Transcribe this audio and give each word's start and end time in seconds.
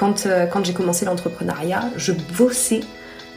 Quand, 0.00 0.24
euh, 0.24 0.46
quand 0.46 0.64
j'ai 0.64 0.72
commencé 0.72 1.04
l'entrepreneuriat, 1.04 1.84
je 1.96 2.12
bossais, 2.38 2.80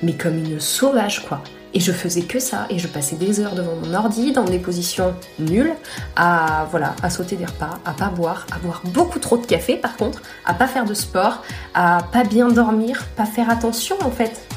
mais 0.01 0.13
comme 0.13 0.37
une 0.37 0.61
sauvage, 0.61 1.25
quoi. 1.25 1.43
Et 1.73 1.81
je 1.81 1.91
faisais 1.91 2.21
que 2.21 2.39
ça, 2.39 2.67
et 2.69 2.79
je 2.79 2.87
passais 2.87 3.17
des 3.17 3.41
heures 3.41 3.53
devant 3.53 3.75
mon 3.75 3.93
ordi, 3.93 4.31
dans 4.31 4.45
des 4.45 4.59
positions 4.59 5.13
nulles, 5.39 5.73
à, 6.15 6.67
sauter 7.09 7.35
des 7.35 7.45
repas, 7.45 7.79
à 7.83 7.91
pas 7.91 8.09
boire, 8.09 8.45
à 8.55 8.59
boire 8.59 8.81
beaucoup 8.85 9.19
trop 9.19 9.37
de 9.37 9.45
café 9.45 9.75
par 9.75 9.97
contre, 9.97 10.21
à 10.45 10.53
pas 10.53 10.67
faire 10.67 10.85
de 10.85 10.93
sport, 10.93 11.41
à 11.73 12.05
pas 12.11 12.23
bien 12.23 12.47
dormir, 12.47 13.03
pas 13.17 13.25
faire 13.25 13.49
attention 13.49 13.97
en 14.01 14.11
fait. 14.11 14.47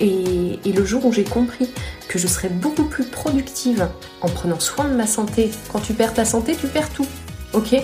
Et 0.00 0.58
le 0.64 0.84
jour 0.84 1.04
où 1.06 1.12
j'ai 1.12 1.24
compris 1.24 1.70
que 2.08 2.18
je 2.18 2.26
serais 2.26 2.48
beaucoup 2.48 2.84
plus 2.84 3.04
productive 3.04 3.86
en 4.22 4.28
prenant 4.28 4.58
soin 4.58 4.86
de 4.86 4.94
ma 4.94 5.06
santé, 5.06 5.50
quand 5.70 5.80
tu 5.80 5.92
perds 5.92 6.14
ta 6.14 6.24
santé, 6.24 6.56
tu 6.56 6.66
perds 6.66 6.90
tout. 6.90 7.06
Ok? 7.52 7.76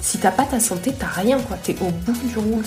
Si 0.00 0.18
t'as 0.18 0.30
pas 0.30 0.44
ta 0.44 0.60
santé, 0.60 0.92
t'as 0.98 1.06
rien 1.06 1.40
quoi, 1.40 1.56
t'es 1.56 1.76
au 1.80 1.90
bout 1.90 2.16
du 2.26 2.38
rules. 2.38 2.64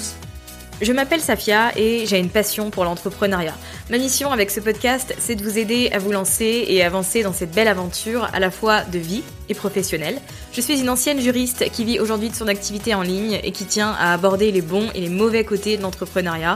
Je 0.82 0.92
m'appelle 0.94 1.22
Safia 1.22 1.72
et 1.78 2.08
j'ai 2.08 2.18
une 2.18 2.30
passion 2.30 2.72
pour 2.72 2.86
l'entrepreneuriat. 2.86 3.54
Ma 3.92 4.00
mission 4.00 4.32
avec 4.32 4.50
ce 4.50 4.60
podcast, 4.60 5.14
c'est 5.20 5.36
de 5.36 5.44
vous 5.44 5.60
aider 5.60 5.92
à 5.94 6.00
vous 6.00 6.12
lancer 6.12 6.66
et 6.68 6.84
avancer 6.84 7.22
dans 7.22 7.34
cette 7.34 7.52
belle 7.52 7.68
aventure 7.68 8.28
à 8.34 8.40
la 8.40 8.50
fois 8.50 8.82
de 8.86 8.98
vie 8.98 9.22
et 9.48 9.54
professionnelle. 9.54 10.20
Je 10.54 10.60
suis 10.60 10.82
une 10.82 10.90
ancienne 10.90 11.22
juriste 11.22 11.70
qui 11.72 11.86
vit 11.86 12.00
aujourd'hui 12.00 12.30
de 12.30 12.36
son 12.36 12.48
activité 12.48 12.96
en 12.96 13.04
ligne 13.04 13.40
et 13.44 13.52
qui 13.52 13.66
tient 13.66 13.92
à 13.92 14.12
aborder 14.12 14.52
les 14.52 14.64
bons 14.64 14.90
et 14.96 15.02
les 15.02 15.10
mauvais 15.10 15.44
côtés 15.44 15.78
de 15.78 15.84
l'entrepreneuriat 15.84 16.56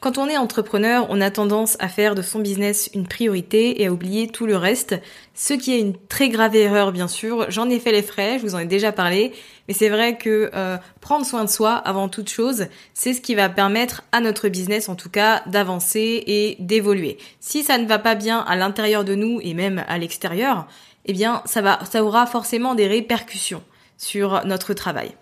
Quand 0.00 0.18
on 0.18 0.28
est 0.28 0.36
entrepreneur, 0.36 1.06
on 1.10 1.20
a 1.20 1.30
tendance 1.30 1.76
à 1.80 1.88
faire 1.88 2.14
de 2.14 2.22
son 2.22 2.40
business 2.40 2.90
une 2.94 3.06
priorité 3.06 3.82
et 3.82 3.86
à 3.86 3.92
oublier 3.92 4.28
tout 4.28 4.46
le 4.46 4.56
reste, 4.56 4.96
ce 5.34 5.54
qui 5.54 5.74
est 5.74 5.80
une 5.80 5.94
très 6.08 6.28
grave 6.28 6.56
erreur 6.56 6.92
bien 6.92 7.08
sûr. 7.08 7.50
J'en 7.50 7.68
ai 7.68 7.78
fait 7.78 7.92
les 7.92 8.02
frais, 8.02 8.38
je 8.38 8.46
vous 8.46 8.54
en 8.54 8.58
ai 8.58 8.66
déjà 8.66 8.92
parlé, 8.92 9.32
mais 9.68 9.74
c'est 9.74 9.88
vrai 9.88 10.16
que 10.16 10.50
euh, 10.54 10.76
prendre 11.00 11.24
soin 11.24 11.44
de 11.44 11.50
soi 11.50 11.72
avant 11.72 12.08
toute 12.08 12.28
chose, 12.28 12.66
c'est 12.94 13.12
ce 13.12 13.20
qui 13.20 13.34
va 13.34 13.48
permettre 13.48 14.02
à 14.12 14.20
notre 14.20 14.48
business 14.48 14.88
en 14.88 14.96
tout 14.96 15.10
cas 15.10 15.42
d'avancer 15.46 16.24
et 16.26 16.56
d'évoluer. 16.58 17.18
Si 17.40 17.62
ça 17.62 17.78
ne 17.78 17.86
va 17.86 17.98
pas 17.98 18.14
bien 18.14 18.40
à 18.40 18.56
l'intérieur 18.56 19.04
de 19.04 19.14
nous 19.14 19.40
et 19.42 19.54
même 19.54 19.84
à 19.88 19.98
l'extérieur, 19.98 20.66
eh 21.06 21.12
bien 21.12 21.42
ça 21.44 21.62
va 21.62 21.80
ça 21.90 22.04
aura 22.04 22.26
forcément 22.26 22.74
des 22.74 22.86
répercussions 22.86 23.62
sur 23.96 24.44
notre 24.44 24.74
travail. 24.74 25.12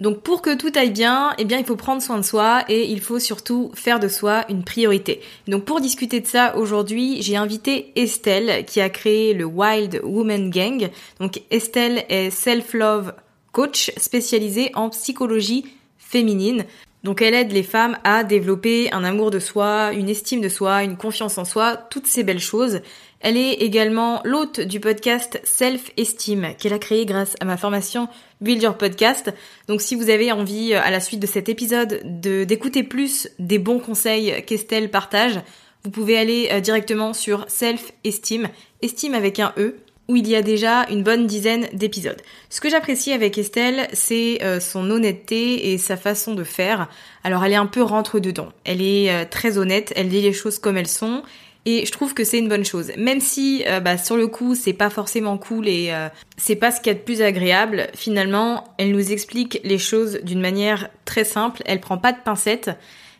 Donc 0.00 0.22
pour 0.22 0.42
que 0.42 0.54
tout 0.54 0.70
aille 0.76 0.92
bien, 0.92 1.34
eh 1.38 1.44
bien 1.44 1.58
il 1.58 1.64
faut 1.64 1.76
prendre 1.76 2.00
soin 2.00 2.18
de 2.18 2.22
soi 2.22 2.62
et 2.68 2.90
il 2.90 3.00
faut 3.00 3.18
surtout 3.18 3.72
faire 3.74 3.98
de 3.98 4.06
soi 4.06 4.44
une 4.48 4.62
priorité. 4.62 5.20
Donc 5.48 5.64
pour 5.64 5.80
discuter 5.80 6.20
de 6.20 6.26
ça 6.26 6.56
aujourd'hui, 6.56 7.20
j'ai 7.20 7.36
invité 7.36 7.92
Estelle 7.96 8.64
qui 8.64 8.80
a 8.80 8.90
créé 8.90 9.34
le 9.34 9.44
Wild 9.44 10.00
Woman 10.04 10.50
Gang. 10.50 10.90
Donc 11.18 11.42
Estelle 11.50 12.04
est 12.08 12.30
self-love 12.30 13.12
coach 13.50 13.90
spécialisée 13.96 14.70
en 14.74 14.90
psychologie 14.90 15.64
féminine. 15.98 16.64
Donc 17.02 17.22
elle 17.22 17.34
aide 17.34 17.52
les 17.52 17.62
femmes 17.62 17.96
à 18.04 18.22
développer 18.22 18.92
un 18.92 19.02
amour 19.02 19.30
de 19.30 19.38
soi, 19.38 19.92
une 19.92 20.08
estime 20.08 20.40
de 20.40 20.48
soi, 20.48 20.84
une 20.84 20.96
confiance 20.96 21.38
en 21.38 21.44
soi, 21.44 21.76
toutes 21.76 22.06
ces 22.06 22.22
belles 22.22 22.40
choses. 22.40 22.80
Elle 23.20 23.36
est 23.36 23.54
également 23.54 24.20
l'hôte 24.24 24.60
du 24.60 24.78
podcast 24.78 25.40
Self 25.42 25.90
Esteem 25.96 26.54
qu'elle 26.56 26.72
a 26.72 26.78
créé 26.78 27.04
grâce 27.04 27.34
à 27.40 27.44
ma 27.44 27.56
formation 27.56 28.08
Build 28.40 28.62
Your 28.62 28.76
Podcast. 28.76 29.32
Donc 29.66 29.80
si 29.80 29.96
vous 29.96 30.08
avez 30.08 30.30
envie 30.30 30.74
à 30.74 30.90
la 30.90 31.00
suite 31.00 31.20
de 31.20 31.26
cet 31.26 31.48
épisode 31.48 32.00
de 32.04 32.44
d'écouter 32.44 32.84
plus 32.84 33.28
des 33.40 33.58
bons 33.58 33.80
conseils 33.80 34.44
qu'Estelle 34.46 34.90
partage, 34.90 35.40
vous 35.84 35.90
pouvez 35.90 36.16
aller 36.16 36.48
euh, 36.52 36.60
directement 36.60 37.12
sur 37.12 37.44
Self 37.48 37.92
Esteem, 38.04 38.48
estime 38.82 39.14
avec 39.14 39.40
un 39.40 39.52
E 39.58 39.76
où 40.08 40.16
il 40.16 40.26
y 40.26 40.34
a 40.34 40.42
déjà 40.42 40.86
une 40.88 41.02
bonne 41.02 41.26
dizaine 41.26 41.68
d'épisodes. 41.74 42.20
Ce 42.48 42.62
que 42.62 42.70
j'apprécie 42.70 43.12
avec 43.12 43.36
Estelle, 43.36 43.88
c'est 43.92 44.42
euh, 44.42 44.58
son 44.58 44.90
honnêteté 44.90 45.72
et 45.72 45.78
sa 45.78 45.98
façon 45.98 46.34
de 46.34 46.44
faire. 46.44 46.88
Alors 47.24 47.44
elle 47.44 47.52
est 47.52 47.56
un 47.56 47.66
peu 47.66 47.82
rentre 47.82 48.18
dedans. 48.18 48.48
Elle 48.64 48.80
est 48.80 49.10
euh, 49.10 49.24
très 49.28 49.58
honnête, 49.58 49.92
elle 49.96 50.08
dit 50.08 50.22
les 50.22 50.32
choses 50.32 50.58
comme 50.58 50.78
elles 50.78 50.88
sont 50.88 51.22
et 51.64 51.84
je 51.84 51.92
trouve 51.92 52.14
que 52.14 52.24
c'est 52.24 52.38
une 52.38 52.48
bonne 52.48 52.64
chose. 52.64 52.92
Même 52.96 53.20
si 53.20 53.64
euh, 53.66 53.80
bah, 53.80 53.98
sur 53.98 54.16
le 54.16 54.26
coup 54.26 54.54
c'est 54.54 54.72
pas 54.72 54.90
forcément 54.90 55.38
cool 55.38 55.68
et 55.68 55.88
euh, 55.92 56.08
c'est 56.36 56.56
pas 56.56 56.70
ce 56.70 56.80
qu'il 56.80 56.92
y 56.92 56.96
a 56.96 56.98
de 56.98 57.04
plus 57.04 57.22
agréable, 57.22 57.88
finalement 57.94 58.64
elle 58.78 58.92
nous 58.92 59.12
explique 59.12 59.60
les 59.64 59.78
choses 59.78 60.20
d'une 60.22 60.40
manière 60.40 60.88
très 61.04 61.24
simple, 61.24 61.62
elle 61.66 61.80
prend 61.80 61.98
pas 61.98 62.12
de 62.12 62.18
pincettes. 62.24 62.70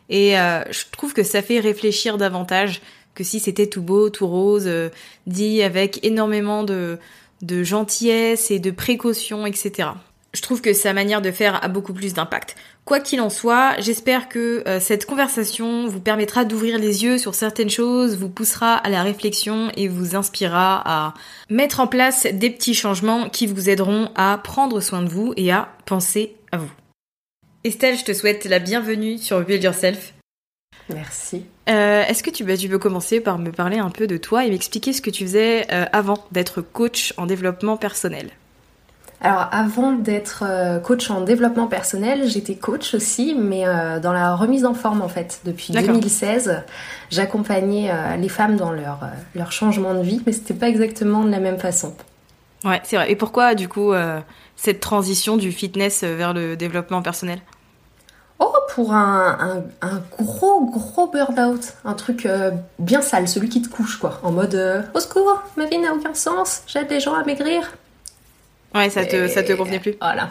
Et 0.09 0.39
euh, 0.39 0.63
je 0.71 0.85
trouve 0.91 1.13
que 1.13 1.23
ça 1.23 1.41
fait 1.41 1.59
réfléchir 1.59 2.17
davantage 2.17 2.81
que 3.13 3.23
si 3.23 3.39
c'était 3.39 3.67
tout 3.67 3.83
beau, 3.83 4.09
tout 4.09 4.27
rose, 4.27 4.69
dit 5.27 5.61
avec 5.61 6.03
énormément 6.03 6.63
de 6.63 6.97
gentillesse 7.63 8.49
et 8.49 8.59
de 8.59 8.71
précaution, 8.71 9.45
etc 9.45 9.89
je 10.33 10.41
trouve 10.41 10.61
que 10.61 10.73
sa 10.73 10.93
manière 10.93 11.21
de 11.21 11.31
faire 11.31 11.63
a 11.63 11.67
beaucoup 11.67 11.93
plus 11.93 12.13
d'impact. 12.13 12.55
Quoi 12.85 12.99
qu'il 12.99 13.21
en 13.21 13.29
soit, 13.29 13.79
j'espère 13.79 14.29
que 14.29 14.63
euh, 14.67 14.79
cette 14.79 15.05
conversation 15.05 15.87
vous 15.87 15.99
permettra 15.99 16.45
d'ouvrir 16.45 16.77
les 16.77 17.03
yeux 17.03 17.17
sur 17.17 17.35
certaines 17.35 17.69
choses, 17.69 18.17
vous 18.17 18.29
poussera 18.29 18.75
à 18.75 18.89
la 18.89 19.03
réflexion 19.03 19.71
et 19.75 19.87
vous 19.87 20.15
inspirera 20.15 20.81
à 20.85 21.13
mettre 21.49 21.79
en 21.79 21.87
place 21.87 22.27
des 22.31 22.49
petits 22.49 22.73
changements 22.73 23.29
qui 23.29 23.47
vous 23.47 23.69
aideront 23.69 24.09
à 24.15 24.39
prendre 24.43 24.81
soin 24.81 25.01
de 25.01 25.09
vous 25.09 25.33
et 25.35 25.51
à 25.51 25.69
penser 25.85 26.35
à 26.51 26.57
vous. 26.57 26.71
Estelle, 27.63 27.97
je 27.97 28.05
te 28.05 28.13
souhaite 28.13 28.45
la 28.45 28.59
bienvenue 28.59 29.17
sur 29.17 29.41
Build 29.41 29.63
Yourself. 29.63 30.13
Merci. 30.93 31.45
Euh, 31.69 32.03
Est-ce 32.05 32.23
que 32.23 32.29
tu, 32.29 32.43
bah, 32.43 32.57
tu 32.57 32.69
peux 32.69 32.79
commencer 32.79 33.19
par 33.19 33.37
me 33.37 33.51
parler 33.51 33.77
un 33.77 33.89
peu 33.89 34.07
de 34.07 34.17
toi 34.17 34.45
et 34.45 34.49
m'expliquer 34.49 34.93
ce 34.93 35.01
que 35.01 35.09
tu 35.09 35.25
faisais 35.25 35.67
euh, 35.71 35.85
avant 35.91 36.25
d'être 36.31 36.61
coach 36.61 37.13
en 37.17 37.25
développement 37.25 37.77
personnel? 37.77 38.31
Alors 39.21 39.49
avant 39.51 39.91
d'être 39.91 40.43
euh, 40.47 40.79
coach 40.79 41.09
en 41.11 41.21
développement 41.21 41.67
personnel, 41.67 42.27
j'étais 42.27 42.55
coach 42.55 42.93
aussi, 42.93 43.35
mais 43.37 43.67
euh, 43.67 43.99
dans 43.99 44.13
la 44.13 44.33
remise 44.33 44.65
en 44.65 44.73
forme 44.73 45.01
en 45.01 45.09
fait. 45.09 45.41
Depuis 45.43 45.73
2016, 45.73 46.63
j'accompagnais 47.09 47.91
euh, 47.91 48.15
les 48.15 48.29
femmes 48.29 48.55
dans 48.55 48.71
leur, 48.71 49.01
leur 49.35 49.51
changement 49.51 49.93
de 49.93 50.01
vie, 50.01 50.21
mais 50.25 50.31
c'était 50.31 50.53
pas 50.53 50.69
exactement 50.69 51.25
de 51.25 51.31
la 51.31 51.39
même 51.39 51.59
façon. 51.59 51.93
Ouais, 52.63 52.79
c'est 52.83 52.95
vrai. 52.95 53.11
Et 53.11 53.15
pourquoi 53.15 53.55
du 53.55 53.67
coup 53.67 53.93
cette 54.55 54.79
transition 54.81 55.37
du 55.37 55.51
fitness 55.51 56.03
vers 56.03 56.33
le 56.33 56.55
développement 56.57 57.01
personnel? 57.01 57.39
Oh, 58.39 58.53
pour 58.73 58.93
un, 58.93 59.63
un, 59.81 60.01
gros, 60.17 60.65
gros 60.65 61.07
burn-out. 61.07 61.73
Un 61.83 61.93
truc 61.93 62.27
bien 62.77 63.01
sale, 63.01 63.27
celui 63.29 63.47
qui 63.47 63.61
te 63.61 63.69
couche, 63.69 63.97
quoi. 63.97 64.19
En 64.23 64.31
mode 64.31 64.85
Au 64.93 64.99
secours, 64.99 65.41
ma 65.55 65.65
vie 65.65 65.77
n'a 65.77 65.93
aucun 65.93 66.13
sens, 66.13 66.63
j'aide 66.67 66.89
les 66.89 66.99
gens 66.99 67.13
à 67.13 67.23
maigrir. 67.23 67.69
Ouais, 68.75 68.89
ça 68.89 69.05
te, 69.05 69.27
ça 69.27 69.43
te 69.43 69.53
convenait 69.53 69.79
plus. 69.79 69.95
Voilà. 69.99 70.29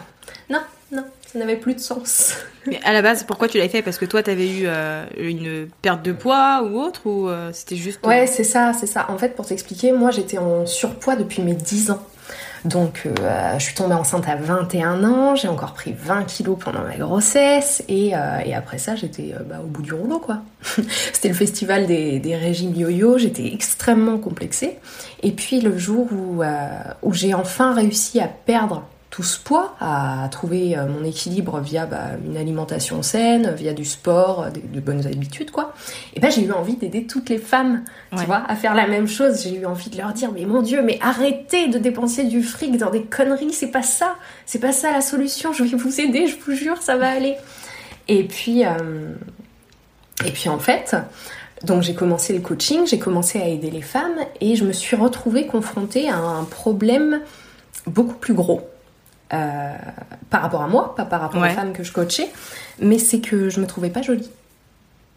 Non, 0.49 0.61
non, 0.91 1.03
ça 1.31 1.39
n'avait 1.39 1.57
plus 1.57 1.75
de 1.75 1.79
sens. 1.79 2.35
Mais 2.67 2.79
à 2.83 2.93
la 2.93 3.01
base, 3.01 3.23
pourquoi 3.23 3.47
tu 3.47 3.57
l'avais 3.57 3.69
fait? 3.69 3.81
Parce 3.81 3.97
que 3.97 4.05
toi, 4.05 4.23
tu 4.23 4.29
avais 4.29 4.47
eu 4.47 4.63
euh, 4.65 5.05
une 5.17 5.67
perte 5.81 6.03
de 6.03 6.11
poids 6.11 6.63
ou 6.63 6.79
autre 6.79 7.01
Ou 7.05 7.29
euh, 7.29 7.51
c'était 7.53 7.75
juste. 7.75 8.05
Ouais, 8.05 8.27
c'est 8.27 8.43
ça, 8.43 8.73
c'est 8.73 8.87
ça. 8.87 9.05
En 9.09 9.17
fait, 9.17 9.35
pour 9.35 9.45
t'expliquer, 9.45 9.91
moi, 9.91 10.11
j'étais 10.11 10.37
en 10.37 10.65
surpoids 10.65 11.15
depuis 11.15 11.41
mes 11.41 11.53
10 11.53 11.91
ans. 11.91 12.01
Donc, 12.65 13.03
euh, 13.05 13.57
je 13.57 13.63
suis 13.63 13.73
tombée 13.73 13.95
enceinte 13.95 14.27
à 14.27 14.35
21 14.35 15.03
ans, 15.03 15.35
j'ai 15.35 15.47
encore 15.47 15.73
pris 15.73 15.93
20 15.93 16.23
kilos 16.23 16.57
pendant 16.59 16.81
ma 16.81 16.97
grossesse, 16.97 17.83
et, 17.87 18.13
et 18.45 18.53
après 18.53 18.77
ça, 18.77 18.95
j'étais 18.95 19.33
bah, 19.45 19.57
au 19.63 19.67
bout 19.67 19.81
du 19.81 19.93
rouleau, 19.93 20.19
quoi. 20.19 20.39
C'était 21.13 21.29
le 21.29 21.33
festival 21.33 21.87
des, 21.87 22.35
régimes 22.35 22.75
yo-yo, 22.75 23.17
j'étais 23.17 23.47
extrêmement 23.53 24.17
complexée. 24.17 24.77
Et 25.23 25.31
puis, 25.31 25.61
le 25.61 25.77
jour 25.77 26.07
où 26.11 27.13
j'ai 27.13 27.33
enfin 27.33 27.73
réussi 27.73 28.19
à 28.19 28.27
perdre 28.27 28.83
tout 29.09 29.23
ce 29.23 29.39
poids, 29.39 29.75
à 29.79 30.27
trouver 30.29 30.77
euh, 30.77 30.85
mon 30.87 31.03
équilibre 31.03 31.59
via 31.59 31.87
bah, 31.87 32.11
une 32.23 32.37
alimentation 32.37 33.01
saine, 33.01 33.53
via 33.55 33.73
du 33.73 33.83
sport, 33.83 34.47
de, 34.51 34.79
bonnes 34.79 35.07
habitudes, 35.07 35.49
quoi. 35.49 35.73
Et 36.13 36.19
ben 36.19 36.29
j'ai 36.29 36.43
eu 36.43 36.51
envie 36.51 36.75
d'aider 36.75 37.05
toutes 37.05 37.29
les 37.29 37.39
femmes, 37.39 37.83
tu 38.15 38.23
vois, 38.25 38.43
à 38.47 38.55
faire 38.55 38.75
la 38.75 38.87
même 38.87 39.07
chose. 39.07 39.41
J'ai 39.43 39.55
eu 39.55 39.65
envie 39.65 39.89
de 39.89 39.97
leur 39.97 40.13
dire, 40.13 40.31
mais 40.31 40.45
mon 40.45 40.61
Dieu, 40.61 40.83
mais 40.83 40.99
arrêtez 41.01 41.69
de 41.69 41.79
dépenser 41.79 42.25
du 42.25 42.43
fric 42.43 42.77
dans 42.77 42.91
des 42.91 43.03
conneries, 43.03 43.51
c'est 43.51 43.71
pas 43.71 43.81
ça, 43.81 44.15
c'est 44.45 44.59
pas 44.59 44.71
ça 44.71 44.91
la 44.91 45.01
solution. 45.01 45.53
Je 45.53 45.63
vais 45.63 45.75
vous 45.75 45.99
aider, 45.99 46.27
je 46.27 46.37
vous 46.39 46.53
jure, 46.53 46.81
ça 46.81 46.95
va 46.95 47.09
aller. 47.09 47.35
Et 48.07 48.23
puis, 48.25 48.63
euh, 48.63 49.13
et 50.25 50.31
puis 50.31 50.49
en 50.49 50.59
fait. 50.59 50.95
Donc 51.63 51.81
j'ai 51.81 51.93
commencé 51.93 52.31
le 52.31 52.39
coaching, 52.39 52.87
j'ai 52.87 52.99
commencé 52.99 53.37
à 53.41 53.45
aider 53.45 53.69
les 53.69 53.81
femmes 53.81 54.17
et 54.39 54.55
je 54.55 54.63
me 54.63 54.71
suis 54.71 54.95
retrouvée 54.95 55.45
confrontée 55.45 56.09
à 56.09 56.17
un 56.17 56.45
problème 56.45 57.19
beaucoup 57.85 58.15
plus 58.15 58.33
gros 58.33 58.68
euh, 59.33 59.75
par 60.29 60.41
rapport 60.41 60.61
à 60.63 60.67
moi, 60.67 60.95
pas 60.95 61.05
par 61.05 61.21
rapport 61.21 61.41
aux 61.41 61.49
femmes 61.49 61.73
que 61.73 61.83
je 61.83 61.91
coachais, 61.91 62.29
mais 62.79 62.97
c'est 62.97 63.19
que 63.19 63.49
je 63.49 63.59
me 63.59 63.67
trouvais 63.67 63.89
pas 63.89 64.01
jolie. 64.01 64.29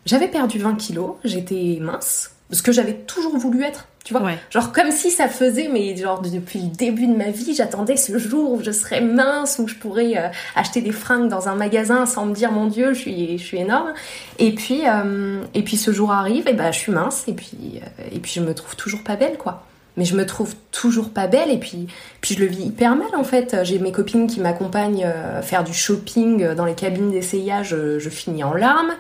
J'avais 0.05 0.29
perdu 0.29 0.59
20 0.59 0.75
kilos, 0.75 1.15
j'étais 1.25 1.79
mince, 1.81 2.33
ce 2.51 2.61
que 2.61 2.73
j'avais 2.73 2.95
toujours 2.95 3.39
voulu 3.39 3.63
être, 3.63 3.87
tu 4.05 4.13
vois. 4.13 4.33
Genre 4.51 4.73
comme 4.73 4.91
si 4.91 5.11
ça 5.11 5.29
faisait, 5.29 5.69
mais 5.73 5.97
genre 5.97 6.21
depuis 6.21 6.61
le 6.61 6.69
début 6.69 7.07
de 7.07 7.17
ma 7.17 7.31
vie, 7.31 7.55
j'attendais 7.55 7.97
ce 7.97 8.19
jour 8.19 8.53
où 8.53 8.63
je 8.63 8.71
serais 8.71 9.01
mince, 9.01 9.59
où 9.59 9.69
je 9.69 9.77
pourrais 9.77 10.19
euh, 10.19 10.29
acheter 10.57 10.83
des 10.83 10.93
fringues 10.93 11.29
dans 11.29 11.49
un 11.49 11.55
magasin 11.55 12.05
sans 12.05 12.27
me 12.27 12.35
dire 12.35 12.53
mon 12.53 12.67
Dieu, 12.67 12.95
je 12.95 13.01
suis, 13.01 13.39
je 13.39 13.45
suis 13.45 13.59
énorme. 13.59 13.95
Et 14.39 14.55
puis, 14.55 14.83
euh, 14.87 15.43
et 15.55 15.63
puis 15.63 15.77
ce 15.77 15.93
jour 15.93 16.13
arrive, 16.13 16.49
et 16.49 16.53
ben 16.53 16.73
je 16.73 16.79
suis 16.79 16.93
mince, 16.93 17.25
et 17.29 17.33
puis, 17.33 17.81
et 18.11 18.19
puis 18.19 18.33
je 18.35 18.41
me 18.41 18.55
trouve 18.55 18.77
toujours 18.77 19.03
pas 19.03 19.17
belle, 19.17 19.39
quoi 19.39 19.65
mais 19.97 20.05
je 20.05 20.17
me 20.17 20.25
trouve 20.25 20.55
toujours 20.71 21.11
pas 21.11 21.27
belle 21.27 21.51
et 21.51 21.59
puis 21.59 21.87
puis 22.21 22.35
je 22.35 22.41
le 22.41 22.47
vis 22.47 22.65
hyper 22.65 22.97
mal 22.97 23.09
en 23.17 23.25
fait. 23.25 23.57
J'ai 23.63 23.79
mes 23.79 23.93
copines 23.93 24.27
qui 24.27 24.41
m'accompagnent 24.41 25.05
euh, 25.05 25.43
faire 25.43 25.65
du 25.65 25.75
shopping 25.75 26.43
euh, 26.43 26.55
dans 26.55 26.65
les 26.65 26.75
cabines 26.75 27.11
d'essayage, 27.11 27.75
euh, 27.75 27.99
je, 27.99 28.09
finis 28.09 28.45
en 28.45 28.55
larmes. 28.55 28.93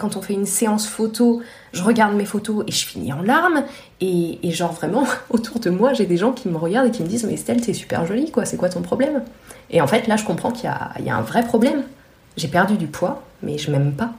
Quand 0.00 0.16
on 0.16 0.22
fait 0.22 0.34
une 0.34 0.46
séance 0.46 0.86
photo, 0.86 1.42
je 1.72 1.82
regarde 1.82 2.14
mes 2.14 2.24
photos 2.24 2.64
et 2.66 2.72
je 2.72 2.86
finis 2.86 3.12
en 3.12 3.22
larmes. 3.22 3.64
Et, 4.00 4.38
et 4.42 4.50
genre 4.50 4.72
vraiment 4.72 5.04
autour 5.30 5.60
de 5.60 5.70
moi, 5.70 5.92
j'ai 5.92 6.06
des 6.06 6.16
gens 6.16 6.32
qui 6.32 6.48
me 6.48 6.56
regardent 6.56 6.88
et 6.88 6.90
qui 6.90 7.02
me 7.02 7.08
disent 7.08 7.24
mais 7.24 7.34
Estelle, 7.34 7.60
t'es 7.60 7.74
super 7.74 8.06
jolie 8.06 8.30
quoi, 8.30 8.44
c'est 8.44 8.56
quoi 8.56 8.68
ton 8.68 8.82
problème? 8.82 9.22
Et 9.70 9.80
en 9.80 9.86
fait 9.86 10.06
là, 10.06 10.16
je 10.16 10.24
comprends 10.24 10.50
qu'il 10.50 10.70
y, 10.98 11.02
y 11.04 11.10
a, 11.10 11.16
un 11.16 11.22
vrai 11.22 11.44
problème. 11.44 11.82
J'ai 12.36 12.48
perdu 12.48 12.76
du 12.76 12.86
poids, 12.86 13.22
mais 13.42 13.58
je 13.58 13.70
m'aime 13.70 13.92
pas. 13.92 14.12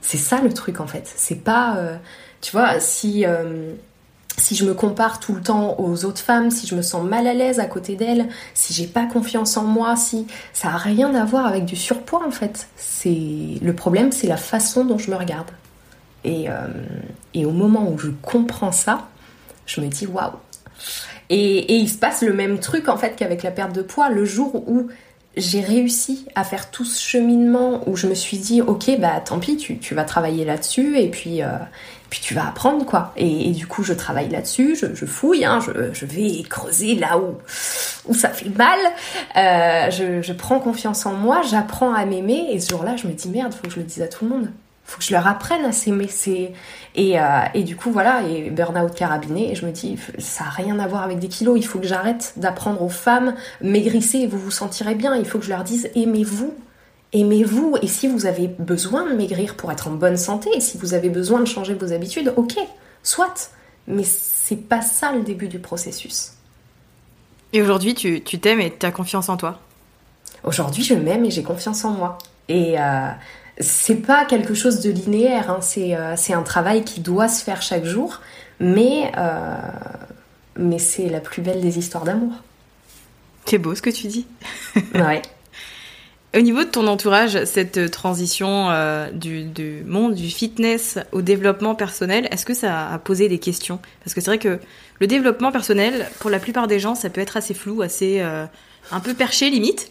C'est 0.00 0.16
ça 0.16 0.40
le 0.40 0.52
truc 0.52 0.80
en 0.80 0.86
fait. 0.86 1.12
C'est 1.16 1.44
pas, 1.44 1.76
tu 2.40 2.52
vois, 2.52 2.80
si 2.80 3.26
si 4.40 4.56
je 4.56 4.64
me 4.64 4.74
compare 4.74 5.20
tout 5.20 5.34
le 5.34 5.42
temps 5.42 5.76
aux 5.78 6.04
autres 6.04 6.20
femmes, 6.20 6.50
si 6.50 6.66
je 6.66 6.74
me 6.74 6.82
sens 6.82 7.04
mal 7.04 7.26
à 7.26 7.34
l'aise 7.34 7.60
à 7.60 7.66
côté 7.66 7.94
d'elles, 7.94 8.28
si 8.54 8.72
j'ai 8.72 8.86
pas 8.86 9.06
confiance 9.06 9.56
en 9.56 9.64
moi, 9.64 9.96
si 9.96 10.26
ça 10.52 10.68
a 10.68 10.76
rien 10.76 11.14
à 11.14 11.24
voir 11.24 11.46
avec 11.46 11.64
du 11.64 11.76
surpoids 11.76 12.24
en 12.26 12.30
fait. 12.30 12.68
C'est 12.76 13.58
le 13.62 13.72
problème, 13.74 14.12
c'est 14.12 14.26
la 14.26 14.36
façon 14.36 14.84
dont 14.84 14.98
je 14.98 15.10
me 15.10 15.16
regarde. 15.16 15.50
Et, 16.24 16.50
euh, 16.50 16.66
et, 17.32 17.46
au 17.46 17.50
moment 17.50 17.90
où 17.90 17.98
je 17.98 18.10
comprends 18.22 18.72
ça, 18.72 19.08
je 19.66 19.80
me 19.80 19.86
dis 19.86 20.06
waouh. 20.06 20.32
Et, 21.30 21.74
et, 21.74 21.76
il 21.76 21.88
se 21.88 21.96
passe 21.96 22.22
le 22.22 22.34
même 22.34 22.58
truc 22.58 22.88
en 22.88 22.96
fait 22.96 23.16
qu'avec 23.16 23.42
la 23.42 23.50
perte 23.50 23.72
de 23.74 23.82
poids. 23.82 24.10
Le 24.10 24.24
jour 24.24 24.54
où 24.68 24.88
j'ai 25.36 25.60
réussi 25.60 26.26
à 26.34 26.42
faire 26.42 26.70
tout 26.70 26.84
ce 26.84 27.00
cheminement 27.00 27.88
où 27.88 27.96
je 27.96 28.08
me 28.08 28.14
suis 28.14 28.38
dit 28.38 28.62
ok 28.62 28.98
bah 28.98 29.20
tant 29.24 29.38
pis 29.38 29.56
tu, 29.56 29.78
tu 29.78 29.94
vas 29.94 30.04
travailler 30.04 30.44
là-dessus 30.44 30.98
et 30.98 31.08
puis 31.08 31.42
euh, 31.42 31.48
puis 32.08 32.18
tu 32.20 32.34
vas 32.34 32.48
apprendre 32.48 32.84
quoi. 32.84 33.12
Et, 33.16 33.52
du 33.52 33.68
coup 33.68 33.84
je 33.84 33.92
travaille 33.92 34.28
là-dessus 34.28 34.76
je, 34.76 35.06
fouille 35.06 35.44
hein, 35.44 35.60
je, 35.60 35.92
je, 35.92 36.04
vais 36.04 36.42
creuser 36.42 36.96
là 36.96 37.18
où 37.18 37.36
où 38.08 38.14
ça 38.14 38.30
fait 38.30 38.48
mal. 38.48 38.78
Euh, 39.36 39.90
je, 39.90 40.20
je, 40.20 40.32
prends 40.32 40.58
confiance 40.58 41.06
en 41.06 41.12
moi 41.12 41.42
j'apprends 41.48 41.94
à 41.94 42.04
m'aimer 42.06 42.48
et 42.50 42.58
ce 42.58 42.70
jour-là 42.70 42.96
je 42.96 43.06
me 43.06 43.12
dis 43.12 43.28
merde 43.28 43.54
faut 43.54 43.68
que 43.68 43.74
je 43.74 43.78
le 43.78 43.84
dise 43.84 44.02
à 44.02 44.08
tout 44.08 44.24
le 44.24 44.30
monde 44.30 44.50
faut 44.90 44.98
que 44.98 45.04
je 45.04 45.12
leur 45.12 45.26
apprenne 45.26 45.64
à 45.64 45.72
s'aimer 45.72 46.08
c'est 46.08 46.52
et, 46.94 47.20
euh, 47.20 47.22
et 47.54 47.62
du 47.62 47.76
coup 47.76 47.90
voilà 47.92 48.22
et 48.22 48.50
burn-out 48.50 48.94
carabiné 48.94 49.52
et 49.52 49.54
je 49.54 49.64
me 49.64 49.70
dis 49.70 49.96
ça 50.18 50.44
a 50.44 50.50
rien 50.50 50.78
à 50.78 50.86
voir 50.86 51.02
avec 51.02 51.18
des 51.18 51.28
kilos 51.28 51.56
il 51.56 51.64
faut 51.64 51.78
que 51.78 51.86
j'arrête 51.86 52.32
d'apprendre 52.36 52.82
aux 52.82 52.88
femmes 52.88 53.34
maigrissez 53.60 54.18
et 54.18 54.26
vous 54.26 54.38
vous 54.38 54.50
sentirez 54.50 54.94
bien 54.94 55.14
il 55.14 55.24
faut 55.24 55.38
que 55.38 55.44
je 55.44 55.50
leur 55.50 55.64
dise 55.64 55.90
aimez-vous 55.94 56.54
aimez-vous 57.12 57.76
et 57.82 57.86
si 57.86 58.08
vous 58.08 58.26
avez 58.26 58.48
besoin 58.48 59.08
de 59.08 59.14
maigrir 59.14 59.54
pour 59.54 59.70
être 59.70 59.88
en 59.88 59.92
bonne 59.92 60.16
santé 60.16 60.50
et 60.54 60.60
si 60.60 60.76
vous 60.78 60.94
avez 60.94 61.08
besoin 61.08 61.40
de 61.40 61.46
changer 61.46 61.74
vos 61.74 61.92
habitudes 61.92 62.32
ok 62.36 62.56
soit 63.02 63.50
mais 63.86 64.04
c'est 64.04 64.56
pas 64.56 64.82
ça 64.82 65.12
le 65.12 65.22
début 65.22 65.48
du 65.48 65.58
processus. 65.58 66.32
Et 67.52 67.62
aujourd'hui 67.62 67.94
tu 67.94 68.20
t'aimes 68.22 68.60
et 68.60 68.74
tu 68.76 68.86
as 68.86 68.92
confiance 68.92 69.28
en 69.28 69.36
toi? 69.36 69.58
Aujourd'hui 70.44 70.82
je 70.82 70.94
m'aime 70.94 71.24
et 71.24 71.30
j'ai 71.30 71.42
confiance 71.42 71.84
en 71.84 71.90
moi. 71.90 72.18
Et 72.48 72.80
euh, 72.80 73.10
c'est 73.60 73.96
pas 73.96 74.24
quelque 74.24 74.54
chose 74.54 74.80
de 74.80 74.90
linéaire, 74.90 75.50
hein. 75.50 75.60
euh, 75.78 76.14
c'est 76.16 76.32
un 76.32 76.42
travail 76.42 76.84
qui 76.84 77.00
doit 77.00 77.28
se 77.28 77.44
faire 77.44 77.62
chaque 77.62 77.84
jour, 77.84 78.20
mais, 78.58 79.12
euh, 79.16 79.54
mais 80.56 80.78
c'est 80.78 81.08
la 81.08 81.20
plus 81.20 81.42
belle 81.42 81.60
des 81.60 81.78
histoires 81.78 82.04
d'amour. 82.04 82.32
C'est 83.44 83.58
beau 83.58 83.74
ce 83.74 83.82
que 83.82 83.90
tu 83.90 84.06
dis. 84.06 84.26
ouais. 84.94 85.22
Au 86.36 86.40
niveau 86.40 86.60
de 86.60 86.68
ton 86.68 86.86
entourage, 86.86 87.44
cette 87.44 87.90
transition 87.90 88.70
euh, 88.70 89.10
du, 89.10 89.82
monde 89.84 90.14
du 90.14 90.30
fitness 90.30 90.98
au 91.10 91.22
développement 91.22 91.74
personnel, 91.74 92.28
est-ce 92.30 92.46
que 92.46 92.54
ça 92.54 92.88
a 92.88 92.98
posé 92.98 93.28
des 93.28 93.38
questions? 93.38 93.80
Parce 94.04 94.14
que 94.14 94.20
c'est 94.20 94.30
vrai 94.30 94.38
que 94.38 94.60
le 95.00 95.06
développement 95.06 95.50
personnel, 95.50 96.08
pour 96.20 96.30
la 96.30 96.38
plupart 96.38 96.68
des 96.68 96.78
gens, 96.78 96.94
ça 96.94 97.10
peut 97.10 97.20
être 97.20 97.36
assez 97.36 97.54
flou, 97.54 97.82
assez 97.82 98.22
un 98.90 99.00
peu 99.00 99.14
perché 99.14 99.50
limite. 99.50 99.90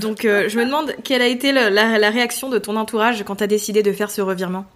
Donc 0.00 0.24
euh, 0.24 0.48
je 0.48 0.58
me 0.58 0.64
demande 0.64 0.92
quelle 1.04 1.22
a 1.22 1.26
été 1.26 1.52
la, 1.52 2.10
réaction 2.10 2.48
de 2.48 2.58
ton 2.58 2.76
entourage 2.76 3.24
quand 3.24 3.36
tu 3.36 3.44
as 3.44 3.48
décidé 3.48 3.82
de 3.82 3.92
faire 3.92 4.10
ce 4.10 4.20
revirement 4.20 4.66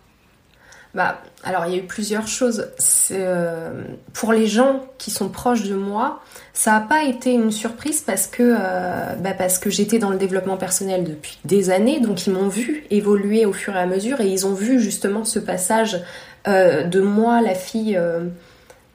bah, 0.94 1.20
alors 1.44 1.66
il 1.66 1.72
y 1.72 1.74
a 1.76 1.82
eu 1.82 1.86
plusieurs 1.86 2.26
choses. 2.26 2.70
Euh, 3.10 3.84
pour 4.14 4.32
les 4.32 4.46
gens 4.46 4.86
qui 4.96 5.10
sont 5.10 5.28
proches 5.28 5.64
de 5.64 5.74
moi, 5.74 6.22
ça 6.54 6.72
n'a 6.72 6.80
pas 6.80 7.04
été 7.04 7.34
une 7.34 7.52
surprise 7.52 8.00
parce 8.00 8.26
que, 8.26 8.42
euh, 8.42 9.14
bah, 9.16 9.34
parce 9.34 9.58
que 9.58 9.68
j'étais 9.68 9.98
dans 9.98 10.08
le 10.08 10.16
développement 10.16 10.56
personnel 10.56 11.04
depuis 11.04 11.38
des 11.44 11.68
années, 11.68 12.00
donc 12.00 12.26
ils 12.26 12.32
m'ont 12.32 12.48
vu 12.48 12.84
évoluer 12.90 13.44
au 13.44 13.52
fur 13.52 13.76
et 13.76 13.78
à 13.78 13.86
mesure 13.86 14.22
et 14.22 14.28
ils 14.28 14.46
ont 14.46 14.54
vu 14.54 14.80
justement 14.80 15.26
ce 15.26 15.38
passage 15.38 16.02
de 16.46 17.00
moi, 17.02 17.42
la 17.42 17.54
fille 17.54 18.00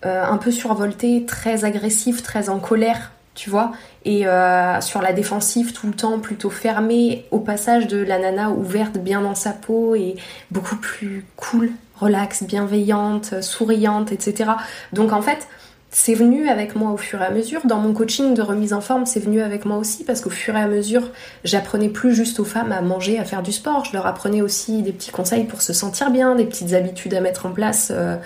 un 0.02 0.38
peu 0.38 0.50
survoltée, 0.50 1.26
très 1.28 1.64
agressive, 1.64 2.24
très 2.24 2.50
en 2.50 2.58
colère 2.58 3.12
tu 3.36 3.50
vois, 3.50 3.72
et 4.06 4.28
euh, 4.28 4.80
sur 4.82 5.02
la 5.02 5.14
défensive 5.14 5.74
tout 5.74 5.88
le 5.88 5.94
temps 5.94 6.20
plutôt 6.20 6.50
fermée, 6.50 7.26
au 7.32 7.40
passage 7.40 7.88
de 7.88 7.98
la 7.98 8.20
nana 8.20 8.52
ouverte 8.52 8.98
bien 8.98 9.22
dans 9.22 9.36
sa 9.36 9.52
peau 9.52 9.96
et 9.96 10.16
beaucoup 10.52 10.76
plus 10.76 11.26
cool, 11.36 11.72
relax, 11.96 12.44
bienveillante, 12.44 13.42
souriante, 13.42 14.12
etc. 14.12 14.52
Donc 14.92 15.14
en 15.14 15.22
fait, 15.22 15.48
c'est 15.96 16.16
venu 16.16 16.50
avec 16.50 16.76
moi 16.76 16.92
au 16.92 16.98
fur 16.98 17.22
et 17.22 17.26
à 17.26 17.30
mesure. 17.30 17.62
Dans 17.66 17.78
mon 17.78 17.94
coaching 17.94 18.34
de 18.34 18.42
remise 18.42 18.74
en 18.74 18.82
forme, 18.82 19.06
c'est 19.06 19.20
venu 19.20 19.42
avec 19.42 19.64
moi 19.64 19.78
aussi 19.78 20.04
parce 20.04 20.22
qu'au 20.22 20.32
fur 20.32 20.56
et 20.56 20.60
à 20.60 20.68
mesure, 20.68 21.12
j'apprenais 21.44 21.90
plus 21.90 22.16
juste 22.16 22.40
aux 22.40 22.46
femmes 22.46 22.72
à 22.72 22.82
manger, 22.82 23.20
à 23.20 23.26
faire 23.26 23.44
du 23.44 23.52
sport. 23.52 23.86
Je 23.86 23.94
leur 23.94 24.08
apprenais 24.08 24.42
aussi 24.42 24.82
des 24.82 24.92
petits 24.92 25.12
conseils 25.12 25.44
pour 25.44 25.62
se 25.62 25.72
sentir 25.72 26.10
bien, 26.10 26.36
des 26.36 26.46
petites 26.46 26.74
habitudes 26.74 27.14
à 27.14 27.22
mettre 27.22 27.46
en 27.46 27.52
place 27.52 27.92
euh, 27.94 28.18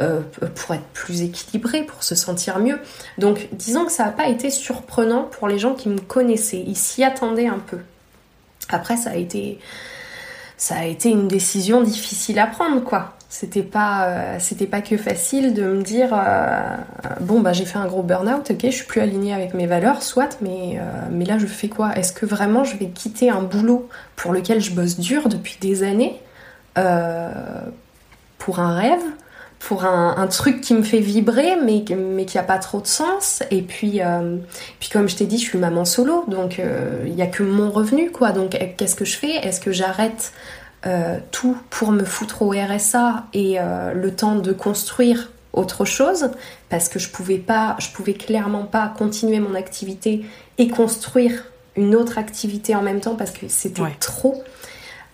euh, 0.00 0.20
pour 0.54 0.74
être 0.74 0.86
plus 0.94 1.22
équilibré, 1.22 1.82
pour 1.82 2.02
se 2.02 2.14
sentir 2.14 2.58
mieux. 2.58 2.78
Donc 3.18 3.48
disons 3.52 3.84
que 3.84 3.92
ça 3.92 4.06
n'a 4.06 4.12
pas 4.12 4.28
été 4.28 4.48
surprenant 4.50 5.24
pour 5.24 5.46
les 5.46 5.58
gens 5.58 5.74
qui 5.74 5.88
me 5.88 5.98
connaissaient. 5.98 6.64
Ils 6.66 6.76
s'y 6.76 7.04
attendaient 7.04 7.48
un 7.48 7.58
peu. 7.58 7.78
Après, 8.70 8.96
ça 8.96 9.10
a 9.10 9.16
été, 9.16 9.58
ça 10.56 10.76
a 10.76 10.84
été 10.84 11.10
une 11.10 11.28
décision 11.28 11.82
difficile 11.82 12.38
à 12.38 12.46
prendre, 12.46 12.82
quoi 12.82 13.16
c'était 13.32 13.62
pas 13.62 14.08
euh, 14.08 14.80
que 14.84 14.96
facile 14.96 15.54
de 15.54 15.62
me 15.62 15.82
dire 15.82 16.08
euh, 16.12 16.76
bon 17.20 17.38
bah 17.38 17.52
j'ai 17.52 17.64
fait 17.64 17.78
un 17.78 17.86
gros 17.86 18.02
burn-out 18.02 18.50
ok 18.50 18.58
je 18.64 18.70
suis 18.70 18.86
plus 18.86 19.00
alignée 19.00 19.32
avec 19.32 19.54
mes 19.54 19.68
valeurs 19.68 20.02
soit 20.02 20.36
mais 20.42 20.80
mais 21.12 21.24
là 21.24 21.38
je 21.38 21.46
fais 21.46 21.68
quoi? 21.68 21.92
Est-ce 21.94 22.12
que 22.12 22.26
vraiment 22.26 22.64
je 22.64 22.76
vais 22.76 22.88
quitter 22.88 23.30
un 23.30 23.42
boulot 23.42 23.88
pour 24.16 24.32
lequel 24.32 24.60
je 24.60 24.72
bosse 24.72 24.98
dur 24.98 25.28
depuis 25.28 25.58
des 25.60 25.84
années 25.84 26.20
pour 28.38 28.58
un 28.58 28.74
rêve? 28.74 29.04
Pour 29.60 29.84
un, 29.84 30.26
truc 30.26 30.60
qui 30.62 30.74
me 30.74 30.82
fait 30.82 30.98
vibrer 30.98 31.54
mais 31.64 31.84
mais 31.94 32.24
qui 32.24 32.38
a 32.38 32.42
pas 32.42 32.58
trop 32.58 32.80
de 32.80 32.86
sens. 32.86 33.42
Et 33.52 33.62
puis 33.62 34.00
puis 34.80 34.88
comme 34.88 35.08
je 35.08 35.16
t'ai 35.16 35.26
dit 35.26 35.38
je 35.38 35.44
suis 35.44 35.58
maman 35.58 35.84
solo 35.84 36.24
donc 36.26 36.60
il 37.06 37.14
y 37.14 37.22
a 37.22 37.26
que 37.26 37.42
mon 37.42 37.70
revenu 37.70 38.10
quoi. 38.10 38.32
Donc 38.32 38.58
qu'est-ce 38.76 38.96
que 38.96 39.04
je 39.04 39.16
fais? 39.16 39.36
Est-ce 39.36 39.60
que 39.60 39.70
j'arrête 39.70 40.32
euh, 40.86 41.18
tout 41.30 41.58
pour 41.68 41.92
me 41.92 42.04
foutre 42.04 42.40
au 42.40 42.52
RSA 42.52 43.26
et 43.34 43.60
euh, 43.60 43.92
le 43.92 44.14
temps 44.14 44.36
de 44.36 44.52
construire 44.52 45.30
autre 45.52 45.84
chose? 45.84 46.30
Parce 46.70 46.88
que 46.88 46.98
je 46.98 47.10
pouvais 47.10 47.36
pas, 47.36 47.76
je 47.78 47.90
pouvais 47.90 48.14
clairement 48.14 48.64
pas 48.64 48.92
continuer 48.96 49.40
mon 49.40 49.54
activité 49.54 50.24
et 50.56 50.68
construire 50.68 51.44
une 51.76 51.94
autre 51.94 52.16
activité 52.16 52.74
en 52.74 52.80
même 52.80 53.00
temps 53.00 53.14
parce 53.14 53.30
que 53.30 53.46
c'était 53.48 53.82
trop. 54.00 54.42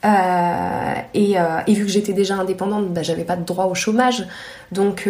Euh, 0.06 0.94
et, 1.14 1.34
et, 1.66 1.74
vu 1.74 1.84
que 1.84 1.90
j'étais 1.90 2.12
déjà 2.12 2.36
indépendante, 2.36 2.92
bah, 2.92 3.02
j'avais 3.02 3.24
pas 3.24 3.36
de 3.36 3.44
droit 3.44 3.64
au 3.64 3.74
chômage. 3.74 4.24
Donc, 4.72 5.08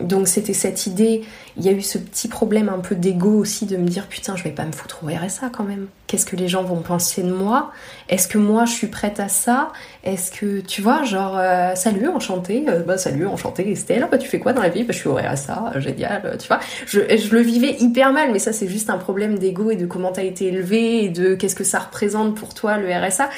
donc 0.00 0.28
c'était 0.28 0.52
cette 0.52 0.86
idée. 0.86 1.22
Il 1.56 1.64
y 1.64 1.68
a 1.68 1.72
eu 1.72 1.82
ce 1.82 1.98
petit 1.98 2.28
problème 2.28 2.68
un 2.68 2.78
peu 2.78 2.94
d'ego 2.94 3.30
aussi 3.30 3.66
de 3.66 3.76
me 3.76 3.86
dire 3.86 4.06
putain, 4.06 4.36
je 4.36 4.44
vais 4.44 4.50
pas 4.50 4.64
me 4.64 4.72
foutre 4.72 5.00
au 5.04 5.06
RSA 5.06 5.50
quand 5.50 5.64
même. 5.64 5.86
Qu'est-ce 6.06 6.26
que 6.26 6.36
les 6.36 6.46
gens 6.46 6.62
vont 6.62 6.82
penser 6.82 7.22
de 7.22 7.32
moi? 7.32 7.72
Est-ce 8.08 8.28
que 8.28 8.38
moi 8.38 8.64
je 8.64 8.72
suis 8.72 8.86
prête 8.86 9.18
à 9.18 9.28
ça? 9.28 9.72
Est-ce 10.04 10.30
que 10.30 10.60
tu 10.60 10.82
vois, 10.82 11.02
genre 11.02 11.36
euh, 11.36 11.74
salut, 11.74 12.06
enchanté, 12.08 12.64
euh, 12.68 12.82
bah 12.82 12.96
salut, 12.96 13.26
enchanté 13.26 13.68
Estelle, 13.70 14.06
bah 14.10 14.18
tu 14.18 14.28
fais 14.28 14.38
quoi 14.38 14.52
dans 14.52 14.62
la 14.62 14.68
vie? 14.68 14.84
Bah 14.84 14.92
je 14.92 14.98
suis 14.98 15.08
au 15.08 15.16
RSA, 15.16 15.72
euh, 15.74 15.80
génial, 15.80 16.36
tu 16.38 16.46
vois. 16.46 16.60
Je, 16.86 17.00
le 17.00 17.40
vivais 17.40 17.76
hyper 17.80 18.12
mal, 18.12 18.30
mais 18.32 18.38
ça 18.38 18.52
c'est 18.52 18.68
juste 18.68 18.88
un 18.90 18.98
problème 18.98 19.38
d'ego 19.38 19.70
et 19.70 19.76
de 19.76 19.86
comment 19.86 20.12
t'as 20.12 20.22
été 20.22 20.46
élevé 20.46 21.04
et 21.04 21.08
de 21.08 21.34
qu'est-ce 21.34 21.56
que 21.56 21.64
ça 21.64 21.80
représente 21.80 22.36
pour 22.36 22.54
toi 22.54 22.78
le 22.78 22.88
RSA. 22.88 23.28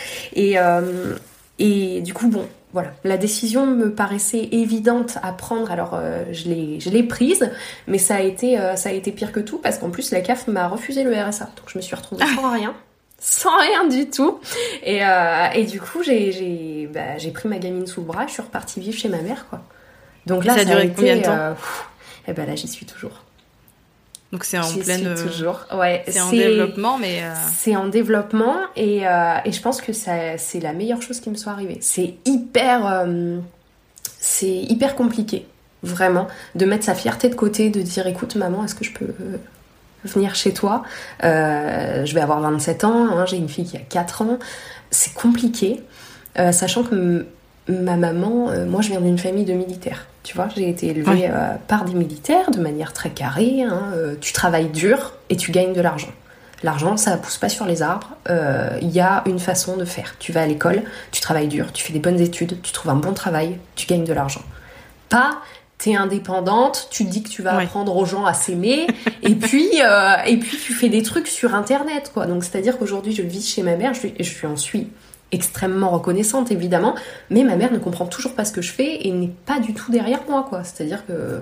Et 1.60 2.00
du 2.02 2.12
coup 2.12 2.28
bon, 2.28 2.46
voilà, 2.72 2.92
la 3.04 3.16
décision 3.16 3.66
me 3.66 3.92
paraissait 3.92 4.48
évidente 4.52 5.18
à 5.22 5.32
prendre. 5.32 5.70
Alors 5.70 5.98
je 6.32 6.48
l'ai, 6.48 6.80
je 6.80 6.90
l'ai 6.90 7.02
prise, 7.02 7.50
mais 7.86 7.98
ça 7.98 8.16
a 8.16 8.20
été, 8.20 8.58
ça 8.76 8.90
a 8.90 8.92
été 8.92 9.10
pire 9.10 9.32
que 9.32 9.40
tout 9.40 9.58
parce 9.58 9.78
qu'en 9.78 9.90
plus 9.90 10.10
la 10.10 10.20
CAF 10.20 10.48
m'a 10.48 10.68
refusé 10.68 11.02
le 11.02 11.12
RSA, 11.12 11.46
donc 11.56 11.68
je 11.68 11.78
me 11.78 11.82
suis 11.82 11.96
retrouvée 11.96 12.24
sans 12.36 12.52
rien 12.52 12.74
sans 13.18 13.56
rien 13.58 13.86
du 13.86 14.08
tout. 14.08 14.40
Et, 14.82 15.04
euh, 15.04 15.48
et 15.54 15.64
du 15.64 15.80
coup, 15.80 16.02
j'ai 16.02 16.88
bah, 16.92 17.16
pris 17.34 17.48
ma 17.48 17.58
gamine 17.58 17.86
sous 17.86 18.00
le 18.00 18.06
bras, 18.06 18.26
je 18.26 18.32
suis 18.32 18.42
repartie 18.42 18.80
vivre 18.80 18.96
chez 18.96 19.08
ma 19.08 19.20
mère, 19.20 19.46
quoi. 19.48 19.60
Donc 20.26 20.44
là, 20.44 20.54
ça, 20.54 20.60
a 20.60 20.64
duré 20.64 20.92
combien 20.94 21.16
de 21.16 21.22
temps 21.22 21.32
euh, 21.32 21.54
Et 22.26 22.32
ben 22.32 22.46
là, 22.46 22.54
j'y 22.54 22.68
suis 22.68 22.86
toujours. 22.86 23.24
Donc 24.32 24.44
c'est 24.44 24.58
en 24.58 24.72
pleine. 24.74 25.06
Euh, 25.06 25.26
toujours. 25.26 25.64
Ouais. 25.74 26.04
C'est 26.08 26.20
en 26.20 26.30
développement, 26.30 26.98
mais. 26.98 27.22
Euh, 27.22 27.32
c'est 27.56 27.76
en 27.76 27.88
développement 27.88 28.56
et, 28.76 28.98
et 28.98 29.52
je 29.52 29.60
pense 29.60 29.80
que 29.80 29.92
c'est 29.92 30.60
la 30.60 30.72
meilleure 30.72 31.02
chose 31.02 31.20
qui 31.20 31.30
me 31.30 31.36
soit 31.36 31.52
arrivée. 31.52 31.78
C'est 31.80 32.14
hyper, 32.24 33.06
c'est 34.18 34.46
hyper 34.48 34.96
compliqué, 34.96 35.46
vraiment, 35.82 36.28
de 36.54 36.66
mettre 36.66 36.84
sa 36.84 36.94
fierté 36.94 37.28
de 37.28 37.34
côté, 37.34 37.70
de 37.70 37.80
dire 37.80 38.06
écoute 38.06 38.36
maman, 38.36 38.64
est-ce 38.64 38.74
que 38.74 38.84
je 38.84 38.92
peux 38.92 39.14
venir 40.04 40.34
chez 40.34 40.52
toi? 40.52 40.82
Euh, 41.24 42.04
je 42.04 42.14
vais 42.14 42.20
avoir 42.20 42.40
27 42.40 42.84
ans, 42.84 43.08
hein, 43.10 43.26
j'ai 43.26 43.36
une 43.36 43.48
fille 43.48 43.64
qui 43.64 43.76
a 43.76 43.80
4 43.80 44.22
ans. 44.22 44.38
C'est 44.90 45.14
compliqué, 45.14 45.82
euh, 46.38 46.52
sachant 46.52 46.82
que 46.82 47.26
ma 47.68 47.96
maman, 47.96 48.50
euh, 48.50 48.66
moi 48.66 48.80
je 48.80 48.90
viens 48.90 49.00
d'une 49.00 49.18
famille 49.18 49.44
de 49.44 49.52
militaires. 49.52 50.06
Tu 50.22 50.36
vois, 50.36 50.48
j'ai 50.54 50.68
été 50.68 50.88
élevée 50.88 51.30
par 51.68 51.84
des 51.84 51.94
militaires 51.94 52.50
de 52.50 52.60
manière 52.60 52.92
très 52.92 53.08
carrée. 53.10 53.62
Hein. 53.62 53.92
tu 54.20 54.34
travailles 54.34 54.68
dur 54.68 55.14
et 55.30 55.36
tu 55.36 55.52
gagnes 55.52 55.72
de 55.72 55.80
l'argent. 55.80 56.10
L'argent, 56.62 56.98
ça 56.98 57.16
pousse 57.16 57.38
pas 57.38 57.48
sur 57.48 57.64
les 57.64 57.80
arbres. 57.80 58.14
Il 58.82 58.90
y 58.90 59.00
a 59.00 59.22
une 59.24 59.38
façon 59.38 59.78
de 59.78 59.86
faire. 59.86 60.16
Tu 60.18 60.32
vas 60.32 60.42
à 60.42 60.46
l'école, 60.46 60.82
tu 61.12 61.22
travailles 61.22 61.48
dur, 61.48 61.72
tu 61.72 61.82
fais 61.82 61.94
des 61.94 61.98
bonnes 61.98 62.20
études, 62.20 62.60
tu 62.60 62.72
trouves 62.72 62.90
un 62.90 62.96
bon 62.96 63.14
travail, 63.14 63.56
tu 63.74 63.86
gagnes 63.86 64.04
de 64.04 64.12
l'argent. 64.12 64.42
Pas 65.08 65.38
t'es 65.78 65.94
indépendante, 65.94 66.88
tu 66.90 67.04
dis 67.04 67.22
que 67.22 67.28
tu 67.28 67.42
vas 67.42 67.56
apprendre 67.56 67.96
aux 67.96 68.04
gens 68.04 68.26
à 68.26 68.34
s'aimer, 68.34 68.88
et 69.22 69.34
puis 69.36 69.68
euh, 69.80 70.16
et 70.26 70.36
puis 70.36 70.58
tu 70.58 70.72
fais 70.72 70.88
des 70.88 71.02
trucs 71.02 71.28
sur 71.28 71.54
internet 71.54 72.10
quoi. 72.12 72.26
Donc 72.26 72.44
c'est 72.44 72.58
à 72.58 72.60
dire 72.60 72.78
qu'aujourd'hui 72.78 73.14
je 73.14 73.22
vis 73.22 73.48
chez 73.48 73.62
ma 73.62 73.76
mère, 73.76 73.94
je, 73.94 74.08
je 74.18 74.28
suis 74.28 74.46
en 74.46 74.56
suis 74.56 74.88
extrêmement 75.32 75.90
reconnaissante 75.90 76.50
évidemment, 76.50 76.94
mais 77.30 77.42
ma 77.42 77.56
mère 77.56 77.72
ne 77.72 77.78
comprend 77.78 78.06
toujours 78.06 78.34
pas 78.34 78.44
ce 78.44 78.52
que 78.52 78.62
je 78.62 78.72
fais 78.72 79.06
et 79.06 79.12
n'est 79.12 79.32
pas 79.46 79.60
du 79.60 79.74
tout 79.74 79.90
derrière 79.90 80.20
moi 80.28 80.46
quoi. 80.48 80.64
C'est 80.64 80.84
à 80.84 80.86
dire 80.86 81.06
que 81.06 81.40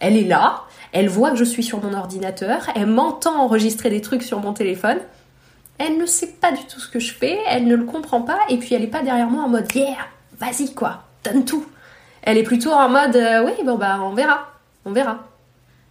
elle 0.00 0.16
est 0.16 0.24
là, 0.24 0.62
elle 0.92 1.08
voit 1.08 1.30
que 1.30 1.36
je 1.36 1.44
suis 1.44 1.62
sur 1.62 1.82
mon 1.82 1.94
ordinateur, 1.94 2.62
elle 2.74 2.86
m'entend 2.86 3.38
enregistrer 3.40 3.90
des 3.90 4.00
trucs 4.00 4.22
sur 4.22 4.40
mon 4.40 4.52
téléphone. 4.52 4.98
Elle 5.78 5.98
ne 5.98 6.06
sait 6.06 6.34
pas 6.40 6.52
du 6.52 6.64
tout 6.64 6.80
ce 6.80 6.88
que 6.88 6.98
je 6.98 7.12
fais, 7.12 7.38
elle 7.48 7.66
ne 7.66 7.74
le 7.74 7.84
comprend 7.84 8.22
pas, 8.22 8.38
et 8.48 8.58
puis 8.58 8.74
elle 8.74 8.82
est 8.82 8.88
pas 8.88 9.02
derrière 9.02 9.28
moi 9.28 9.44
en 9.44 9.48
mode 9.48 9.72
yeah, 9.74 9.96
vas-y 10.38 10.74
quoi, 10.74 11.04
donne 11.24 11.44
tout. 11.44 11.64
Elle 12.22 12.36
est 12.36 12.42
plutôt 12.42 12.72
en 12.72 12.88
mode 12.88 13.16
euh, 13.16 13.44
oui, 13.44 13.52
bon 13.64 13.76
bah 13.76 13.98
on 14.02 14.14
verra, 14.14 14.52
on 14.84 14.92
verra. 14.92 15.24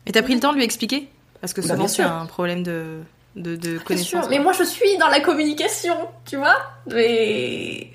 Et 0.06 0.12
t'as 0.12 0.22
pris 0.22 0.34
le 0.34 0.40
temps 0.40 0.52
de 0.52 0.58
lui 0.58 0.64
expliquer? 0.64 1.10
Parce 1.42 1.54
que 1.54 1.62
bah, 1.62 1.70
souvent 1.70 1.88
c'est 1.88 2.04
un 2.04 2.26
problème 2.26 2.64
de, 2.64 3.00
de, 3.40 3.56
de 3.56 3.78
connaissance. 3.80 4.30
Mais 4.30 4.40
moi 4.40 4.54
je 4.54 4.64
suis 4.64 4.98
dans 4.98 5.08
la 5.08 5.20
communication, 5.20 5.96
tu 6.26 6.38
vois 6.38 6.58
Mais 6.88 7.88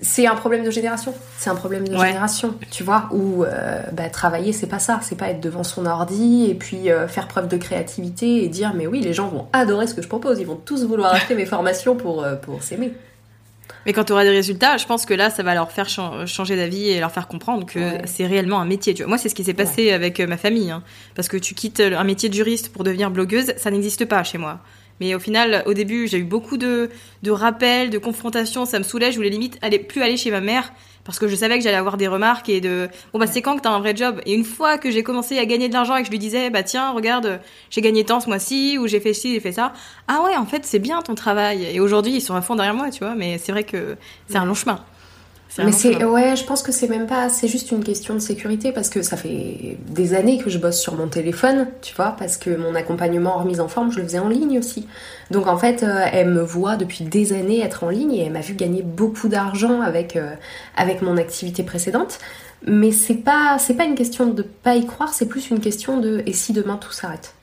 c'est 0.00 0.26
un 0.26 0.34
problème 0.34 0.64
de 0.64 0.70
génération. 0.70 1.14
C'est 1.38 1.50
un 1.50 1.54
problème 1.54 1.86
de 1.88 1.96
génération, 1.96 2.54
tu 2.70 2.82
vois, 2.82 3.08
où 3.12 3.44
euh, 3.44 3.80
bah, 3.92 4.08
travailler, 4.10 4.52
c'est 4.52 4.66
pas 4.66 4.78
ça. 4.78 5.00
C'est 5.02 5.16
pas 5.16 5.28
être 5.28 5.40
devant 5.40 5.64
son 5.64 5.86
ordi 5.86 6.46
et 6.50 6.54
puis 6.54 6.90
euh, 6.90 7.08
faire 7.08 7.28
preuve 7.28 7.48
de 7.48 7.56
créativité 7.56 8.44
et 8.44 8.48
dire, 8.48 8.72
mais 8.74 8.86
oui, 8.86 9.00
les 9.00 9.12
gens 9.12 9.28
vont 9.28 9.46
adorer 9.52 9.86
ce 9.86 9.94
que 9.94 10.02
je 10.02 10.08
propose. 10.08 10.38
Ils 10.40 10.46
vont 10.46 10.56
tous 10.56 10.84
vouloir 10.84 11.14
acheter 11.14 11.34
mes 11.34 11.46
formations 11.46 11.96
pour, 11.96 12.26
pour 12.42 12.62
s'aimer. 12.62 12.92
Mais 13.86 13.92
quand 13.92 14.04
tu 14.04 14.12
auras 14.12 14.24
des 14.24 14.30
résultats, 14.30 14.76
je 14.76 14.86
pense 14.86 15.06
que 15.06 15.14
là, 15.14 15.30
ça 15.30 15.42
va 15.42 15.54
leur 15.54 15.70
faire 15.70 15.88
changer 15.88 16.56
d'avis 16.56 16.88
et 16.88 17.00
leur 17.00 17.12
faire 17.12 17.28
comprendre 17.28 17.66
que 17.66 17.98
c'est 18.06 18.26
réellement 18.26 18.60
un 18.60 18.64
métier. 18.64 18.94
Moi, 19.06 19.18
c'est 19.18 19.28
ce 19.28 19.34
qui 19.34 19.44
s'est 19.44 19.54
passé 19.54 19.92
avec 19.92 20.20
euh, 20.20 20.26
ma 20.26 20.36
famille. 20.36 20.70
Hein. 20.70 20.82
Parce 21.14 21.28
que 21.28 21.36
tu 21.36 21.54
quittes 21.54 21.80
un 21.80 22.04
métier 22.04 22.28
de 22.28 22.34
juriste 22.34 22.72
pour 22.72 22.84
devenir 22.84 23.10
blogueuse, 23.10 23.52
ça 23.56 23.70
n'existe 23.70 24.04
pas 24.06 24.24
chez 24.24 24.38
moi. 24.38 24.60
Mais 25.00 25.14
au 25.14 25.18
final, 25.18 25.64
au 25.66 25.74
début, 25.74 26.06
j'ai 26.06 26.18
eu 26.18 26.24
beaucoup 26.24 26.56
de, 26.56 26.88
de 27.22 27.30
rappels, 27.30 27.90
de 27.90 27.98
confrontations, 27.98 28.64
ça 28.64 28.78
me 28.78 28.84
saoulait, 28.84 29.10
je 29.10 29.16
voulais 29.16 29.28
limite 29.28 29.58
aller, 29.60 29.78
plus 29.78 30.02
aller 30.02 30.16
chez 30.16 30.30
ma 30.30 30.40
mère 30.40 30.72
parce 31.04 31.18
que 31.18 31.28
je 31.28 31.36
savais 31.36 31.58
que 31.58 31.64
j'allais 31.64 31.76
avoir 31.76 31.96
des 31.96 32.08
remarques 32.08 32.48
et 32.48 32.60
de 32.60 32.88
bon 33.12 33.18
bah 33.18 33.26
c'est 33.26 33.42
quand 33.42 33.56
que 33.56 33.62
t'as 33.62 33.70
un 33.70 33.78
vrai 33.78 33.94
job? 33.94 34.20
Et 34.26 34.34
une 34.34 34.44
fois 34.44 34.78
que 34.78 34.90
j'ai 34.90 35.02
commencé 35.02 35.38
à 35.38 35.46
gagner 35.46 35.68
de 35.68 35.74
l'argent 35.74 35.96
et 35.96 36.00
que 36.00 36.06
je 36.06 36.10
lui 36.10 36.18
disais 36.18 36.50
bah 36.50 36.62
tiens 36.62 36.90
regarde 36.92 37.40
j'ai 37.70 37.80
gagné 37.80 38.04
tant 38.04 38.20
ce 38.20 38.28
mois-ci 38.28 38.78
ou 38.78 38.86
j'ai 38.86 39.00
fait 39.00 39.14
ci 39.14 39.34
j'ai 39.34 39.40
fait 39.40 39.52
ça. 39.52 39.72
Ah 40.08 40.22
ouais 40.24 40.36
en 40.36 40.46
fait 40.46 40.64
c'est 40.64 40.78
bien 40.78 41.02
ton 41.02 41.14
travail. 41.14 41.64
Et 41.72 41.80
aujourd'hui 41.80 42.12
ils 42.14 42.20
sont 42.20 42.34
à 42.34 42.42
fond 42.42 42.56
derrière 42.56 42.74
moi 42.74 42.90
tu 42.90 43.04
vois 43.04 43.14
mais 43.14 43.38
c'est 43.38 43.52
vrai 43.52 43.64
que 43.64 43.96
c'est 44.28 44.36
un 44.36 44.46
long 44.46 44.54
chemin 44.54 44.80
mais 45.58 45.72
c'est 45.72 46.04
ouais, 46.04 46.34
je 46.36 46.44
pense 46.44 46.62
que 46.62 46.72
c'est 46.72 46.88
même 46.88 47.06
pas, 47.06 47.28
c'est 47.28 47.46
juste 47.46 47.70
une 47.70 47.84
question 47.84 48.14
de 48.14 48.18
sécurité 48.18 48.72
parce 48.72 48.88
que 48.88 49.02
ça 49.02 49.16
fait 49.16 49.76
des 49.88 50.14
années 50.14 50.38
que 50.38 50.50
je 50.50 50.58
bosse 50.58 50.80
sur 50.80 50.94
mon 50.94 51.06
téléphone, 51.06 51.68
tu 51.80 51.94
vois, 51.94 52.16
parce 52.18 52.36
que 52.36 52.50
mon 52.56 52.74
accompagnement 52.74 53.36
en 53.36 53.38
remise 53.38 53.60
en 53.60 53.68
forme, 53.68 53.92
je 53.92 53.98
le 53.98 54.04
faisais 54.04 54.18
en 54.18 54.28
ligne 54.28 54.58
aussi. 54.58 54.88
Donc 55.30 55.46
en 55.46 55.56
fait, 55.56 55.82
euh, 55.82 56.06
elle 56.12 56.30
me 56.30 56.42
voit 56.42 56.76
depuis 56.76 57.04
des 57.04 57.32
années 57.32 57.60
être 57.60 57.84
en 57.84 57.88
ligne 57.88 58.14
et 58.14 58.24
elle 58.24 58.32
m'a 58.32 58.40
vu 58.40 58.54
gagner 58.54 58.82
beaucoup 58.82 59.28
d'argent 59.28 59.80
avec 59.80 60.16
euh, 60.16 60.34
avec 60.76 61.02
mon 61.02 61.16
activité 61.16 61.62
précédente. 61.62 62.18
Mais 62.66 62.90
c'est 62.90 63.14
pas 63.14 63.58
c'est 63.58 63.74
pas 63.74 63.84
une 63.84 63.94
question 63.94 64.26
de 64.26 64.42
pas 64.42 64.74
y 64.74 64.86
croire, 64.86 65.14
c'est 65.14 65.26
plus 65.26 65.50
une 65.50 65.60
question 65.60 66.00
de 66.00 66.22
et 66.26 66.32
si 66.32 66.52
demain 66.52 66.76
tout 66.76 66.92
s'arrête? 66.92 67.33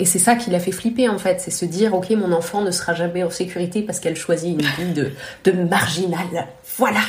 Et 0.00 0.06
c'est 0.06 0.18
ça 0.18 0.34
qui 0.34 0.48
l'a 0.48 0.60
fait 0.60 0.72
flipper 0.72 1.10
en 1.10 1.18
fait, 1.18 1.42
c'est 1.42 1.50
se 1.50 1.66
dire 1.66 1.92
ok 1.92 2.08
mon 2.12 2.32
enfant 2.32 2.62
ne 2.62 2.70
sera 2.70 2.94
jamais 2.94 3.22
en 3.22 3.28
sécurité 3.28 3.82
parce 3.82 4.00
qu'elle 4.00 4.16
choisit 4.16 4.58
une 4.58 4.66
vie 4.66 4.94
de, 4.94 5.10
de 5.44 5.52
marginale. 5.52 6.48
Voilà. 6.78 7.00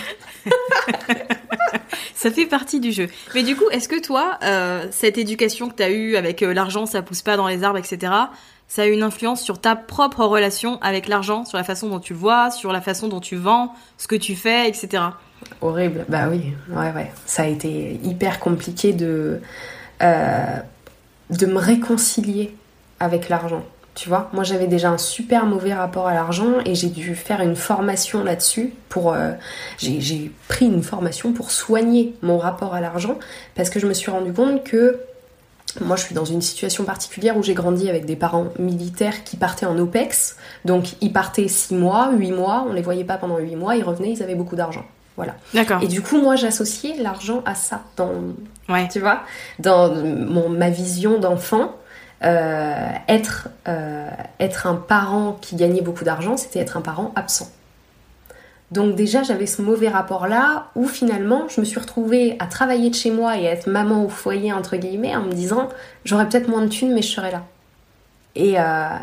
ça 2.15 2.29
fait 2.31 2.47
partie 2.47 2.81
du 2.81 2.91
jeu. 2.91 3.07
Mais 3.33 3.43
du 3.43 3.55
coup, 3.55 3.69
est-ce 3.71 3.87
que 3.87 4.01
toi, 4.01 4.37
euh, 4.43 4.87
cette 4.91 5.17
éducation 5.17 5.69
que 5.69 5.75
tu 5.75 5.83
as 5.83 5.89
eue 5.89 6.17
avec 6.17 6.43
euh, 6.43 6.53
l'argent, 6.53 6.85
ça 6.85 7.01
pousse 7.01 7.21
pas 7.21 7.37
dans 7.37 7.47
les 7.47 7.63
arbres, 7.63 7.79
etc., 7.79 8.11
ça 8.67 8.81
a 8.81 8.85
une 8.85 9.03
influence 9.03 9.41
sur 9.41 9.59
ta 9.59 9.77
propre 9.77 10.25
relation 10.25 10.77
avec 10.81 11.07
l'argent, 11.07 11.45
sur 11.45 11.57
la 11.57 11.63
façon 11.63 11.87
dont 11.87 11.99
tu 12.01 12.11
le 12.11 12.19
vois, 12.19 12.51
sur 12.51 12.73
la 12.73 12.81
façon 12.81 13.07
dont 13.07 13.21
tu 13.21 13.37
vends, 13.37 13.73
ce 13.97 14.07
que 14.07 14.15
tu 14.15 14.35
fais, 14.35 14.67
etc. 14.67 15.03
Horrible, 15.61 16.05
bah 16.09 16.27
oui, 16.29 16.53
ouais, 16.69 16.91
ouais. 16.91 17.11
Ça 17.25 17.43
a 17.43 17.47
été 17.47 17.99
hyper 18.03 18.39
compliqué 18.39 18.91
de 18.91 19.39
de 21.31 21.45
me 21.45 21.57
réconcilier 21.57 22.53
avec 23.01 23.29
l'argent. 23.29 23.63
Tu 23.93 24.07
vois, 24.07 24.29
moi 24.31 24.45
j'avais 24.45 24.67
déjà 24.67 24.89
un 24.89 24.97
super 24.97 25.45
mauvais 25.45 25.73
rapport 25.73 26.07
à 26.07 26.13
l'argent 26.13 26.59
et 26.65 26.75
j'ai 26.75 26.87
dû 26.87 27.13
faire 27.13 27.41
une 27.41 27.57
formation 27.57 28.23
là-dessus 28.23 28.73
pour. 28.87 29.11
Euh, 29.11 29.31
j'ai 29.77 30.31
pris 30.47 30.65
une 30.67 30.81
formation 30.81 31.33
pour 31.33 31.51
soigner 31.51 32.15
mon 32.21 32.37
rapport 32.37 32.73
à 32.73 32.79
l'argent 32.79 33.19
parce 33.53 33.69
que 33.69 33.81
je 33.81 33.87
me 33.87 33.93
suis 33.93 34.09
rendu 34.09 34.31
compte 34.31 34.63
que 34.63 34.97
moi 35.81 35.97
je 35.97 36.03
suis 36.03 36.15
dans 36.15 36.23
une 36.23 36.41
situation 36.41 36.85
particulière 36.85 37.35
où 37.35 37.43
j'ai 37.43 37.53
grandi 37.53 37.89
avec 37.89 38.05
des 38.05 38.15
parents 38.15 38.47
militaires 38.57 39.25
qui 39.25 39.35
partaient 39.35 39.65
en 39.65 39.77
OPEX. 39.77 40.37
Donc 40.63 40.93
ils 41.01 41.11
partaient 41.11 41.49
6 41.49 41.75
mois, 41.75 42.11
8 42.13 42.31
mois, 42.31 42.65
on 42.69 42.71
les 42.71 42.81
voyait 42.81 43.03
pas 43.03 43.17
pendant 43.17 43.39
8 43.39 43.57
mois, 43.57 43.75
ils 43.75 43.83
revenaient, 43.83 44.11
ils 44.11 44.23
avaient 44.23 44.35
beaucoup 44.35 44.55
d'argent. 44.55 44.85
Voilà. 45.17 45.35
D'accord. 45.53 45.83
Et 45.83 45.87
du 45.87 46.01
coup, 46.01 46.19
moi, 46.21 46.35
j'associais 46.35 46.95
l'argent 47.01 47.41
à 47.45 47.53
ça, 47.53 47.81
dans, 47.97 48.11
ouais. 48.69 48.87
tu 48.87 48.99
vois, 48.99 49.21
dans 49.59 49.93
mon, 49.93 50.49
ma 50.49 50.69
vision 50.69 51.19
d'enfant. 51.19 51.75
Euh, 52.23 52.89
être, 53.07 53.49
euh, 53.67 54.07
être 54.39 54.67
un 54.67 54.75
parent 54.75 55.39
qui 55.41 55.55
gagnait 55.55 55.81
beaucoup 55.81 56.03
d'argent, 56.03 56.37
c'était 56.37 56.59
être 56.59 56.77
un 56.77 56.81
parent 56.81 57.11
absent. 57.15 57.49
Donc 58.69 58.95
déjà, 58.95 59.23
j'avais 59.23 59.47
ce 59.47 59.61
mauvais 59.61 59.89
rapport-là 59.89 60.67
où 60.75 60.87
finalement, 60.87 61.47
je 61.49 61.59
me 61.59 61.65
suis 61.65 61.79
retrouvée 61.79 62.37
à 62.39 62.45
travailler 62.45 62.89
de 62.89 62.95
chez 62.95 63.11
moi 63.11 63.37
et 63.37 63.47
à 63.47 63.51
être 63.51 63.67
maman 63.67 64.05
au 64.05 64.09
foyer, 64.09 64.53
entre 64.53 64.77
guillemets, 64.77 65.15
en 65.15 65.23
me 65.23 65.33
disant, 65.33 65.67
j'aurais 66.05 66.29
peut-être 66.29 66.47
moins 66.47 66.61
de 66.61 66.69
thunes, 66.69 66.93
mais 66.93 67.01
je 67.01 67.09
serais 67.09 67.31
là. 67.31 67.43
Et, 68.35 68.59
euh, 68.59 68.97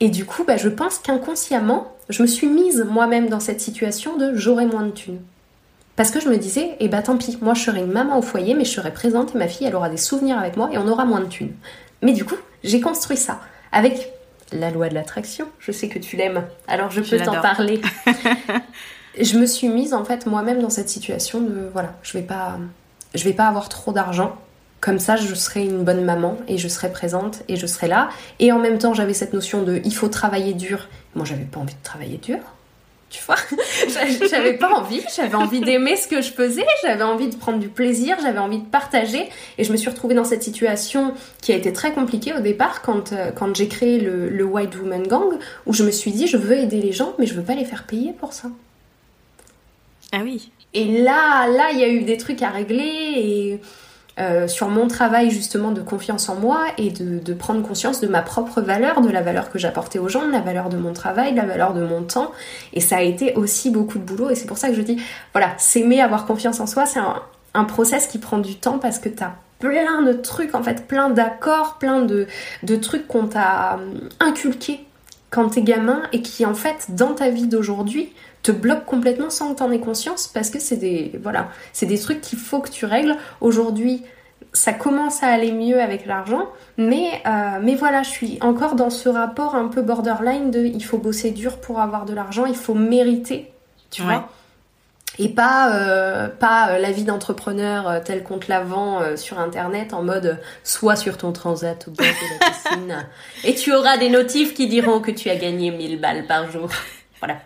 et 0.00 0.10
du 0.10 0.24
coup, 0.24 0.44
bah, 0.44 0.56
je 0.56 0.68
pense 0.68 0.98
qu'inconsciemment, 0.98 1.92
je 2.08 2.22
me 2.22 2.26
suis 2.26 2.48
mise 2.48 2.84
moi-même 2.88 3.28
dans 3.28 3.40
cette 3.40 3.60
situation 3.60 4.16
de 4.18 4.34
j'aurai 4.34 4.66
moins 4.66 4.82
de 4.84 4.90
thunes. 4.90 5.20
Parce 5.96 6.10
que 6.10 6.20
je 6.20 6.28
me 6.28 6.36
disais, 6.36 6.76
eh 6.80 6.88
bah 6.88 7.02
tant 7.02 7.16
pis, 7.16 7.38
moi 7.40 7.54
je 7.54 7.62
serai 7.62 7.80
une 7.80 7.92
maman 7.92 8.18
au 8.18 8.22
foyer, 8.22 8.54
mais 8.54 8.64
je 8.64 8.70
serai 8.70 8.92
présente 8.92 9.34
et 9.34 9.38
ma 9.38 9.46
fille, 9.46 9.66
elle 9.66 9.76
aura 9.76 9.90
des 9.90 9.98
souvenirs 9.98 10.38
avec 10.38 10.56
moi 10.56 10.70
et 10.72 10.78
on 10.78 10.88
aura 10.88 11.04
moins 11.04 11.20
de 11.20 11.26
thunes. 11.26 11.52
Mais 12.02 12.12
du 12.12 12.24
coup, 12.24 12.36
j'ai 12.64 12.80
construit 12.80 13.16
ça 13.16 13.40
avec 13.70 14.12
la 14.52 14.70
loi 14.70 14.88
de 14.88 14.94
l'attraction. 14.94 15.46
Je 15.58 15.72
sais 15.72 15.88
que 15.88 15.98
tu 15.98 16.16
l'aimes, 16.16 16.44
alors 16.68 16.90
je 16.90 17.00
peux 17.00 17.18
t'en 17.18 17.40
parler. 17.40 17.80
je 19.20 19.38
me 19.38 19.46
suis 19.46 19.68
mise 19.68 19.94
en 19.94 20.04
fait 20.04 20.26
moi-même 20.26 20.60
dans 20.60 20.70
cette 20.70 20.88
situation 20.88 21.40
de 21.40 21.70
voilà, 21.72 21.94
je 22.02 22.12
vais 22.12 22.24
pas, 22.24 22.58
je 23.14 23.24
vais 23.24 23.32
pas 23.32 23.46
avoir 23.46 23.68
trop 23.68 23.92
d'argent. 23.92 24.36
Comme 24.80 24.98
ça, 24.98 25.14
je 25.14 25.32
serai 25.36 25.64
une 25.64 25.84
bonne 25.84 26.04
maman 26.04 26.36
et 26.48 26.58
je 26.58 26.66
serai 26.66 26.90
présente 26.90 27.44
et 27.46 27.54
je 27.54 27.66
serai 27.66 27.86
là. 27.86 28.08
Et 28.40 28.50
en 28.50 28.58
même 28.58 28.78
temps, 28.78 28.94
j'avais 28.94 29.14
cette 29.14 29.32
notion 29.32 29.62
de 29.62 29.80
il 29.84 29.94
faut 29.94 30.08
travailler 30.08 30.54
dur. 30.54 30.88
Moi, 31.14 31.24
j'avais 31.24 31.44
pas 31.44 31.60
envie 31.60 31.74
de 31.74 31.82
travailler 31.84 32.18
dur 32.18 32.38
tu 33.12 33.22
vois. 33.24 33.36
j'avais 34.30 34.54
pas 34.54 34.72
envie, 34.72 35.02
j'avais 35.14 35.34
envie 35.34 35.60
d'aimer 35.60 35.96
ce 35.96 36.08
que 36.08 36.22
je 36.22 36.32
faisais, 36.32 36.64
j'avais 36.82 37.04
envie 37.04 37.28
de 37.28 37.36
prendre 37.36 37.58
du 37.58 37.68
plaisir, 37.68 38.16
j'avais 38.22 38.38
envie 38.38 38.58
de 38.58 38.66
partager. 38.66 39.28
Et 39.58 39.64
je 39.64 39.70
me 39.70 39.76
suis 39.76 39.90
retrouvée 39.90 40.14
dans 40.14 40.24
cette 40.24 40.42
situation 40.42 41.14
qui 41.42 41.52
a 41.52 41.56
été 41.56 41.72
très 41.72 41.92
compliquée 41.92 42.32
au 42.32 42.40
départ 42.40 42.82
quand, 42.82 43.12
euh, 43.12 43.30
quand 43.30 43.54
j'ai 43.54 43.68
créé 43.68 44.00
le, 44.00 44.30
le 44.30 44.44
White 44.44 44.76
Woman 44.76 45.06
Gang, 45.06 45.38
où 45.66 45.74
je 45.74 45.84
me 45.84 45.90
suis 45.90 46.10
dit, 46.10 46.26
je 46.26 46.38
veux 46.38 46.56
aider 46.56 46.80
les 46.80 46.92
gens, 46.92 47.14
mais 47.18 47.26
je 47.26 47.34
veux 47.34 47.44
pas 47.44 47.54
les 47.54 47.66
faire 47.66 47.84
payer 47.84 48.12
pour 48.12 48.32
ça. 48.32 48.48
Ah 50.12 50.20
oui. 50.22 50.50
Et 50.74 51.02
là, 51.02 51.46
là, 51.48 51.70
il 51.72 51.80
y 51.80 51.84
a 51.84 51.88
eu 51.88 52.02
des 52.02 52.16
trucs 52.16 52.42
à 52.42 52.48
régler 52.48 53.12
et 53.16 53.60
euh, 54.18 54.46
sur 54.46 54.68
mon 54.68 54.88
travail 54.88 55.30
justement 55.30 55.70
de 55.70 55.80
confiance 55.80 56.28
en 56.28 56.34
moi 56.34 56.66
et 56.76 56.90
de, 56.90 57.32
prendre 57.32 57.66
conscience 57.66 58.00
de 58.00 58.06
ma 58.06 58.20
propre 58.20 58.60
valeur, 58.60 59.00
de 59.00 59.08
la 59.08 59.22
valeur 59.22 59.50
que 59.50 59.58
j'apportais 59.58 59.98
aux 59.98 60.08
gens, 60.08 60.26
de 60.26 60.32
la 60.32 60.40
valeur 60.40 60.68
de 60.68 60.76
mon 60.76 60.92
travail, 60.92 61.32
de 61.32 61.38
la 61.38 61.46
valeur 61.46 61.72
de 61.72 61.82
mon 61.82 62.02
temps. 62.02 62.30
Et 62.74 62.80
ça 62.80 62.96
a 62.96 63.00
été 63.00 63.34
aussi 63.34 63.70
beaucoup 63.70 63.98
de 63.98 64.04
boulot 64.04 64.28
et 64.28 64.34
c'est 64.34 64.46
pour 64.46 64.58
ça 64.58 64.68
que 64.68 64.74
je 64.74 64.82
dis, 64.82 65.02
voilà, 65.32 65.54
s'aimer, 65.56 66.02
avoir 66.02 66.26
confiance 66.26 66.60
en 66.60 66.66
soi, 66.66 66.84
c'est 66.84 67.00
un, 67.54 67.64
process 67.64 68.06
qui 68.06 68.18
prend 68.18 68.38
du 68.38 68.56
temps 68.56 68.78
parce 68.78 68.98
que 68.98 69.08
t'as 69.08 69.32
plein 69.58 70.02
de 70.02 70.12
trucs, 70.12 70.54
en 70.54 70.62
fait, 70.62 70.86
plein 70.86 71.08
d'accords, 71.08 71.78
plein 71.78 72.02
de, 72.02 72.26
de 72.62 72.76
trucs 72.76 73.06
qu'on 73.06 73.28
t'a 73.28 73.78
inculqués 74.20 74.84
quand 75.30 75.48
t'es 75.48 75.62
gamin 75.62 76.02
et 76.12 76.20
qui 76.20 76.44
en 76.44 76.54
fait 76.54 76.88
dans 76.90 77.14
ta 77.14 77.30
vie 77.30 77.46
d'aujourd'hui 77.46 78.12
te 78.42 78.50
bloquent 78.50 78.84
complètement 78.84 79.30
sans 79.30 79.52
que 79.52 79.58
t'en 79.58 79.70
aies 79.70 79.80
conscience 79.80 80.26
parce 80.28 80.50
que 80.50 80.58
c'est 80.58 80.76
des 80.76 81.12
voilà 81.22 81.48
c'est 81.72 81.86
des 81.86 81.98
trucs 81.98 82.20
qu'il 82.20 82.38
faut 82.38 82.60
que 82.60 82.70
tu 82.70 82.86
règles 82.86 83.16
aujourd'hui 83.40 84.02
ça 84.52 84.72
commence 84.72 85.22
à 85.22 85.28
aller 85.28 85.52
mieux 85.52 85.80
avec 85.80 86.06
l'argent 86.06 86.48
mais 86.76 87.22
euh, 87.26 87.58
mais 87.62 87.74
voilà 87.74 88.02
je 88.02 88.10
suis 88.10 88.38
encore 88.40 88.74
dans 88.74 88.90
ce 88.90 89.08
rapport 89.08 89.54
un 89.54 89.68
peu 89.68 89.82
borderline 89.82 90.50
de 90.50 90.64
il 90.64 90.84
faut 90.84 90.98
bosser 90.98 91.30
dur 91.30 91.58
pour 91.58 91.80
avoir 91.80 92.04
de 92.04 92.14
l'argent 92.14 92.46
il 92.46 92.56
faut 92.56 92.74
mériter 92.74 93.52
tu 93.90 94.02
vois 94.02 94.28
et 95.18 95.28
pas 95.28 95.74
euh, 95.74 96.28
pas 96.28 96.70
euh, 96.70 96.78
la 96.78 96.90
vie 96.90 97.04
d'entrepreneur 97.04 97.88
euh, 97.88 98.00
telle 98.02 98.22
qu'on 98.22 98.38
te 98.38 98.48
la 98.48 98.60
vend 98.60 99.16
sur 99.16 99.38
internet 99.38 99.92
en 99.92 100.02
mode 100.02 100.40
soit 100.64 100.96
sur 100.96 101.18
ton 101.18 101.32
transat 101.32 101.86
au 101.88 101.90
bord 101.90 102.06
de 102.06 102.40
la 102.40 102.50
piscine 102.50 103.08
et 103.44 103.54
tu 103.54 103.72
auras 103.74 103.98
des 103.98 104.08
notifs 104.08 104.54
qui 104.54 104.68
diront 104.68 105.00
que 105.00 105.10
tu 105.10 105.28
as 105.28 105.36
gagné 105.36 105.70
1000 105.70 106.00
balles 106.00 106.26
par 106.26 106.50
jour. 106.50 106.68
Voilà. 107.20 107.36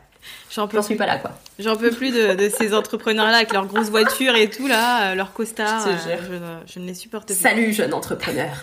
J'en 0.57 0.69
peux 0.69 0.81
suis 0.81 0.97
pas 0.97 1.07
là 1.07 1.19
quoi. 1.19 1.33
J'en 1.59 1.77
peux 1.77 1.91
plus 1.91 2.13
de, 2.13 2.35
de 2.35 2.49
ces 2.49 2.73
entrepreneurs 2.73 3.27
là 3.27 3.37
avec 3.37 3.53
leurs 3.53 3.67
grosses 3.67 3.91
voitures 3.91 4.35
et 4.35 4.49
tout 4.49 4.67
là, 4.67 5.15
leurs 5.15 5.35
costards. 5.35 5.87
Je, 5.87 6.11
je, 6.11 6.73
je, 6.73 6.79
ne 6.79 6.87
les 6.87 6.95
supporte 6.95 7.27
plus. 7.27 7.35
Salut 7.35 7.73
jeune 7.75 7.93
entrepreneur. 7.93 8.63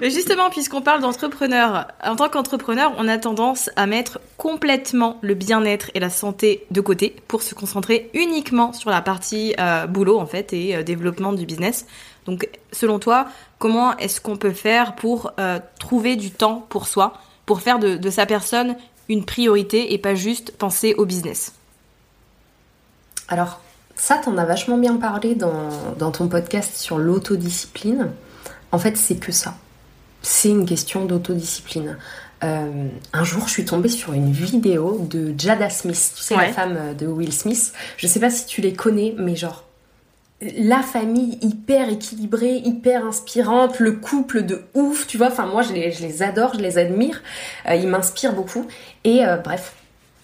Mais 0.00 0.10
justement, 0.10 0.50
puisqu'on 0.50 0.82
parle 0.82 1.00
d'entrepreneur, 1.00 1.88
en 2.04 2.16
tant 2.16 2.28
qu'entrepreneur, 2.28 2.92
on 2.98 3.08
a 3.08 3.16
tendance 3.16 3.70
à 3.76 3.86
mettre 3.86 4.20
complètement 4.36 5.18
le 5.22 5.34
bien-être 5.34 5.90
et 5.94 6.00
la 6.00 6.10
santé 6.10 6.66
de 6.70 6.80
côté 6.80 7.16
pour 7.28 7.42
se 7.42 7.54
concentrer 7.54 8.10
uniquement 8.12 8.72
sur 8.72 8.90
la 8.90 9.00
partie 9.00 9.54
euh, 9.58 9.86
boulot 9.86 10.18
en 10.18 10.26
fait 10.26 10.52
et 10.52 10.76
euh, 10.76 10.82
développement 10.82 11.32
du 11.32 11.46
business. 11.46 11.86
Donc, 12.26 12.48
selon 12.72 12.98
toi, 12.98 13.28
comment 13.58 13.96
est-ce 13.98 14.20
qu'on 14.20 14.36
peut 14.36 14.52
faire 14.52 14.94
pour 14.94 15.32
euh, 15.38 15.58
trouver 15.78 16.16
du 16.16 16.30
temps 16.30 16.66
pour 16.68 16.86
soi, 16.86 17.14
pour 17.46 17.60
faire 17.60 17.78
de, 17.78 17.96
de 17.96 18.10
sa 18.10 18.26
personne 18.26 18.76
une 19.08 19.24
priorité 19.24 19.92
et 19.92 19.98
pas 19.98 20.14
juste 20.14 20.52
penser 20.56 20.94
au 20.98 21.04
business? 21.04 21.52
Alors, 23.28 23.60
ça, 23.94 24.18
t'en 24.18 24.36
as 24.36 24.44
vachement 24.44 24.78
bien 24.78 24.96
parlé 24.96 25.34
dans, 25.34 25.70
dans 25.98 26.10
ton 26.10 26.28
podcast 26.28 26.76
sur 26.76 26.98
l'autodiscipline. 26.98 28.10
En 28.72 28.78
fait, 28.78 28.96
c'est 28.96 29.16
que 29.16 29.32
ça 29.32 29.54
c'est 30.26 30.48
une 30.48 30.66
question 30.66 31.04
d'autodiscipline. 31.04 31.98
Euh, 32.42 32.88
un 33.12 33.24
jour, 33.24 33.46
je 33.46 33.52
suis 33.52 33.64
tombée 33.64 33.88
sur 33.88 34.12
une 34.12 34.32
vidéo 34.32 35.06
de 35.08 35.32
Jada 35.38 35.70
Smith, 35.70 36.12
tu 36.16 36.22
sais, 36.22 36.36
la 36.36 36.52
femme 36.52 36.94
de 36.98 37.06
Will 37.06 37.32
Smith. 37.32 37.72
Je 37.96 38.06
sais 38.06 38.18
pas 38.20 38.28
si 38.28 38.44
tu 38.44 38.60
les 38.60 38.72
connais, 38.72 39.14
mais 39.16 39.36
genre, 39.36 39.64
la 40.40 40.82
famille 40.82 41.38
hyper 41.40 41.88
équilibrée, 41.88 42.56
hyper 42.56 43.04
inspirante, 43.06 43.78
le 43.78 43.92
couple 43.92 44.42
de 44.42 44.62
ouf, 44.74 45.06
tu 45.06 45.16
vois. 45.16 45.28
Enfin, 45.28 45.46
moi, 45.46 45.62
je 45.62 45.72
les, 45.72 46.22
adore, 46.22 46.54
je 46.54 46.60
les 46.60 46.78
admire. 46.78 47.22
Euh, 47.68 47.74
ils 47.74 47.88
m'inspirent 47.88 48.34
beaucoup. 48.34 48.66
Et 49.04 49.24
euh, 49.24 49.36
bref, 49.36 49.72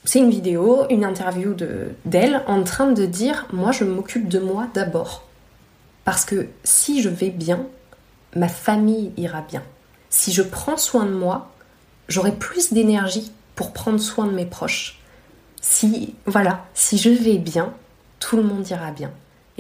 c'est 0.05 0.19
une 0.19 0.31
vidéo, 0.31 0.85
une 0.91 1.05
interview 1.05 1.55
d'elle 2.05 2.43
en 2.47 2.63
train 2.63 2.93
de 2.93 3.07
dire 3.07 3.47
Moi, 3.53 3.73
je 3.73 3.85
m'occupe 3.85 4.29
de 4.29 4.39
moi 4.39 4.69
d'abord. 4.75 5.25
Parce 6.05 6.25
que 6.25 6.49
si 6.65 7.01
je 7.01 7.09
vais 7.09 7.31
bien, 7.31 7.67
ma 8.35 8.49
famille 8.49 9.13
ira 9.17 9.41
bien 9.41 9.63
si 10.13 10.31
je 10.31 10.43
prends 10.43 10.77
soin 10.77 11.07
de 11.07 11.11
moi, 11.11 11.51
j'aurai 12.07 12.33
plus 12.33 12.73
d'énergie 12.73 13.33
pour 13.57 13.73
prendre 13.73 13.99
soin 13.99 14.27
de 14.27 14.33
mes 14.33 14.45
proches. 14.45 15.01
Si, 15.61 16.15
voilà, 16.27 16.67
si 16.75 16.99
je 16.99 17.09
vais 17.09 17.39
bien, 17.39 17.73
tout 18.21 18.37
le 18.37 18.43
monde 18.43 18.69
ira 18.69 18.91
bien. 18.91 19.11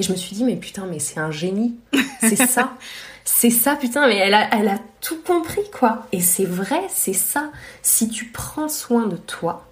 Et 0.02 0.04
je 0.04 0.10
me 0.10 0.16
suis 0.16 0.34
dit, 0.34 0.42
mais 0.42 0.56
putain, 0.56 0.86
mais 0.90 0.98
c'est 0.98 1.20
un 1.20 1.30
génie. 1.30 1.76
C'est 2.18 2.34
ça. 2.34 2.72
c'est 3.24 3.50
ça, 3.50 3.76
putain, 3.76 4.08
mais 4.08 4.16
elle 4.16 4.34
a, 4.34 4.48
elle 4.52 4.66
a 4.66 4.80
tout 5.00 5.18
compris, 5.24 5.62
quoi. 5.72 6.08
Et 6.10 6.20
c'est 6.20 6.44
vrai, 6.44 6.80
c'est 6.88 7.12
ça. 7.12 7.52
Si 7.82 8.08
tu 8.08 8.24
prends 8.24 8.68
soin 8.68 9.06
de 9.06 9.14
toi, 9.16 9.64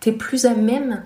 t'es 0.00 0.12
plus 0.12 0.46
à 0.46 0.54
même 0.54 1.04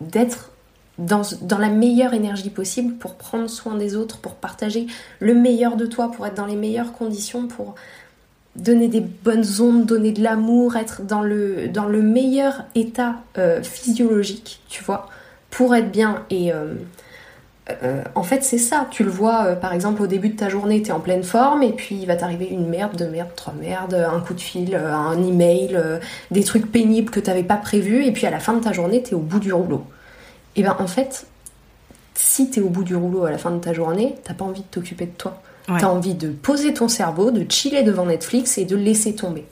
d'être 0.00 0.50
dans, 0.98 1.22
dans, 1.42 1.58
la 1.58 1.68
meilleure 1.68 2.12
énergie 2.12 2.50
possible 2.50 2.94
pour 2.94 3.14
prendre 3.14 3.48
soin 3.48 3.76
des 3.76 3.94
autres, 3.94 4.18
pour 4.18 4.34
partager 4.34 4.88
le 5.20 5.34
meilleur 5.34 5.76
de 5.76 5.86
toi, 5.86 6.10
pour 6.10 6.26
être 6.26 6.34
dans 6.34 6.46
les 6.46 6.56
meilleures 6.56 6.92
conditions, 6.92 7.46
pour 7.46 7.76
donner 8.56 8.88
des 8.88 9.02
bonnes 9.02 9.46
ondes, 9.60 9.86
donner 9.86 10.10
de 10.10 10.20
l'amour, 10.20 10.74
être 10.74 11.02
dans 11.02 11.22
le, 11.22 11.68
dans 11.68 11.86
le 11.86 12.02
meilleur 12.02 12.64
état 12.74 13.22
euh, 13.38 13.62
physiologique, 13.62 14.62
tu 14.68 14.82
vois, 14.82 15.08
pour 15.50 15.76
être 15.76 15.92
bien. 15.92 16.24
Et 16.30 16.52
euh, 16.52 16.74
euh, 17.82 18.02
en 18.14 18.22
fait, 18.22 18.44
c'est 18.44 18.58
ça. 18.58 18.86
Tu 18.90 19.04
le 19.04 19.10
vois, 19.10 19.56
par 19.56 19.72
exemple, 19.72 20.02
au 20.02 20.06
début 20.06 20.28
de 20.28 20.36
ta 20.36 20.48
journée, 20.48 20.82
tu 20.82 20.88
es 20.88 20.92
en 20.92 21.00
pleine 21.00 21.22
forme, 21.22 21.62
et 21.62 21.72
puis 21.72 21.96
il 21.96 22.06
va 22.06 22.16
t'arriver 22.16 22.46
une 22.46 22.68
merde, 22.68 22.96
deux 22.96 23.08
merdes, 23.08 23.34
trois 23.36 23.54
merdes, 23.54 23.94
un 23.94 24.20
coup 24.20 24.34
de 24.34 24.40
fil, 24.40 24.74
un 24.74 25.22
email, 25.22 25.78
des 26.30 26.44
trucs 26.44 26.70
pénibles 26.70 27.10
que 27.10 27.20
tu 27.20 27.28
n'avais 27.28 27.42
pas 27.42 27.56
prévus, 27.56 28.04
et 28.04 28.12
puis 28.12 28.26
à 28.26 28.30
la 28.30 28.40
fin 28.40 28.52
de 28.52 28.60
ta 28.62 28.72
journée, 28.72 29.02
tu 29.02 29.10
es 29.10 29.14
au 29.14 29.20
bout 29.20 29.40
du 29.40 29.52
rouleau. 29.52 29.84
Et 30.56 30.62
ben 30.62 30.76
en 30.78 30.86
fait, 30.86 31.26
si 32.14 32.50
tu 32.50 32.60
es 32.60 32.62
au 32.62 32.68
bout 32.68 32.84
du 32.84 32.94
rouleau 32.94 33.24
à 33.24 33.30
la 33.30 33.38
fin 33.38 33.50
de 33.50 33.58
ta 33.58 33.72
journée, 33.72 34.14
t'as 34.24 34.34
pas 34.34 34.44
envie 34.44 34.60
de 34.60 34.66
t'occuper 34.66 35.06
de 35.06 35.12
toi. 35.12 35.40
T'as 35.66 35.86
envie 35.86 36.14
de 36.14 36.30
poser 36.30 36.74
ton 36.74 36.88
cerveau, 36.88 37.30
de 37.30 37.48
chiller 37.48 37.84
devant 37.84 38.06
Netflix 38.06 38.58
et 38.58 38.64
de 38.64 38.74
laisser 38.74 39.14
tomber. 39.14 39.46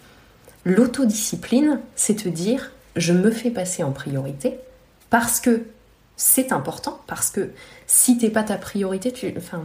L'autodiscipline, 0.64 1.78
c'est 1.94 2.16
te 2.24 2.28
dire 2.28 2.72
je 2.96 3.12
me 3.12 3.31
fais 3.31 3.50
passer 3.50 3.85
en 3.85 3.92
priorité 3.92 4.59
parce 5.11 5.38
que 5.38 5.62
c'est 6.18 6.50
important 6.50 7.00
parce 7.07 7.31
que 7.31 7.52
si 7.87 8.18
t'es 8.18 8.28
pas 8.28 8.42
ta 8.42 8.57
priorité, 8.57 9.12
tu, 9.12 9.33
enfin, 9.38 9.64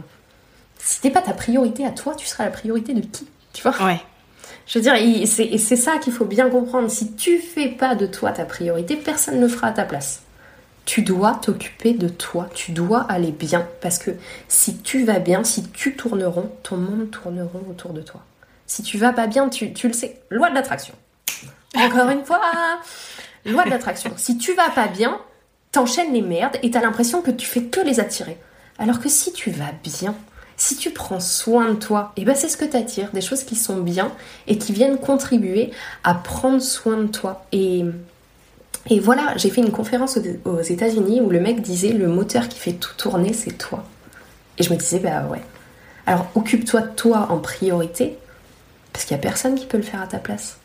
si 0.78 1.00
t'es 1.00 1.10
pas 1.10 1.20
ta 1.20 1.32
priorité 1.32 1.84
à 1.84 1.90
toi, 1.90 2.14
tu 2.14 2.26
seras 2.26 2.44
la 2.44 2.52
priorité 2.52 2.94
de 2.94 3.00
qui 3.00 3.26
Tu 3.52 3.62
vois? 3.62 3.76
Ouais. 3.84 4.00
Je 4.66 4.78
veux 4.78 4.82
dire, 4.82 4.94
et 4.94 5.26
c'est 5.26 5.58
c'est 5.58 5.76
ça 5.76 5.98
qu'il 5.98 6.12
faut 6.12 6.24
bien 6.24 6.48
comprendre. 6.48 6.88
Si 6.88 7.14
tu 7.16 7.38
fais 7.38 7.68
pas 7.68 7.96
de 7.96 8.06
toi 8.06 8.30
ta 8.30 8.44
priorité, 8.44 8.96
personne 8.96 9.36
ne 9.36 9.42
le 9.42 9.48
fera 9.48 9.66
à 9.66 9.72
ta 9.72 9.84
place. 9.84 10.22
Tu 10.84 11.02
dois 11.02 11.34
t'occuper 11.42 11.92
de 11.92 12.08
toi, 12.08 12.48
tu 12.54 12.70
dois 12.70 13.00
aller 13.00 13.32
bien, 13.32 13.66
parce 13.80 13.98
que 13.98 14.12
si 14.48 14.78
tu 14.78 15.04
vas 15.04 15.18
bien, 15.18 15.42
si 15.42 15.68
tu 15.70 15.96
tournes 15.96 16.24
rond, 16.24 16.52
ton 16.62 16.76
monde 16.76 17.10
tourneront 17.10 17.64
autour 17.68 17.92
de 17.94 18.02
toi. 18.02 18.22
Si 18.66 18.82
tu 18.82 18.96
vas 18.96 19.12
pas 19.12 19.26
bien, 19.26 19.48
tu, 19.48 19.72
tu 19.72 19.88
le 19.88 19.94
sais, 19.94 20.20
loi 20.30 20.50
de 20.50 20.54
l'attraction. 20.54 20.94
Encore 21.74 22.10
une 22.10 22.24
fois, 22.24 22.40
loi 23.44 23.64
de 23.64 23.70
l'attraction. 23.70 24.12
Si 24.16 24.38
tu 24.38 24.54
vas 24.54 24.70
pas 24.70 24.86
bien, 24.86 25.18
t'enchaînes 25.74 26.12
les 26.12 26.22
merdes 26.22 26.56
et 26.62 26.70
t'as 26.70 26.80
l'impression 26.80 27.20
que 27.20 27.32
tu 27.32 27.46
fais 27.46 27.64
que 27.64 27.80
les 27.80 27.98
attirer. 28.00 28.38
Alors 28.78 29.00
que 29.00 29.08
si 29.08 29.32
tu 29.32 29.50
vas 29.50 29.72
bien, 29.82 30.14
si 30.56 30.76
tu 30.76 30.90
prends 30.90 31.20
soin 31.20 31.70
de 31.70 31.74
toi, 31.74 32.12
et 32.16 32.24
ben 32.24 32.36
c'est 32.36 32.48
ce 32.48 32.56
que 32.56 32.64
t'attires, 32.64 33.10
des 33.12 33.20
choses 33.20 33.42
qui 33.42 33.56
sont 33.56 33.78
bien 33.78 34.12
et 34.46 34.56
qui 34.56 34.72
viennent 34.72 34.98
contribuer 34.98 35.72
à 36.04 36.14
prendre 36.14 36.62
soin 36.62 36.96
de 36.98 37.08
toi. 37.08 37.44
Et, 37.50 37.84
et 38.88 39.00
voilà, 39.00 39.36
j'ai 39.36 39.50
fait 39.50 39.62
une 39.62 39.72
conférence 39.72 40.16
aux, 40.44 40.60
États-Unis 40.60 41.20
où 41.20 41.30
le 41.30 41.40
mec 41.40 41.60
disait 41.60 41.92
le 41.92 42.06
moteur 42.06 42.48
qui 42.48 42.60
fait 42.60 42.74
tout 42.74 42.94
tourner, 42.96 43.32
c'est 43.32 43.58
toi. 43.58 43.84
Et 44.58 44.62
je 44.62 44.72
me 44.72 44.76
disais, 44.76 45.00
bah 45.00 45.26
ouais. 45.28 45.42
Alors 46.06 46.26
occupe-toi 46.36 46.82
de 46.82 46.94
toi 46.94 47.26
en 47.30 47.38
priorité, 47.38 48.16
parce 48.92 49.04
qu'il 49.06 49.16
y 49.16 49.18
a 49.18 49.22
personne 49.22 49.56
qui 49.56 49.66
peut 49.66 49.78
le 49.78 49.82
faire 49.82 50.02
à 50.02 50.06
ta 50.06 50.18
place. 50.18 50.58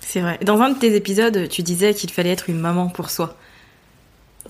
C'est 0.00 0.20
vrai. 0.20 0.38
Dans 0.42 0.60
un 0.62 0.70
de 0.70 0.78
tes 0.78 0.94
épisodes, 0.94 1.48
tu 1.48 1.62
disais 1.62 1.92
qu'il 1.92 2.10
fallait 2.10 2.30
être 2.30 2.48
une 2.48 2.60
maman 2.60 2.88
pour 2.88 3.10
soi. 3.10 3.36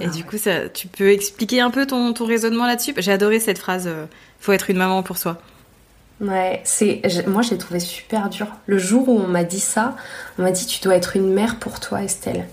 Et 0.01 0.07
Ah 0.07 0.11
du 0.11 0.23
ouais. 0.23 0.25
coup, 0.25 0.39
ça, 0.39 0.69
tu 0.69 0.89
peux 0.89 1.11
expliquer 1.11 1.61
un 1.61 1.71
peu 1.71 1.87
ton, 1.87 2.13
ton 2.13 2.27
raisonnement 2.27 2.67
là-dessus? 2.67 2.95
J'ai 2.99 3.13
adoré 3.13 3.41
cette 3.41 3.59
phrase 3.59 3.87
euh, 3.87 4.07
faut 4.41 4.53
être 4.53 4.71
une 4.71 4.79
maman 4.79 5.03
pour 5.03 5.19
soi. 5.19 5.39
Ouais, 6.21 6.63
c'est 6.65 7.03
moi 7.27 7.43
je 7.43 7.51
l'ai 7.51 7.59
trouvé 7.59 7.79
super 7.79 8.31
dur. 8.31 8.47
Le 8.67 8.79
jour 8.79 9.09
où 9.09 9.19
on 9.21 9.27
m'a 9.27 9.45
dit 9.45 9.61
ça, 9.61 9.97
on 10.39 10.43
m'a 10.43 10.51
dit 10.51 10.65
tu 10.67 10.81
dois 10.81 10.97
être 10.97 11.15
une 11.17 11.31
mère 11.33 11.59
pour 11.59 11.79
toi, 11.79 12.03
Estelle. 12.03 12.49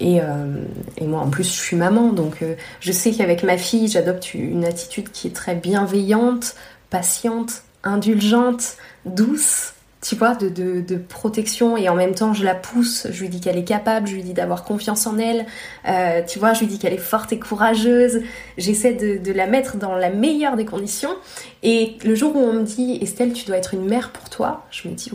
Et, 0.00 0.20
euh, 0.22 0.64
et 0.98 1.06
moi 1.06 1.20
en 1.20 1.30
plus 1.30 1.44
je 1.44 1.52
suis 1.60 1.76
maman, 1.76 2.12
donc 2.12 2.42
euh, 2.42 2.56
je 2.80 2.92
sais 2.92 3.12
qu'avec 3.12 3.44
ma 3.44 3.58
fille 3.58 3.88
j'adopte 3.88 4.34
une 4.34 4.64
attitude 4.64 5.10
qui 5.12 5.28
est 5.28 5.32
très 5.36 5.54
bienveillante, 5.56 6.54
patiente, 6.90 7.62
indulgente, 7.84 8.76
douce, 9.06 9.72
tu 10.04 10.16
vois, 10.16 10.34
de, 10.34 10.96
protection. 11.08 11.76
Et 11.76 11.88
en 11.88 11.94
même 11.94 12.14
temps 12.14 12.34
je 12.34 12.44
la 12.44 12.54
pousse, 12.54 13.06
je 13.10 13.22
lui 13.22 13.30
dis 13.30 13.40
qu'elle 13.40 13.56
est 13.56 13.64
capable, 13.64 14.06
je 14.06 14.14
lui 14.14 14.22
dis 14.22 14.34
d'avoir 14.34 14.64
confiance 14.64 15.06
en 15.06 15.18
elle, 15.18 15.46
Euh, 15.88 16.22
tu 16.26 16.38
vois, 16.38 16.52
je 16.52 16.60
lui 16.60 16.66
dis 16.66 16.78
qu'elle 16.78 16.92
est 16.92 16.98
forte 16.98 17.32
et 17.32 17.38
courageuse. 17.38 18.20
J'essaie 18.58 18.92
de, 18.92 19.32
la 19.32 19.46
mettre 19.46 19.76
dans 19.76 19.94
la 19.96 20.10
meilleure 20.10 20.56
des 20.56 20.64
conditions. 20.64 21.14
Et 21.62 21.96
le 22.04 22.14
jour 22.14 22.36
où 22.36 22.38
on 22.38 22.52
me 22.52 22.62
dit 22.62 22.98
Estelle, 23.00 23.32
tu 23.32 23.46
dois 23.46 23.56
être 23.56 23.74
une 23.74 23.86
mère 23.86 24.10
pour 24.10 24.28
toi, 24.28 24.66
je 24.70 24.88
me 24.88 24.94
dis 24.94 25.10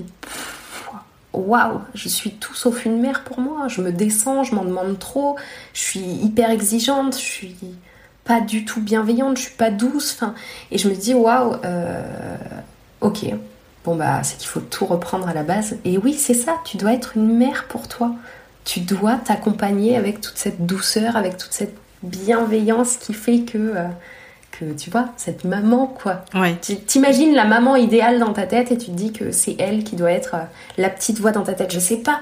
waouh, 1.31 1.79
je 1.93 2.09
suis 2.09 2.31
tout 2.31 2.55
sauf 2.55 2.85
une 2.85 2.99
mère 2.99 3.23
pour 3.23 3.39
moi. 3.39 3.67
Je 3.67 3.81
me 3.81 3.91
descends, 3.91 4.43
je 4.43 4.55
m'en 4.55 4.65
demande 4.65 4.97
trop, 4.97 5.35
je 5.73 5.81
suis 5.81 5.99
hyper 5.99 6.49
exigeante, 6.49 7.13
je 7.15 7.21
suis 7.21 7.55
pas 8.23 8.41
du 8.41 8.65
tout 8.65 8.81
bienveillante, 8.81 9.37
je 9.37 9.43
suis 9.43 9.55
pas 9.55 9.69
douce. 9.69 10.13
Enfin, 10.15 10.33
et 10.71 10.77
je 10.79 10.89
me 10.89 10.95
dis 10.95 11.13
waouh, 11.13 11.55
euh, 11.63 12.03
ok. 13.01 13.25
Bon 13.89 13.95
bah 13.95 14.21
c'est 14.21 14.37
qu'il 14.37 14.47
faut 14.47 14.59
tout 14.59 14.85
reprendre 14.85 15.27
à 15.27 15.33
la 15.33 15.41
base. 15.41 15.77
Et 15.83 15.97
oui, 15.97 16.13
c'est 16.13 16.35
ça, 16.35 16.57
tu 16.63 16.77
dois 16.77 16.93
être 16.93 17.13
une 17.17 17.35
mère 17.35 17.65
pour 17.69 17.87
toi. 17.87 18.11
Tu 18.63 18.81
dois 18.81 19.15
t'accompagner 19.15 19.97
avec 19.97 20.21
toute 20.21 20.37
cette 20.37 20.63
douceur, 20.67 21.15
avec 21.15 21.37
toute 21.37 21.53
cette 21.53 21.73
bienveillance 22.03 22.97
qui 22.97 23.13
fait 23.15 23.39
que, 23.39 23.57
euh, 23.57 23.87
que 24.51 24.65
tu 24.73 24.91
vois, 24.91 25.09
cette 25.17 25.43
maman 25.43 25.87
quoi, 25.87 26.23
Ouais. 26.35 26.55
tu 26.61 26.75
t'imagines 26.75 27.33
la 27.33 27.45
maman 27.45 27.75
idéale 27.77 28.19
dans 28.19 28.31
ta 28.31 28.45
tête 28.45 28.71
et 28.71 28.77
tu 28.77 28.91
te 28.91 28.95
dis 28.95 29.11
que 29.11 29.31
c'est 29.31 29.55
elle 29.57 29.83
qui 29.83 29.95
doit 29.95 30.11
être 30.11 30.35
euh, 30.35 30.43
la 30.77 30.91
petite 30.91 31.19
voix 31.19 31.31
dans 31.31 31.41
ta 31.41 31.53
tête. 31.53 31.73
Je 31.73 31.79
sais 31.79 31.97
pas. 31.97 32.19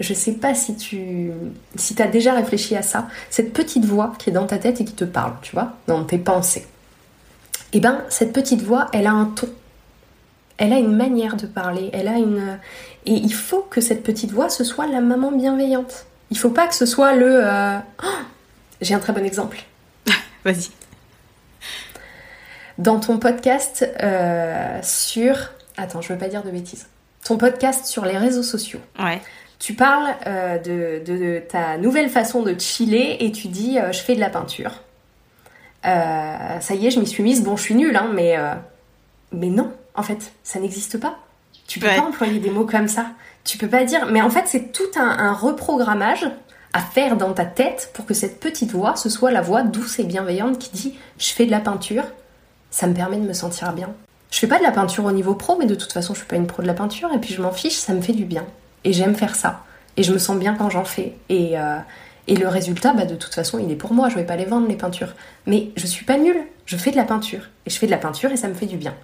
Je 0.00 0.14
sais 0.14 0.32
pas 0.32 0.54
si 0.54 0.76
tu 0.76 1.30
si 1.76 2.00
as 2.00 2.06
déjà 2.06 2.32
réfléchi 2.32 2.74
à 2.74 2.80
ça. 2.80 3.06
Cette 3.28 3.52
petite 3.52 3.84
voix 3.84 4.14
qui 4.18 4.30
est 4.30 4.32
dans 4.32 4.46
ta 4.46 4.56
tête 4.56 4.80
et 4.80 4.86
qui 4.86 4.94
te 4.94 5.04
parle, 5.04 5.34
tu 5.42 5.52
vois, 5.52 5.72
dans 5.88 6.04
tes 6.04 6.16
pensées. 6.16 6.66
Et 7.74 7.80
ben, 7.80 7.98
cette 8.08 8.32
petite 8.32 8.62
voix, 8.62 8.88
elle 8.94 9.06
a 9.06 9.12
un 9.12 9.26
ton. 9.26 9.46
Elle 10.62 10.72
a 10.72 10.78
une 10.78 10.94
manière 10.96 11.34
de 11.36 11.46
parler. 11.46 11.90
Elle 11.92 12.06
a 12.06 12.18
une. 12.18 12.58
Et 13.04 13.14
il 13.14 13.32
faut 13.34 13.62
que 13.68 13.80
cette 13.80 14.04
petite 14.04 14.30
voix, 14.30 14.48
ce 14.48 14.62
soit 14.62 14.86
la 14.86 15.00
maman 15.00 15.32
bienveillante. 15.32 16.06
Il 16.30 16.38
faut 16.38 16.50
pas 16.50 16.68
que 16.68 16.74
ce 16.76 16.86
soit 16.86 17.14
le. 17.14 17.40
euh, 17.44 17.78
oh 18.04 18.06
J'ai 18.80 18.94
un 18.94 19.00
très 19.00 19.12
bon 19.12 19.24
exemple. 19.24 19.58
Vas-y. 20.44 20.68
dans 22.78 23.00
ton 23.00 23.18
podcast 23.18 23.88
euh, 24.02 24.78
sur... 24.82 25.36
Attends, 25.76 26.00
je 26.00 26.12
veux 26.12 26.18
pas 26.18 26.28
dire 26.28 26.44
de 26.44 26.50
bêtises. 26.50 26.86
Ton 27.24 27.38
podcast 27.38 27.86
sur 27.86 28.04
les 28.04 28.16
réseaux 28.16 28.42
sociaux. 28.44 28.80
Ouais. 29.00 29.20
Tu 29.58 29.74
parles 29.74 30.14
euh, 30.28 30.58
de, 30.58 31.04
de- 31.04 31.18
de 31.18 31.38
ta 31.40 31.76
nouvelle 31.78 32.08
façon 32.08 32.42
de 32.42 32.56
chiller 32.58 33.24
et 33.24 33.32
tu 33.32 33.48
dis 33.48 33.78
je 33.92 33.98
fais 33.98 34.14
de 34.14 34.20
la 34.20 34.30
peinture. 34.30 34.80
Ça 35.84 36.74
y 36.74 36.86
est, 36.86 36.90
je 36.92 37.00
m'y 37.00 37.06
suis 37.08 37.22
mise. 37.24 37.42
Bon, 37.42 37.56
je 37.56 37.62
suis 37.62 37.74
nulle, 37.74 37.96
hein, 37.96 38.10
mais, 38.14 38.36
mais 39.32 39.48
non, 39.48 39.72
en 39.94 40.02
fait, 40.02 40.32
ça 40.42 40.58
n'existe 40.60 40.98
pas. 40.98 41.18
Tu 41.66 41.78
peux 41.78 41.86
Ouais. 41.86 41.96
pas 41.96 42.02
employer 42.02 42.38
des 42.40 42.50
mots 42.50 42.66
comme 42.66 42.88
ça. 42.88 43.06
Tu 43.44 43.58
peux 43.58 43.68
pas 43.68 43.84
dire. 43.84 44.06
Mais 44.10 44.22
en 44.22 44.30
fait, 44.30 44.44
c'est 44.46 44.72
tout 44.72 44.82
un, 44.96 45.08
un 45.08 45.32
reprogrammage 45.32 46.28
à 46.72 46.80
faire 46.80 47.16
dans 47.16 47.32
ta 47.32 47.44
tête 47.44 47.90
pour 47.94 48.06
que 48.06 48.14
cette 48.14 48.40
petite 48.40 48.72
voix, 48.72 48.96
ce 48.96 49.08
soit 49.10 49.30
la 49.30 49.42
voix 49.42 49.62
douce 49.62 49.98
et 49.98 50.04
bienveillante 50.04 50.58
qui 50.58 50.70
dit 50.70 50.94
je 51.18 51.28
fais 51.32 51.44
de 51.46 51.50
la 51.50 51.60
peinture, 51.60 52.04
ça 52.70 52.86
me 52.86 52.94
permet 52.94 53.16
de 53.18 53.26
me 53.26 53.32
sentir 53.34 53.72
bien. 53.72 53.90
Je 54.30 54.38
fais 54.38 54.46
pas 54.46 54.58
de 54.58 54.62
la 54.62 54.70
peinture 54.72 55.04
au 55.04 55.12
niveau 55.12 55.34
pro, 55.34 55.56
mais 55.58 55.66
de 55.66 55.74
toute 55.74 55.92
façon, 55.92 56.14
je 56.14 56.20
suis 56.20 56.26
pas 56.28 56.36
une 56.36 56.46
pro 56.46 56.62
de 56.62 56.66
la 56.66 56.72
peinture 56.74 57.12
et 57.12 57.18
puis 57.18 57.34
je 57.34 57.42
m'en 57.42 57.52
fiche, 57.52 57.74
ça 57.74 57.92
me 57.92 58.00
fait 58.00 58.14
du 58.14 58.24
bien. 58.24 58.46
Et 58.84 58.92
j'aime 58.94 59.14
faire 59.14 59.34
ça. 59.34 59.62
Et 59.98 60.02
je 60.02 60.12
me 60.12 60.18
sens 60.18 60.38
bien 60.38 60.54
quand 60.54 60.70
j'en 60.70 60.84
fais. 60.84 61.14
Et, 61.28 61.58
euh, 61.58 61.76
et 62.28 62.36
le 62.36 62.48
résultat, 62.48 62.94
bah, 62.94 63.04
de 63.04 63.14
toute 63.14 63.34
façon, 63.34 63.58
il 63.58 63.70
est 63.70 63.76
pour 63.76 63.92
moi. 63.92 64.08
Je 64.08 64.14
vais 64.14 64.24
pas 64.24 64.36
les 64.36 64.46
vendre, 64.46 64.66
les 64.66 64.76
peintures. 64.76 65.12
Mais 65.46 65.70
je 65.76 65.86
suis 65.86 66.06
pas 66.06 66.16
nulle. 66.16 66.40
Je 66.64 66.78
fais 66.78 66.90
de 66.90 66.96
la 66.96 67.04
peinture. 67.04 67.42
Et 67.66 67.70
je 67.70 67.78
fais 67.78 67.84
de 67.86 67.90
la 67.90 67.98
peinture 67.98 68.32
et 68.32 68.36
ça 68.38 68.48
me 68.48 68.54
fait 68.54 68.64
du 68.66 68.78
bien. 68.78 68.94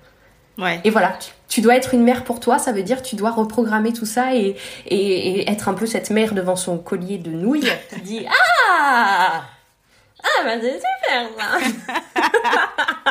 Ouais. 0.59 0.81
Et 0.85 0.90
voilà, 0.90 1.16
tu, 1.21 1.31
tu 1.49 1.61
dois 1.61 1.77
être 1.77 1.94
une 1.94 2.03
mère 2.03 2.25
pour 2.25 2.40
toi, 2.40 2.59
ça 2.59 2.73
veut 2.73 2.83
dire 2.83 3.01
tu 3.03 3.14
dois 3.16 3.31
reprogrammer 3.31 3.92
tout 3.92 4.07
ça 4.07 4.35
et, 4.35 4.57
et, 4.87 5.40
et 5.40 5.51
être 5.51 5.68
un 5.68 5.75
peu 5.75 5.87
cette 5.87 6.11
mère 6.11 6.35
devant 6.35 6.57
son 6.57 6.79
collier 6.79 7.18
de 7.18 7.31
nouilles 7.31 7.71
qui 7.94 8.01
dit 8.01 8.27
Ah 8.29 9.44
Ah, 10.23 10.44
bah 10.44 10.55
c'est 10.61 10.81
super 10.81 11.29
ça 11.38 11.59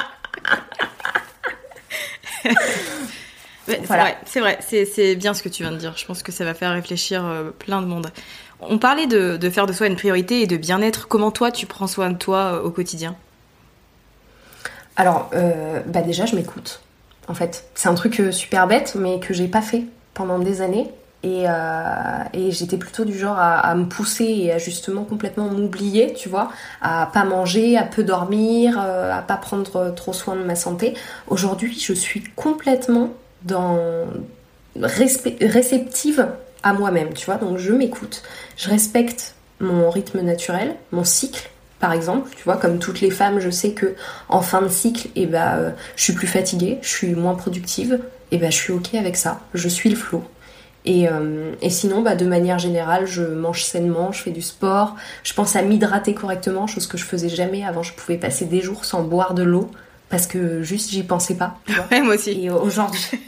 Ouais, 3.68 3.82
Voilà. 3.84 4.16
C'est 4.26 4.40
vrai, 4.40 4.60
c'est 4.62 5.16
bien 5.16 5.34
ce 5.34 5.44
que 5.44 5.50
tu 5.50 5.64
viens 5.64 5.72
de 5.72 5.78
dire. 5.78 5.94
Je 5.98 6.06
pense 6.06 6.24
que 6.24 6.32
ça 6.32 6.46
va 6.46 6.54
faire 6.54 6.72
réfléchir 6.72 7.26
euh, 7.26 7.52
plein 7.52 7.82
de 7.82 7.88
monde. 7.88 8.12
On 8.62 8.78
parlait 8.78 9.08
de, 9.08 9.38
de 9.38 9.50
faire 9.50 9.66
de 9.66 9.74
soi 9.74 9.88
une 9.88 9.96
priorité 9.98 10.42
et 10.42 10.48
de 10.48 10.56
bien-être. 10.58 11.08
Comment 11.08 11.32
toi, 11.32 11.52
tu 11.52 11.66
prends 11.66 11.88
soin 11.88 12.10
de 12.10 12.18
toi 12.18 12.54
euh, 12.54 12.62
au 12.62 12.72
quotidien? 12.72 13.16
Alors, 14.96 15.30
euh, 15.34 15.82
bah 15.86 16.02
déjà, 16.02 16.26
je 16.26 16.36
m'écoute. 16.36 16.82
En 17.28 17.34
fait, 17.34 17.66
c'est 17.76 17.90
un 17.90 17.94
truc 17.94 18.20
euh, 18.20 18.32
super 18.32 18.68
bête, 18.68 18.96
mais 18.98 19.20
que 19.20 19.34
j'ai 19.34 19.48
pas 19.48 19.62
fait 19.62 19.84
pendant 20.14 20.40
des 20.40 20.62
années. 20.62 20.90
Et, 21.24 21.50
euh, 21.50 22.24
j'étais 22.34 22.78
plutôt 22.78 23.04
du 23.04 23.18
genre 23.18 23.38
à, 23.38 23.74
me 23.76 23.86
pousser 23.86 24.24
et 24.24 24.54
à 24.54 24.60
justement 24.60 25.04
complètement 25.04 25.50
m'oublier, 25.50 26.14
tu 26.14 26.30
vois, 26.30 26.52
à 26.82 27.10
pas 27.12 27.26
manger, 27.26 27.78
à 27.78 27.84
peu 27.84 28.04
dormir, 28.04 28.80
euh, 28.80 29.12
à 29.12 29.22
pas 29.22 29.36
prendre 29.36 29.94
trop 29.94 30.14
soin 30.14 30.36
de 30.36 30.44
ma 30.44 30.56
santé. 30.56 30.94
Aujourd'hui, 31.28 31.78
je 31.78 31.94
suis 31.94 32.24
complètement 32.36 33.10
dans 33.44 34.06
réceptive 34.80 36.28
à 36.64 36.74
moi-même, 36.74 37.14
tu 37.14 37.26
vois. 37.26 37.36
Donc 37.36 37.58
je 37.58 37.74
m'écoute, 37.74 38.24
je 38.56 38.70
respecte 38.70 39.36
mon 39.60 39.90
rythme 39.90 40.22
naturel, 40.22 40.76
mon 40.92 41.04
cycle, 41.04 41.50
par 41.80 41.94
exemple, 41.94 42.30
tu 42.36 42.44
vois, 42.44 42.58
comme 42.58 42.80
toutes 42.80 43.02
les 43.02 43.12
femmes, 43.12 43.40
je 43.40 43.50
sais 43.50 43.72
que 43.72 43.96
en 44.30 44.42
fin 44.42 44.62
de 44.62 44.70
cycle, 44.70 45.10
et 45.16 45.26
ben, 45.26 45.58
euh, 45.58 45.70
je 45.96 46.04
suis 46.04 46.14
plus 46.14 46.28
fatiguée, 46.28 46.80
je 46.82 46.90
suis 46.90 47.14
moins 47.14 47.36
productive, 47.36 48.00
et 48.32 48.38
ben, 48.38 48.52
je 48.52 48.58
suis 48.58 48.74
ok 48.74 48.96
avec 48.96 49.16
ça, 49.16 49.40
je 49.54 49.68
suis 49.68 49.90
le 49.90 49.96
flot. 49.96 50.24
Et, 50.86 51.10
euh, 51.10 51.52
et 51.62 51.70
sinon, 51.70 52.02
bah, 52.02 52.16
de 52.16 52.26
manière 52.26 52.60
générale, 52.60 53.06
je 53.06 53.22
mange 53.22 53.64
sainement, 53.64 54.14
je 54.14 54.24
fais 54.24 54.32
du 54.32 54.42
sport, 54.42 54.96
je 55.24 55.34
pense 55.34 55.56
à 55.56 55.62
m'hydrater 55.62 56.14
correctement, 56.14 56.66
chose 56.66 56.88
que 56.88 56.98
je 56.98 57.04
faisais 57.04 57.30
jamais. 57.30 57.66
Avant, 57.66 57.84
je 57.84 57.94
pouvais 57.94 58.18
passer 58.18 58.46
des 58.46 58.62
jours 58.62 58.86
sans 58.86 59.04
boire 59.04 59.34
de 59.34 59.44
l'eau 59.44 59.70
parce 60.10 60.28
que 60.28 60.64
juste 60.64 60.92
j'y 60.92 61.04
pensais 61.04 61.36
pas. 61.36 61.58
tu 61.66 61.74
vois. 61.74 61.86
Ouais, 61.92 62.02
moi 62.04 62.16
aussi. 62.16 62.46
Et 62.46 62.50
aujourd'hui, 62.50 63.20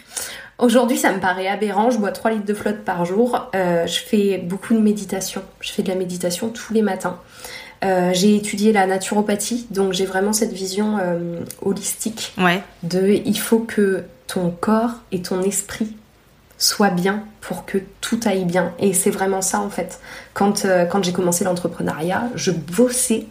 aujourd'hui, 0.58 0.98
ça 0.98 1.12
me 1.12 1.20
paraît 1.20 1.48
aberrant. 1.48 1.92
Je 1.92 1.98
bois 1.98 2.12
3 2.12 2.32
litres 2.32 2.46
de 2.46 2.54
flotte 2.54 2.86
par 2.86 3.04
jour. 3.04 3.50
Euh, 3.56 3.86
je 3.86 4.00
fais 4.00 4.38
beaucoup 4.38 4.74
de 4.74 4.80
méditation. 4.80 5.42
Je 5.60 5.72
fais 5.72 5.84
de 5.84 5.90
la 5.90 5.96
méditation 5.96 6.50
tous 6.50 6.74
les 6.74 6.82
matins. 6.82 7.20
Euh, 7.86 8.12
j'ai 8.14 8.36
étudié 8.36 8.74
la 8.74 8.86
naturopathie, 8.86 9.66
donc 9.72 9.94
j'ai 9.94 10.06
vraiment 10.06 10.34
cette 10.34 10.52
vision 10.52 10.98
euh, 11.00 11.40
holistique 11.62 12.34
Ouais. 12.38 12.62
de 12.84 13.22
il 13.26 13.40
faut 13.40 13.60
que 13.60 14.04
ton 14.28 14.52
corps 14.52 14.96
et 15.14 15.22
ton 15.22 15.42
esprit 15.44 15.96
soient 16.58 16.90
bien 16.90 17.24
pour 17.40 17.66
que 17.66 17.78
tout 18.02 18.20
aille 18.26 18.44
bien. 18.44 18.74
Et 18.80 18.92
c'est 18.94 19.12
vraiment 19.12 19.42
ça 19.42 19.62
en 19.62 19.70
fait. 19.70 20.00
Quand, 20.34 20.66
euh, 20.66 20.84
quand 20.86 21.04
j'ai 21.04 21.14
commencé 21.14 21.46
l'entrepreneuriat, 21.46 22.30
je 22.36 22.52
bossais 22.52 23.28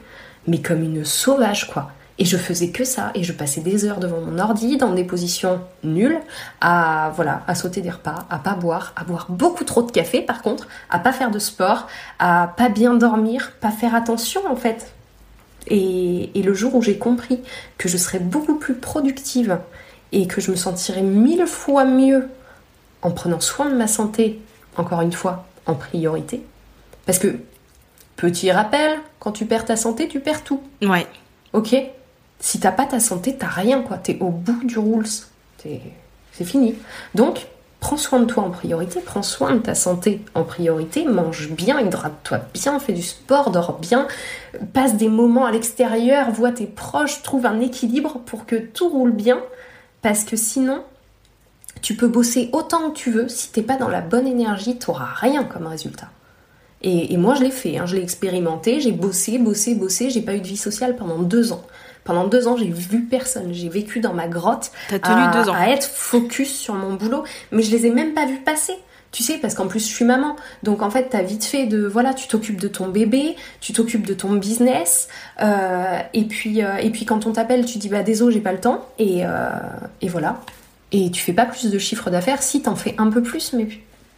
mais 0.46 0.62
comme 0.62 0.82
une 0.82 1.04
sauvage, 1.04 1.66
quoi. 1.68 1.90
Et 2.20 2.24
je 2.24 2.36
faisais 2.36 2.70
que 2.70 2.84
ça, 2.84 3.12
et 3.14 3.22
je 3.22 3.32
passais 3.32 3.60
des 3.60 3.84
heures 3.84 4.00
devant 4.00 4.20
mon 4.20 4.38
ordi, 4.40 4.76
dans 4.76 4.92
des 4.92 5.04
positions 5.04 5.60
nulles, 5.84 6.20
à 6.60 7.12
voilà, 7.14 7.42
à 7.46 7.54
sauter 7.54 7.80
des 7.80 7.90
repas, 7.90 8.26
à 8.28 8.38
pas 8.38 8.54
boire, 8.54 8.92
à 8.96 9.04
boire 9.04 9.26
beaucoup 9.28 9.64
trop 9.64 9.82
de 9.82 9.92
café 9.92 10.20
par 10.20 10.42
contre, 10.42 10.66
à 10.90 10.98
pas 10.98 11.12
faire 11.12 11.30
de 11.30 11.38
sport, 11.38 11.86
à 12.18 12.52
pas 12.56 12.68
bien 12.70 12.94
dormir, 12.94 13.52
pas 13.60 13.70
faire 13.70 13.94
attention 13.94 14.40
en 14.50 14.56
fait. 14.56 14.92
Et, 15.68 16.36
et 16.38 16.42
le 16.42 16.54
jour 16.54 16.74
où 16.74 16.82
j'ai 16.82 16.98
compris 16.98 17.40
que 17.76 17.88
je 17.88 17.96
serais 17.96 18.18
beaucoup 18.18 18.56
plus 18.56 18.74
productive 18.74 19.58
et 20.12 20.26
que 20.26 20.40
je 20.40 20.50
me 20.50 20.56
sentirais 20.56 21.02
mille 21.02 21.46
fois 21.46 21.84
mieux 21.84 22.28
en 23.02 23.10
prenant 23.10 23.40
soin 23.40 23.66
de 23.66 23.76
ma 23.76 23.86
santé, 23.86 24.40
encore 24.76 25.02
une 25.02 25.12
fois, 25.12 25.46
en 25.66 25.74
priorité. 25.74 26.42
Parce 27.06 27.18
que, 27.18 27.38
petit 28.16 28.50
rappel, 28.50 28.98
quand 29.20 29.32
tu 29.32 29.46
perds 29.46 29.66
ta 29.66 29.76
santé, 29.76 30.08
tu 30.08 30.20
perds 30.20 30.42
tout. 30.42 30.62
Ouais. 30.82 31.06
Ok? 31.52 31.76
Si 32.40 32.60
t'as 32.60 32.72
pas 32.72 32.86
ta 32.86 33.00
santé, 33.00 33.36
t'as 33.36 33.48
rien, 33.48 33.82
quoi. 33.82 33.96
T'es 33.98 34.18
au 34.20 34.30
bout 34.30 34.64
du 34.64 34.78
rules. 34.78 35.06
C'est 35.58 36.44
fini. 36.44 36.74
Donc, 37.14 37.48
prends 37.80 37.96
soin 37.96 38.20
de 38.20 38.24
toi 38.26 38.44
en 38.44 38.50
priorité, 38.50 39.00
prends 39.00 39.22
soin 39.22 39.54
de 39.54 39.60
ta 39.60 39.74
santé 39.74 40.20
en 40.34 40.44
priorité, 40.44 41.04
mange 41.04 41.50
bien, 41.50 41.80
hydrate-toi 41.80 42.40
bien, 42.52 42.78
fais 42.78 42.92
du 42.92 43.02
sport, 43.02 43.50
dors 43.50 43.78
bien, 43.78 44.06
passe 44.72 44.96
des 44.96 45.08
moments 45.08 45.46
à 45.46 45.52
l'extérieur, 45.52 46.30
vois 46.30 46.52
tes 46.52 46.66
proches, 46.66 47.22
trouve 47.22 47.46
un 47.46 47.60
équilibre 47.60 48.20
pour 48.26 48.46
que 48.46 48.56
tout 48.56 48.88
roule 48.88 49.12
bien. 49.12 49.40
Parce 50.02 50.24
que 50.24 50.36
sinon, 50.36 50.82
tu 51.82 51.94
peux 51.94 52.08
bosser 52.08 52.50
autant 52.52 52.90
que 52.90 52.96
tu 52.96 53.10
veux, 53.10 53.28
si 53.28 53.50
t'es 53.50 53.62
pas 53.62 53.76
dans 53.76 53.88
la 53.88 54.00
bonne 54.00 54.26
énergie, 54.26 54.78
t'auras 54.78 55.12
rien 55.14 55.44
comme 55.44 55.66
résultat. 55.66 56.08
Et, 56.82 57.16
moi, 57.16 57.34
je 57.34 57.42
l'ai 57.42 57.50
fait, 57.50 57.76
hein, 57.76 57.86
je 57.86 57.96
l'ai 57.96 58.02
expérimenté, 58.02 58.80
j'ai 58.80 58.92
bossé, 58.92 59.38
bossé, 59.38 59.74
bossé, 59.74 60.10
j'ai 60.10 60.22
pas 60.22 60.34
eu 60.34 60.40
de 60.40 60.46
vie 60.46 60.56
sociale 60.56 60.94
pendant 60.94 61.18
deux 61.18 61.52
ans. 61.52 61.64
Pendant 62.04 62.26
deux 62.26 62.48
ans, 62.48 62.56
j'ai 62.56 62.70
vu 62.70 63.02
personne, 63.02 63.52
j'ai 63.52 63.68
vécu 63.68 64.00
dans 64.00 64.14
ma 64.14 64.28
grotte 64.28 64.70
T'as 64.88 64.98
tenu 64.98 65.20
à, 65.20 65.30
deux 65.30 65.48
ans. 65.48 65.54
à 65.54 65.68
être 65.68 65.84
focus 65.84 66.56
sur 66.56 66.74
mon 66.74 66.94
boulot, 66.94 67.24
mais 67.52 67.62
je 67.62 67.70
les 67.70 67.86
ai 67.86 67.90
même 67.90 68.14
pas 68.14 68.26
vus 68.26 68.38
passer. 68.38 68.74
Tu 69.10 69.22
sais, 69.22 69.38
parce 69.38 69.54
qu'en 69.54 69.68
plus 69.68 69.80
je 69.80 69.86
suis 69.86 70.04
maman, 70.04 70.36
donc 70.62 70.82
en 70.82 70.90
fait 70.90 71.08
t'as 71.10 71.22
vite 71.22 71.44
fait 71.44 71.64
de 71.64 71.86
voilà, 71.86 72.12
tu 72.12 72.28
t'occupes 72.28 72.60
de 72.60 72.68
ton 72.68 72.88
bébé, 72.88 73.36
tu 73.60 73.72
t'occupes 73.72 74.06
de 74.06 74.12
ton 74.12 74.34
business, 74.34 75.08
euh, 75.40 75.98
et 76.12 76.24
puis 76.24 76.62
euh, 76.62 76.76
et 76.76 76.90
puis 76.90 77.06
quand 77.06 77.24
on 77.26 77.32
t'appelle, 77.32 77.64
tu 77.64 77.78
dis 77.78 77.88
bah 77.88 78.02
désolé 78.02 78.34
j'ai 78.34 78.42
pas 78.42 78.52
le 78.52 78.60
temps, 78.60 78.86
et 78.98 79.24
euh, 79.24 79.48
et 80.02 80.08
voilà, 80.08 80.42
et 80.92 81.10
tu 81.10 81.22
fais 81.22 81.32
pas 81.32 81.46
plus 81.46 81.70
de 81.70 81.78
chiffre 81.78 82.10
d'affaires, 82.10 82.42
si 82.42 82.60
t'en 82.60 82.76
fais 82.76 82.94
un 82.98 83.08
peu 83.08 83.22
plus, 83.22 83.54
mais 83.54 83.68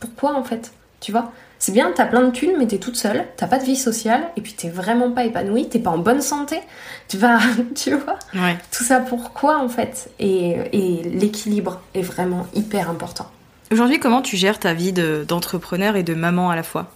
pourquoi 0.00 0.34
en 0.34 0.42
fait? 0.42 0.72
Tu 0.98 1.12
vois? 1.12 1.30
C'est 1.62 1.73
bien, 1.73 1.92
t'as 1.94 2.07
plein 2.07 2.23
de 2.23 2.31
thunes, 2.31 2.55
mais 2.59 2.66
t'es 2.66 2.79
toute 2.79 2.96
seule, 2.96 3.27
t'as 3.37 3.46
pas 3.46 3.59
de 3.59 3.64
vie 3.64 3.77
sociale, 3.77 4.23
et 4.35 4.40
puis 4.40 4.55
t'es 4.55 4.70
vraiment 4.70 5.12
pas 5.12 5.25
épanouie, 5.25 5.68
t'es 5.68 5.79
pas 5.79 5.90
en 5.90 5.99
bonne 5.99 6.23
santé, 6.23 6.59
tu 7.07 7.18
vas, 7.18 7.38
tu 7.77 7.94
vois. 7.94 8.18
Ouais. 8.35 8.57
Tout 8.73 8.83
ça 8.83 8.99
pourquoi 9.01 9.59
en 9.59 9.68
fait? 9.68 10.11
Et, 10.18 10.57
et 10.73 11.03
l'équilibre 11.11 11.81
est 11.94 12.01
vraiment 12.03 12.46
hyper 12.55 12.88
important. 12.88 13.31
Aujourd'hui, 13.70 14.01
comment 14.01 14.23
tu 14.23 14.37
gères 14.38 14.59
ta 14.59 14.73
vie 14.73 14.92
de- 14.92 15.25
d'entrepreneur 15.29 15.96
et 15.96 16.03
de 16.03 16.14
maman 16.14 16.49
à 16.51 16.57
la 16.57 16.62
fois? 16.62 16.87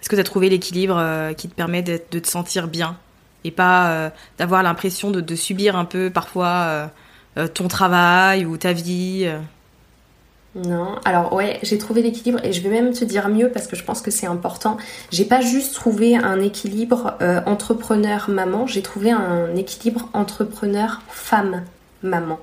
Est-ce 0.00 0.08
que 0.08 0.14
tu 0.14 0.20
as 0.20 0.24
trouvé 0.24 0.48
l'équilibre 0.48 0.96
euh, 0.98 1.32
qui 1.32 1.48
te 1.48 1.54
permet 1.54 1.82
de 1.82 1.96
te 1.98 2.26
sentir 2.28 2.68
bien? 2.68 2.96
Et 3.44 3.50
pas 3.50 3.90
euh, 3.90 4.10
d'avoir 4.38 4.62
l'impression 4.62 5.10
de, 5.10 5.20
de 5.20 5.34
subir 5.34 5.74
un 5.76 5.84
peu 5.84 6.08
parfois 6.08 6.88
euh, 7.36 7.48
ton 7.48 7.66
travail 7.66 8.46
ou 8.46 8.56
ta 8.56 8.72
vie 8.72 9.28
Non, 10.54 10.96
alors 11.06 11.32
ouais, 11.32 11.58
j'ai 11.62 11.78
trouvé 11.78 12.02
l'équilibre 12.02 12.38
et 12.44 12.52
je 12.52 12.60
vais 12.60 12.68
même 12.68 12.92
te 12.92 13.06
dire 13.06 13.30
mieux 13.30 13.48
parce 13.48 13.66
que 13.66 13.74
je 13.74 13.84
pense 13.84 14.02
que 14.02 14.10
c'est 14.10 14.26
important. 14.26 14.76
J'ai 15.10 15.24
pas 15.24 15.40
juste 15.40 15.74
trouvé 15.74 16.14
un 16.14 16.40
équilibre 16.40 17.14
euh, 17.22 17.40
entrepreneur-maman, 17.46 18.66
j'ai 18.66 18.82
trouvé 18.82 19.12
un 19.12 19.56
équilibre 19.56 20.10
entrepreneur-femme-maman. 20.12 22.38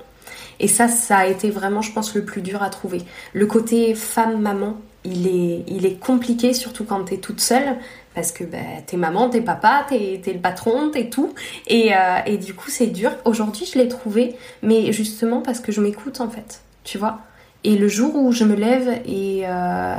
Et 0.58 0.66
ça, 0.66 0.88
ça 0.88 1.18
a 1.18 1.26
été 1.26 1.50
vraiment, 1.50 1.82
je 1.82 1.92
pense, 1.92 2.16
le 2.16 2.24
plus 2.24 2.42
dur 2.42 2.64
à 2.64 2.70
trouver. 2.70 3.02
Le 3.32 3.46
côté 3.46 3.94
femme-maman, 3.94 4.80
il 5.04 5.28
est, 5.28 5.62
il 5.68 5.86
est 5.86 6.00
compliqué, 6.00 6.52
surtout 6.52 6.84
quand 6.84 7.04
t'es 7.04 7.18
toute 7.18 7.40
seule, 7.40 7.76
parce 8.14 8.32
que 8.32 8.42
bah, 8.42 8.58
t'es 8.86 8.96
maman, 8.96 9.28
t'es 9.30 9.40
papa, 9.40 9.86
t'es 9.88 10.20
t'es 10.22 10.32
le 10.32 10.40
patron, 10.40 10.90
t'es 10.90 11.10
tout. 11.10 11.32
Et, 11.68 11.94
euh, 11.94 12.18
et 12.26 12.38
du 12.38 12.54
coup, 12.54 12.70
c'est 12.70 12.88
dur. 12.88 13.12
Aujourd'hui, 13.24 13.66
je 13.72 13.78
l'ai 13.78 13.86
trouvé, 13.86 14.34
mais 14.62 14.90
justement 14.92 15.42
parce 15.42 15.60
que 15.60 15.70
je 15.70 15.80
m'écoute, 15.80 16.20
en 16.20 16.28
fait. 16.28 16.62
Tu 16.82 16.98
vois? 16.98 17.20
Et 17.64 17.76
le 17.76 17.88
jour 17.88 18.14
où 18.16 18.32
je 18.32 18.44
me 18.44 18.54
lève 18.54 18.88
et, 19.06 19.42
euh, 19.46 19.94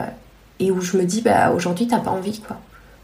et 0.60 0.71
où 0.71 0.82
je 0.82 0.97
me 0.97 1.04
dis, 1.04 1.21
bah 1.21 1.52
aujourd'hui, 1.52 1.88
t'as 1.88 2.00
pas 2.00 2.12
envie, 2.12 2.39
quoi. 2.39 2.58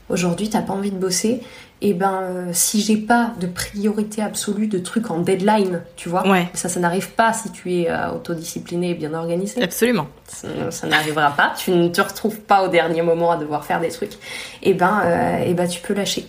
Aujourd'hui, 0.10 0.50
t'as 0.50 0.62
pas 0.62 0.74
envie 0.74 0.92
de 0.92 0.98
bosser. 0.98 1.42
Et 1.82 1.94
ben, 1.94 2.22
euh, 2.24 2.50
si 2.54 2.82
j'ai 2.82 2.98
pas 2.98 3.34
de 3.40 3.46
priorité 3.46 4.24
absolue, 4.24 4.66
de 4.68 4.80
trucs 4.80 5.12
en 5.12 5.20
deadline, 5.20 5.82
tu 5.96 6.10
vois, 6.10 6.28
Ouais. 6.28 6.48
ça, 6.56 6.70
ça 6.70 6.80
n'arrive 6.80 7.12
pas 7.12 7.34
si 7.34 7.52
tu 7.52 7.72
es 7.76 7.90
euh, 7.92 8.12
autodiscipliné 8.14 8.92
et 8.92 8.94
bien 8.96 9.14
organisé. 9.14 9.62
Absolument. 9.62 10.08
Ça, 10.28 10.48
ça 10.72 10.88
n'arrivera 10.88 11.30
pas. 11.32 11.54
Tu 11.56 11.70
ne 11.72 11.88
te 11.90 12.02
retrouves 12.02 12.40
pas 12.40 12.64
au 12.64 12.70
dernier 12.70 13.04
moment 13.04 13.30
à 13.32 13.38
devoir 13.38 13.64
faire 13.66 13.80
des 13.80 13.90
trucs. 13.90 14.14
Et 14.64 14.74
ben, 14.74 15.02
euh, 15.06 15.44
et 15.46 15.54
ben, 15.54 15.68
tu 15.68 15.82
peux 15.82 15.94
lâcher. 15.94 16.26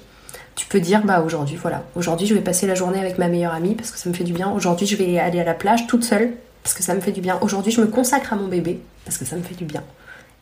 Tu 0.55 0.67
peux 0.67 0.81
dire, 0.81 1.03
bah 1.05 1.23
aujourd'hui, 1.25 1.57
voilà, 1.57 1.85
aujourd'hui, 1.95 2.27
je 2.27 2.35
vais 2.35 2.41
passer 2.41 2.67
la 2.67 2.75
journée 2.75 2.99
avec 3.01 3.17
ma 3.17 3.29
meilleure 3.29 3.55
amie 3.55 3.75
parce 3.77 3.91
que 3.93 3.99
ça 3.99 4.09
me 4.11 4.15
fait 4.15 4.25
du 4.25 4.33
bien. 4.33 4.51
Aujourd'hui, 4.51 4.87
je 4.89 4.97
vais 4.97 5.19
aller 5.19 5.41
à 5.41 5.45
la 5.45 5.55
plage 5.55 5.87
toute 5.87 6.03
seule 6.05 6.33
parce 6.69 6.77
que 6.77 6.83
ça 6.83 6.95
me 6.95 7.01
fait 7.01 7.13
du 7.13 7.23
bien. 7.23 7.39
Aujourd'hui, 7.41 7.73
je 7.73 7.81
me 7.81 7.87
consacre 7.87 8.35
à 8.35 8.37
mon 8.37 8.47
bébé 8.47 8.79
parce 9.07 9.17
que 9.17 9.25
ça 9.25 9.37
me 9.37 9.43
fait 9.43 9.55
du 9.55 9.65
bien. 9.65 9.83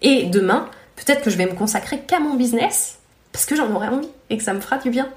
Et 0.03 0.25
demain, 0.25 0.69
peut-être 0.97 1.23
que 1.23 1.31
je 1.31 1.37
vais 1.37 1.47
me 1.47 1.55
consacrer 1.55 2.01
qu'à 2.01 2.19
mon 2.19 2.35
business 2.35 2.99
parce 3.31 3.47
que 3.47 3.55
j'en 3.55 3.73
aurai 3.73 3.87
envie 3.87 4.09
et 4.29 4.37
que 4.37 4.43
ça 4.43 4.53
me 4.53 4.59
fera 4.59 4.79
du 4.79 4.91
bien. 4.91 5.09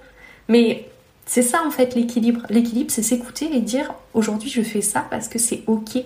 Mais 0.50 0.88
c'est 1.26 1.41
ça 1.41 1.63
en 1.65 1.72
fait 1.72 1.95
l'équilibre. 1.95 2.41
L'équilibre, 2.52 2.91
c'est 2.91 3.02
s'écouter 3.02 3.50
et 3.52 3.60
dire 3.60 3.95
aujourd'hui 4.13 4.52
je 4.52 4.62
fais 4.62 4.82
ça 4.82 5.04
parce 5.10 5.28
que 5.28 5.39
c'est 5.39 5.63
ok. 5.65 5.98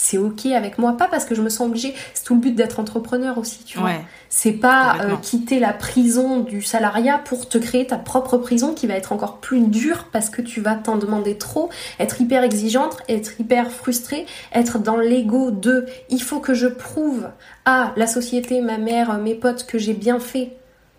C'est 0.00 0.16
ok 0.16 0.46
avec 0.46 0.78
moi, 0.78 0.96
pas 0.96 1.08
parce 1.08 1.24
que 1.24 1.34
je 1.34 1.42
me 1.42 1.48
sens 1.48 1.66
obligée. 1.66 1.92
C'est 2.14 2.22
tout 2.22 2.34
le 2.34 2.40
but 2.40 2.54
d'être 2.54 2.78
entrepreneur 2.78 3.36
aussi, 3.36 3.64
tu 3.64 3.78
vois. 3.78 3.88
Ouais. 3.88 4.00
C'est 4.28 4.52
pas 4.52 4.96
euh, 5.02 5.16
quitter 5.20 5.58
la 5.58 5.72
prison 5.72 6.38
du 6.38 6.62
salariat 6.62 7.18
pour 7.18 7.48
te 7.48 7.58
créer 7.58 7.84
ta 7.88 7.96
propre 7.96 8.38
prison 8.38 8.74
qui 8.74 8.86
va 8.86 8.94
être 8.94 9.10
encore 9.10 9.38
plus 9.38 9.60
dure 9.62 10.06
parce 10.12 10.30
que 10.30 10.40
tu 10.40 10.60
vas 10.60 10.76
t'en 10.76 10.98
demander 10.98 11.36
trop, 11.36 11.68
être 11.98 12.20
hyper 12.20 12.44
exigeante, 12.44 12.98
être 13.08 13.40
hyper 13.40 13.72
frustrée, 13.72 14.24
être 14.54 14.78
dans 14.78 14.96
l'ego 14.96 15.50
de 15.50 15.86
il 16.10 16.22
faut 16.22 16.38
que 16.38 16.54
je 16.54 16.68
prouve 16.68 17.28
à 17.64 17.92
la 17.96 18.06
société, 18.06 18.60
ma 18.60 18.78
mère, 18.78 19.18
mes 19.18 19.34
potes 19.34 19.66
que 19.66 19.78
j'ai 19.78 19.94
bien 19.94 20.20
fait 20.20 20.52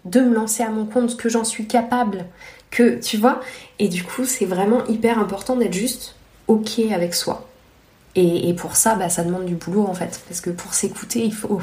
de 0.04 0.20
me 0.20 0.36
lancer 0.36 0.62
à 0.62 0.70
mon 0.70 0.86
compte, 0.86 1.16
que 1.16 1.30
j'en 1.30 1.46
suis 1.46 1.68
capable, 1.68 2.26
que 2.70 3.00
tu 3.00 3.16
vois. 3.16 3.40
Et 3.80 3.88
du 3.88 4.04
coup, 4.04 4.26
c'est 4.26 4.46
vraiment 4.46 4.86
hyper 4.88 5.20
important 5.20 5.56
d'être 5.56 5.74
juste 5.74 6.16
ok 6.48 6.80
avec 6.94 7.16
soi. 7.16 7.49
Et, 8.15 8.54
pour 8.54 8.76
ça, 8.76 8.95
bah, 8.95 9.10
ça 9.10 9.24
demande 9.24 9.45
du 9.45 9.56
boulot 9.56 9.86
en 9.88 9.93
fait, 9.93 10.22
parce 10.28 10.41
que 10.41 10.50
pour 10.50 10.74
s'écouter, 10.74 11.24
il 11.24 11.34
faut, 11.34 11.62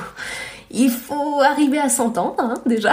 il 0.70 0.90
faut 0.90 1.40
arriver 1.40 1.78
à 1.78 1.88
s'entendre 1.88 2.36
hein, 2.38 2.54
déjà. 2.66 2.92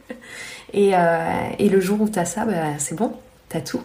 et, 0.72 0.94
euh, 0.94 1.48
et 1.58 1.68
le 1.68 1.80
jour 1.80 2.00
où 2.02 2.08
t'as 2.08 2.24
ça, 2.24 2.44
bah, 2.44 2.78
c'est 2.78 2.94
bon, 2.94 3.12
t'as 3.48 3.60
tout. 3.60 3.82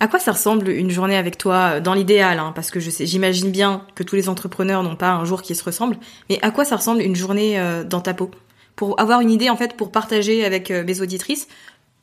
À 0.00 0.08
quoi 0.08 0.18
ça 0.18 0.32
ressemble 0.32 0.68
une 0.68 0.90
journée 0.90 1.16
avec 1.16 1.38
toi 1.38 1.74
euh, 1.74 1.80
dans 1.80 1.92
l'idéal 1.92 2.38
hein, 2.38 2.52
Parce 2.54 2.70
que 2.70 2.80
je 2.80 2.88
sais, 2.88 3.04
j'imagine 3.04 3.50
bien 3.50 3.82
que 3.94 4.02
tous 4.02 4.16
les 4.16 4.28
entrepreneurs 4.28 4.82
n'ont 4.82 4.96
pas 4.96 5.10
un 5.10 5.24
jour 5.24 5.42
qui 5.42 5.54
se 5.54 5.64
ressemble. 5.64 5.98
Mais 6.30 6.38
à 6.42 6.50
quoi 6.50 6.64
ça 6.64 6.76
ressemble 6.76 7.02
une 7.02 7.16
journée 7.16 7.58
euh, 7.58 7.84
dans 7.84 8.00
ta 8.00 8.14
peau? 8.14 8.30
Pour 8.74 8.98
avoir 9.00 9.20
une 9.20 9.30
idée 9.30 9.50
en 9.50 9.56
fait, 9.56 9.76
pour 9.76 9.90
partager 9.90 10.44
avec 10.44 10.70
mes 10.70 11.00
auditrices 11.00 11.48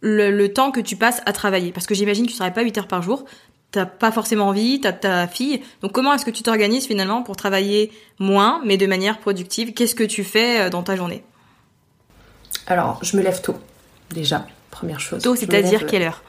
le, 0.02 0.48
temps 0.48 0.72
que 0.72 0.80
tu 0.80 0.96
passes 0.96 1.22
à 1.26 1.34
travailler. 1.34 1.72
Parce 1.72 1.86
que 1.86 1.96
j'imagine 1.96 2.26
que 2.26 2.32
tu 2.32 2.36
travailles 2.36 2.54
pas 2.54 2.64
8 2.64 2.78
heures 2.80 2.88
par 2.88 3.02
jour. 3.02 3.26
T'as 3.74 3.86
pas 3.88 4.12
forcément 4.12 4.50
envie, 4.50 4.80
t'as 4.80 4.94
ta 4.94 5.28
fille. 5.28 5.62
Donc 5.82 5.92
comment 5.94 6.14
est-ce 6.14 6.24
que 6.26 6.32
tu 6.32 6.44
t'organises 6.44 6.86
finalement 6.86 7.24
pour 7.24 7.36
travailler 7.36 7.92
moins, 8.20 8.62
mais 8.64 8.78
de 8.78 8.86
manière 8.86 9.18
productive? 9.20 9.74
Qu'est-ce 9.74 9.96
que 9.96 10.04
tu 10.04 10.24
fais 10.24 10.62
euh, 10.62 10.70
dans 10.70 10.84
ta 10.84 10.96
journée? 10.96 11.24
Alors, 12.68 13.00
je 13.02 13.18
me 13.18 13.22
lève 13.24 13.42
tôt, 13.42 13.56
déjà, 14.12 14.46
première 14.72 15.00
chose. 15.00 15.22
Tôt, 15.24 15.36
c'est-à-dire 15.36 15.86
quelle 15.86 16.04
heure? 16.04 16.22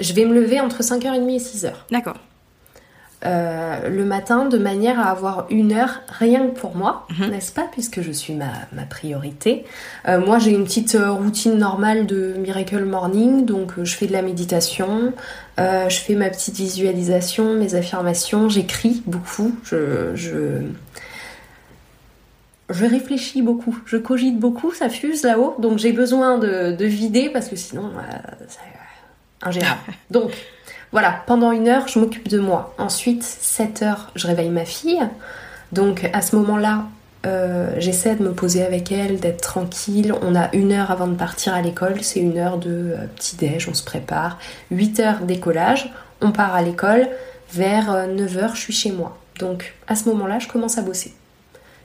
Je 0.00 0.12
vais 0.12 0.24
me 0.24 0.34
lever 0.34 0.60
entre 0.60 0.82
5h30 0.82 1.30
et 1.30 1.38
6h. 1.38 1.72
D'accord. 1.90 2.16
euh, 3.26 3.88
le 3.88 4.04
matin 4.04 4.44
de 4.44 4.58
manière 4.58 5.00
à 5.00 5.10
avoir 5.10 5.46
une 5.50 5.72
heure 5.72 6.02
rien 6.08 6.46
que 6.46 6.56
pour 6.56 6.76
moi, 6.76 7.04
Mhm. 7.10 7.30
n'est-ce 7.30 7.50
pas, 7.50 7.66
puisque 7.72 8.00
je 8.00 8.12
suis 8.12 8.32
ma, 8.32 8.46
ma 8.72 8.82
priorité. 8.84 9.64
Euh, 10.06 10.20
moi, 10.24 10.38
j'ai 10.38 10.52
une 10.52 10.62
petite 10.62 10.94
euh, 10.94 11.10
routine 11.10 11.58
normale 11.58 12.06
de 12.06 12.34
Miracle 12.38 12.84
Morning, 12.84 13.44
donc 13.44 13.72
euh, 13.76 13.84
je 13.84 13.96
fais 13.96 14.06
de 14.06 14.12
la 14.12 14.22
méditation, 14.22 15.12
euh, 15.58 15.88
je 15.88 15.98
fais 15.98 16.14
ma 16.14 16.30
petite 16.30 16.56
visualisation, 16.56 17.54
mes 17.54 17.74
affirmations, 17.74 18.48
j'écris 18.48 19.02
beaucoup, 19.06 19.56
je, 19.64 20.14
je, 20.14 20.62
je 22.70 22.84
réfléchis 22.84 23.42
beaucoup, 23.42 23.76
je 23.86 23.96
cogite 23.96 24.38
beaucoup, 24.38 24.72
ça 24.72 24.88
fuse 24.88 25.24
là-haut, 25.24 25.56
donc 25.58 25.78
j'ai 25.78 25.92
besoin 25.92 26.38
de, 26.38 26.72
de 26.72 26.84
vider 26.84 27.30
parce 27.30 27.48
que 27.48 27.56
sinon, 27.56 27.90
euh, 27.96 28.16
c'est 28.46 28.60
ingérable. 29.46 29.80
Donc, 30.10 30.32
voilà, 30.90 31.22
pendant 31.26 31.52
une 31.52 31.68
heure, 31.68 31.86
je 31.86 31.98
m'occupe 31.98 32.28
de 32.28 32.38
moi. 32.38 32.74
Ensuite, 32.78 33.22
7 33.22 33.82
heures, 33.82 34.10
je 34.14 34.26
réveille 34.26 34.48
ma 34.48 34.64
fille. 34.64 35.00
Donc, 35.72 36.08
à 36.12 36.22
ce 36.22 36.34
moment-là, 36.36 36.86
Euh, 37.26 37.74
j'essaie 37.78 38.14
de 38.14 38.22
me 38.22 38.32
poser 38.32 38.64
avec 38.64 38.92
elle, 38.92 39.18
d'être 39.18 39.40
tranquille. 39.40 40.14
On 40.22 40.34
a 40.36 40.54
une 40.54 40.72
heure 40.72 40.90
avant 40.90 41.08
de 41.08 41.16
partir 41.16 41.54
à 41.54 41.62
l'école, 41.62 42.02
c'est 42.02 42.20
une 42.20 42.38
heure 42.38 42.58
de 42.58 42.70
euh, 42.70 43.06
petit-déj, 43.16 43.68
on 43.68 43.74
se 43.74 43.84
prépare. 43.84 44.38
8 44.70 45.00
heures 45.00 45.20
décollage, 45.20 45.92
on 46.20 46.32
part 46.32 46.54
à 46.54 46.62
l'école. 46.62 47.08
Vers 47.52 48.06
9 48.08 48.38
heures, 48.38 48.54
je 48.54 48.60
suis 48.60 48.74
chez 48.74 48.92
moi. 48.92 49.16
Donc 49.38 49.74
à 49.86 49.94
ce 49.94 50.08
moment-là, 50.10 50.38
je 50.38 50.48
commence 50.48 50.78
à 50.78 50.82
bosser. 50.82 51.14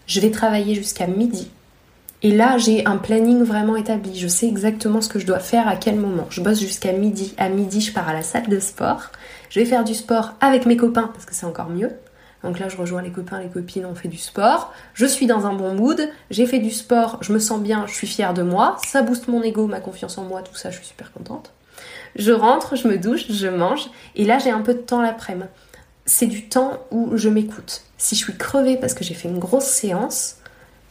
Je 0.07 0.19
vais 0.19 0.31
travailler 0.31 0.75
jusqu'à 0.75 1.07
midi. 1.07 1.49
Et 2.21 2.31
là, 2.31 2.57
j'ai 2.57 2.85
un 2.85 2.97
planning 2.97 3.43
vraiment 3.43 3.75
établi. 3.75 4.17
Je 4.17 4.29
sais 4.29 4.47
exactement 4.47 5.01
ce 5.01 5.09
que 5.09 5.19
je 5.19 5.25
dois 5.25 5.39
faire 5.39 5.67
à 5.67 5.75
quel 5.75 5.95
moment. 5.95 6.25
Je 6.29 6.41
bosse 6.41 6.59
jusqu'à 6.59 6.93
midi. 6.93 7.33
À 7.37 7.49
midi, 7.49 7.81
je 7.81 7.91
pars 7.91 8.07
à 8.07 8.13
la 8.13 8.21
salle 8.21 8.47
de 8.47 8.59
sport. 8.59 9.11
Je 9.49 9.59
vais 9.59 9.65
faire 9.65 9.83
du 9.83 9.93
sport 9.93 10.33
avec 10.39 10.65
mes 10.65 10.77
copains 10.77 11.09
parce 11.13 11.25
que 11.25 11.35
c'est 11.35 11.45
encore 11.45 11.69
mieux. 11.69 11.91
Donc 12.43 12.59
là, 12.59 12.67
je 12.69 12.75
rejoins 12.75 13.01
les 13.01 13.11
copains, 13.11 13.39
les 13.39 13.49
copines, 13.49 13.85
on 13.85 13.95
fait 13.95 14.09
du 14.09 14.17
sport. 14.17 14.73
Je 14.93 15.05
suis 15.05 15.27
dans 15.27 15.45
un 15.45 15.53
bon 15.53 15.73
mood. 15.73 16.09
J'ai 16.29 16.45
fait 16.45 16.59
du 16.59 16.71
sport, 16.71 17.17
je 17.21 17.31
me 17.31 17.39
sens 17.39 17.61
bien, 17.61 17.85
je 17.87 17.93
suis 17.93 18.07
fière 18.07 18.33
de 18.33 18.43
moi. 18.43 18.77
Ça 18.85 19.01
booste 19.01 19.27
mon 19.27 19.41
ego, 19.41 19.67
ma 19.67 19.79
confiance 19.79 20.17
en 20.17 20.23
moi, 20.23 20.41
tout 20.41 20.55
ça, 20.55 20.69
je 20.69 20.77
suis 20.77 20.87
super 20.87 21.11
contente. 21.13 21.53
Je 22.15 22.31
rentre, 22.31 22.75
je 22.75 22.87
me 22.87 22.97
douche, 22.97 23.31
je 23.31 23.47
mange. 23.47 23.89
Et 24.15 24.25
là, 24.25 24.39
j'ai 24.39 24.51
un 24.51 24.61
peu 24.61 24.73
de 24.73 24.79
temps 24.79 25.01
l'après-midi. 25.01 25.47
C'est 26.05 26.27
du 26.27 26.49
temps 26.49 26.79
où 26.91 27.15
je 27.15 27.29
m'écoute. 27.29 27.83
Si 27.97 28.15
je 28.15 28.23
suis 28.23 28.35
crevée 28.35 28.75
parce 28.75 28.93
que 28.93 29.05
j'ai 29.05 29.13
fait 29.13 29.29
une 29.29 29.39
grosse 29.39 29.65
séance, 29.65 30.35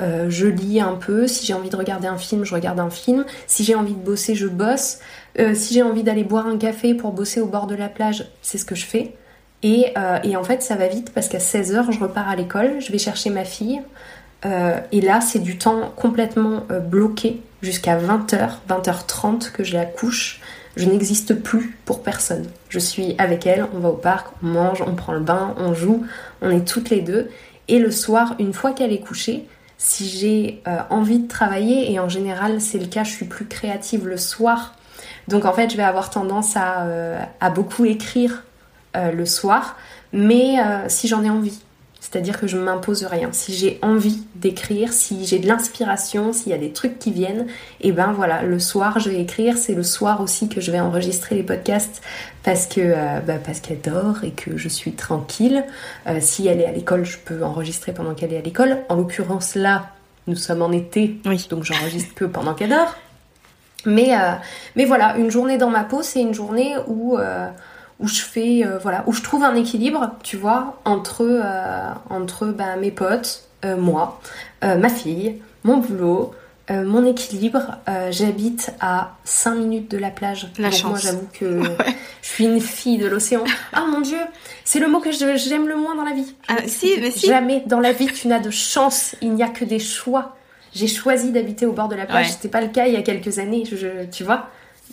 euh, 0.01 0.31
je 0.31 0.47
lis 0.47 0.81
un 0.81 0.95
peu. 0.95 1.29
Si 1.29 1.45
j'ai 1.45 1.53
envie 1.53 1.69
de 1.69 1.77
regarder 1.77 2.09
un 2.09 2.17
film, 2.17 2.45
je 2.45 2.55
regarde 2.55 2.81
un 2.81 2.89
film. 2.89 3.27
Si 3.47 3.63
j'ai 3.63 3.75
envie 3.75 3.93
de 3.93 4.01
bosser, 4.01 4.35
je 4.35 4.47
bosse. 4.47 5.01
Euh, 5.39 5.55
si 5.55 5.75
j'ai 5.75 5.83
envie 5.83 6.03
d'aller 6.03 6.25
boire 6.25 6.47
un 6.47 6.57
café 6.57 6.95
pour 6.95 7.13
bosser 7.13 7.41
au 7.41 7.47
bord 7.47 7.67
de 7.67 7.75
la 7.75 7.91
plage, 7.91 8.27
c'est 8.41 8.57
ce 8.57 8.65
que 8.65 8.75
je 8.75 8.87
fais. 8.87 9.15
Et, 9.63 9.93
euh, 9.97 10.19
et, 10.25 10.37
en 10.37 10.45
fait, 10.45 10.63
ça 10.63 10.75
va 10.75 10.89
vite 10.89 11.13
parce 11.15 11.29
qu'à 11.29 11.39
16h, 11.39 11.93
je 11.93 12.01
repars 12.01 12.29
à 12.29 12.37
l'école, 12.37 12.81
je 12.81 12.91
vais 12.91 12.99
chercher 12.99 13.31
ma 13.31 13.45
fille. 13.45 13.81
et 14.45 15.01
là, 15.01 15.21
c'est 15.21 15.39
du 15.39 15.57
temps 15.57 15.93
complètement 15.95 16.67
bloqué 16.91 17.41
jusqu'à 17.63 17.97
20h, 17.97 18.55
20h30 18.69 19.53
que 19.53 19.63
je 19.63 19.75
la 19.75 19.85
couche. 19.85 20.41
Je 20.75 20.87
n'existe 20.87 21.35
plus 21.35 21.79
pour 21.85 22.03
personne. 22.03 22.47
Je 22.71 22.79
suis 22.81 23.15
avec 23.19 23.47
elle, 23.47 23.67
on 23.75 23.79
va 23.79 23.91
au 23.91 23.97
parc, 23.97 24.29
on 24.43 24.47
mange, 24.47 24.83
on 24.83 24.95
prend 24.95 25.13
le 25.13 25.21
bain, 25.21 25.55
on 25.59 25.75
joue, 25.75 26.05
on 26.41 26.51
est 26.51 26.67
toutes 26.67 26.91
les 26.91 27.03
deux. 27.03 27.31
Et 27.69 27.79
le 27.79 27.91
soir, 27.91 28.35
une 28.39 28.53
fois 28.53 28.73
qu'elle 28.73 28.93
est 28.93 29.01
couchée, 29.01 29.47
si 29.79 30.09
j'ai 30.09 30.63
euh, 30.69 30.79
envie 30.91 31.19
de 31.19 31.29
travailler, 31.29 31.93
et 31.93 31.99
en 31.99 32.09
général 32.09 32.61
c'est 32.61 32.79
le 32.79 32.87
cas, 32.87 33.05
je 33.05 33.11
suis 33.11 33.27
plus 33.27 33.47
créative 33.47 34.07
le 34.07 34.17
soir. 34.17 34.75
Donc 35.29 35.45
en 35.45 35.53
fait 35.53 35.71
je 35.71 35.77
vais 35.77 35.83
avoir 35.83 36.11
tendance 36.11 36.57
à, 36.57 36.83
euh, 36.83 37.21
beaucoup 37.55 37.85
écrire 37.85 38.31
euh, 38.33 38.52
le 38.95 39.27
soir, 39.27 39.77
mais 40.13 40.57
si 40.89 41.09
j'en 41.09 41.23
ai 41.23 41.31
envie. 41.31 41.61
C'est-à-dire 42.03 42.39
que 42.41 42.49
je 42.49 42.57
ne 42.57 42.65
m'impose 42.65 43.05
rien. 43.05 43.29
Si 43.31 43.55
j'ai 43.55 43.79
envie 43.81 44.25
d'écrire, 44.35 44.93
si 44.93 45.25
j'ai 45.25 45.39
de 45.39 45.47
l'inspiration, 45.47 46.33
s'il 46.33 46.51
y 46.51 46.55
a 46.55 46.59
des 46.59 46.73
trucs 46.73 46.99
qui 46.99 47.13
viennent, 47.13 47.47
et 47.81 47.89
eh 47.89 47.93
ben 47.93 48.13
voilà, 48.13 48.43
le 48.43 48.59
soir 48.59 48.99
je 48.99 49.09
vais 49.09 49.21
écrire. 49.21 49.57
C'est 49.57 49.75
le 49.75 49.85
soir 49.85 50.21
aussi 50.21 50.49
que 50.49 50.61
je 50.61 50.73
vais 50.73 50.81
enregistrer 50.81 51.37
les 51.37 51.45
podcasts 51.45 52.03
parce 52.43 52.67
que 52.67 52.81
euh, 52.81 53.21
bah, 53.21 53.35
parce 53.43 53.61
qu'elle 53.61 53.81
dort 53.81 54.25
et 54.25 54.33
que 54.33 54.57
je 54.57 54.69
suis 54.69 54.93
tranquille. 54.93 55.65
Euh, 56.09 56.19
si 56.21 56.49
elle 56.49 56.61
est 56.61 56.67
à 56.67 56.73
l'école, 56.73 57.05
je 57.05 57.19
peux 57.19 57.45
enregistrer 57.45 57.93
pendant 57.93 58.15
qu'elle 58.15 58.33
est 58.33 58.39
à 58.39 58.43
l'école. 58.43 58.79
En 58.89 58.97
l'occurrence 58.97 59.55
là, 59.55 59.91
nous 60.27 60.37
sommes 60.37 60.63
en 60.63 60.73
été, 60.73 61.21
donc 61.51 61.63
j'enregistre 61.63 62.15
que 62.17 62.25
pendant 62.25 62.55
qu'elle 62.55 62.71
dort. 62.71 62.97
Mais 63.87 64.17
euh, 64.17 64.33
mais 64.75 64.87
voilà, 64.87 65.17
une 65.19 65.31
journée 65.31 65.57
dans 65.57 65.71
ma 65.71 65.85
peau, 65.85 66.03
c'est 66.03 66.21
une 66.21 66.35
journée 66.35 66.75
où 66.89 67.17
où 68.03 68.09
je 68.09 68.21
fais 68.21 68.65
euh, 68.65 68.79
voilà 68.79 69.05
où 69.07 69.13
je 69.13 69.23
trouve 69.23 69.45
un 69.45 69.55
équilibre 69.55 70.11
tu 70.23 70.37
vois 70.37 70.79
entre 70.85 71.23
euh, 71.23 71.93
entre 72.11 72.47
bah, 72.47 72.77
mes 72.77 72.91
potes 72.91 73.49
euh, 73.65 73.77
moi 73.77 74.21
ma 74.63 74.89
fille 74.89 75.41
mon 75.65 75.79
boulot 75.79 76.35
mon 76.71 77.05
équilibre, 77.05 77.77
j'habite 78.09 78.73
à 78.81 79.17
5 79.25 79.57
minutes 79.57 79.91
de 79.91 79.99
la 79.99 80.09
plage. 80.09 80.51
La 80.57 80.71
chance. 80.71 80.91
Moi, 80.91 80.99
j'avoue 81.01 81.29
que 81.31 81.61
je 82.23 82.27
suis 82.27 82.47
une 82.47 82.63
fille 82.63 82.97
de 82.97 83.07
l'océan. 83.07 83.45
Ah 83.75 83.85
mon 83.91 84.01
dieu, 84.01 84.17
c'est 84.65 84.79
le 84.79 84.89
mot 84.89 85.01
que 85.01 85.11
j'aime 85.13 85.69
le 85.69 85.77
moins 85.77 85.95
dans 85.95 86.05
la 86.05 86.15
vie. 86.15 86.35
Ah, 86.49 86.57
si, 86.67 86.95
mais 86.99 87.11
si. 87.11 87.27
Jamais 87.27 87.63
dans 87.67 87.81
la 87.81 87.93
vie 87.93 88.07
tu 88.07 88.27
n'as 88.27 88.39
de 88.39 88.49
chance. 88.49 89.15
Il 89.21 89.35
n'y 89.35 89.43
a 89.43 89.49
que 89.49 89.67
des 89.67 89.81
choix. 89.81 90.35
J'ai 90.73 90.87
choisi 90.87 91.31
d'habiter 91.31 91.67
au 91.67 91.73
bord 91.73 91.89
de 91.89 91.97
la 91.97 92.07
plage. 92.07 92.29
Ce 92.29 92.33
C'était 92.35 92.49
pas 92.49 92.63
le 92.63 92.69
cas 92.69 92.87
il 92.87 92.95
y 92.95 92.97
a 92.97 93.03
quelques 93.03 93.39
années. 93.39 93.65
Je, 93.71 94.07
tu 94.11 94.25
vois 94.25 94.49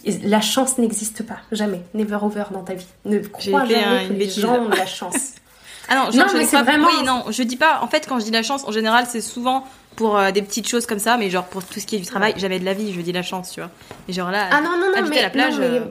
la 0.05 0.41
chance 0.41 0.77
n'existe 0.77 1.23
pas, 1.23 1.37
jamais. 1.51 1.81
Never 1.93 2.17
over 2.21 2.45
dans 2.51 2.63
ta 2.63 2.73
vie. 2.73 2.87
Ne 3.05 3.19
crois 3.19 3.65
jamais 3.65 4.07
que 4.07 4.13
les 4.13 4.29
gens 4.29 4.59
ont 4.59 4.69
de 4.69 4.75
la 4.75 4.85
chance. 4.85 5.33
ah 5.89 5.95
non, 5.95 6.17
non 6.17 6.25
mais 6.33 6.45
c'est 6.45 6.61
vraiment. 6.61 6.87
Oui, 6.87 7.05
non, 7.05 7.25
je 7.29 7.43
dis 7.43 7.57
pas. 7.57 7.79
En 7.81 7.87
fait, 7.87 8.07
quand 8.07 8.19
je 8.19 8.25
dis 8.25 8.31
la 8.31 8.43
chance, 8.43 8.63
en 8.65 8.71
général, 8.71 9.05
c'est 9.07 9.21
souvent 9.21 9.65
pour 9.95 10.17
euh, 10.17 10.31
des 10.31 10.41
petites 10.41 10.67
choses 10.67 10.85
comme 10.85 10.99
ça, 10.99 11.17
mais 11.17 11.29
genre 11.29 11.45
pour 11.45 11.63
tout 11.63 11.79
ce 11.79 11.85
qui 11.85 11.97
est 11.97 11.99
du 11.99 12.05
travail, 12.05 12.33
jamais 12.37 12.59
de 12.59 12.65
la 12.65 12.73
vie, 12.73 12.93
je 12.93 13.01
dis 13.01 13.11
la 13.11 13.23
chance, 13.23 13.51
tu 13.51 13.59
vois. 13.59 13.69
Et 14.07 14.13
genre 14.13 14.31
là, 14.31 14.47
ah 14.51 14.61
non, 14.61 14.71
non, 14.71 14.91
non, 14.91 14.97
habiter 14.97 15.15
mais, 15.15 15.19
à 15.19 15.23
la 15.23 15.29
plage. 15.29 15.55
Euh, 15.59 15.81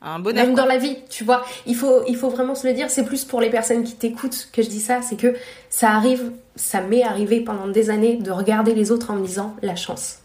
un 0.00 0.20
bonheur, 0.20 0.46
Même 0.46 0.54
dans 0.54 0.64
la 0.64 0.78
vie, 0.78 0.96
tu 1.10 1.24
vois, 1.24 1.44
il 1.66 1.74
faut, 1.74 2.04
il 2.06 2.16
faut 2.16 2.28
vraiment 2.28 2.54
se 2.54 2.64
le 2.68 2.72
dire. 2.72 2.88
C'est 2.88 3.04
plus 3.04 3.24
pour 3.24 3.40
les 3.40 3.50
personnes 3.50 3.82
qui 3.82 3.94
t'écoutent 3.94 4.48
que 4.52 4.62
je 4.62 4.68
dis 4.68 4.80
ça. 4.80 5.02
C'est 5.02 5.16
que 5.16 5.34
ça 5.70 5.90
arrive, 5.90 6.30
ça 6.54 6.80
m'est 6.80 7.02
arrivé 7.02 7.40
pendant 7.40 7.66
des 7.66 7.90
années 7.90 8.14
de 8.14 8.30
regarder 8.30 8.74
les 8.74 8.92
autres 8.92 9.10
en 9.10 9.16
me 9.16 9.26
disant 9.26 9.56
la 9.60 9.74
chance 9.74 10.18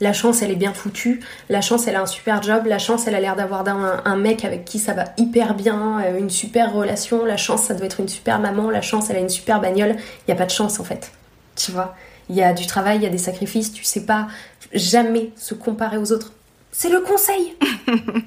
la 0.00 0.12
chance 0.12 0.42
elle 0.42 0.50
est 0.50 0.56
bien 0.56 0.72
foutue, 0.72 1.20
la 1.48 1.60
chance 1.60 1.86
elle 1.86 1.96
a 1.96 2.02
un 2.02 2.06
super 2.06 2.42
job, 2.42 2.66
la 2.66 2.78
chance 2.78 3.06
elle 3.06 3.14
a 3.14 3.20
l'air 3.20 3.36
d'avoir 3.36 3.66
un, 3.66 4.16
mec 4.16 4.44
avec 4.44 4.64
qui 4.64 4.78
ça 4.78 4.92
va 4.92 5.04
hyper 5.16 5.54
bien, 5.54 6.00
euh, 6.04 6.18
une 6.18 6.30
super 6.30 6.72
relation, 6.72 7.24
la 7.24 7.36
chance 7.36 7.64
ça 7.64 7.74
doit 7.74 7.86
être 7.86 8.00
une 8.00 8.08
super 8.08 8.38
maman, 8.38 8.70
la 8.70 8.82
chance 8.82 9.10
elle 9.10 9.16
a 9.16 9.20
une 9.20 9.28
super 9.28 9.60
bagnole, 9.60 9.96
il 9.96 10.24
n'y 10.28 10.34
a 10.34 10.36
pas 10.36 10.46
de 10.46 10.50
chance 10.50 10.80
en 10.80 10.84
fait, 10.84 11.12
tu 11.54 11.72
vois? 11.72 11.94
Il 12.28 12.34
y 12.34 12.42
a 12.42 12.52
du 12.52 12.66
travail, 12.66 12.96
il 12.96 13.02
y 13.04 13.06
a 13.06 13.10
des 13.10 13.18
sacrifices, 13.18 13.72
tu 13.72 13.84
sais 13.84 14.04
pas 14.04 14.26
jamais 14.72 15.30
se 15.36 15.54
comparer 15.54 15.96
aux 15.96 16.12
autres. 16.12 16.32
C'est 16.72 16.88
le 16.88 17.00
conseil 17.00 17.56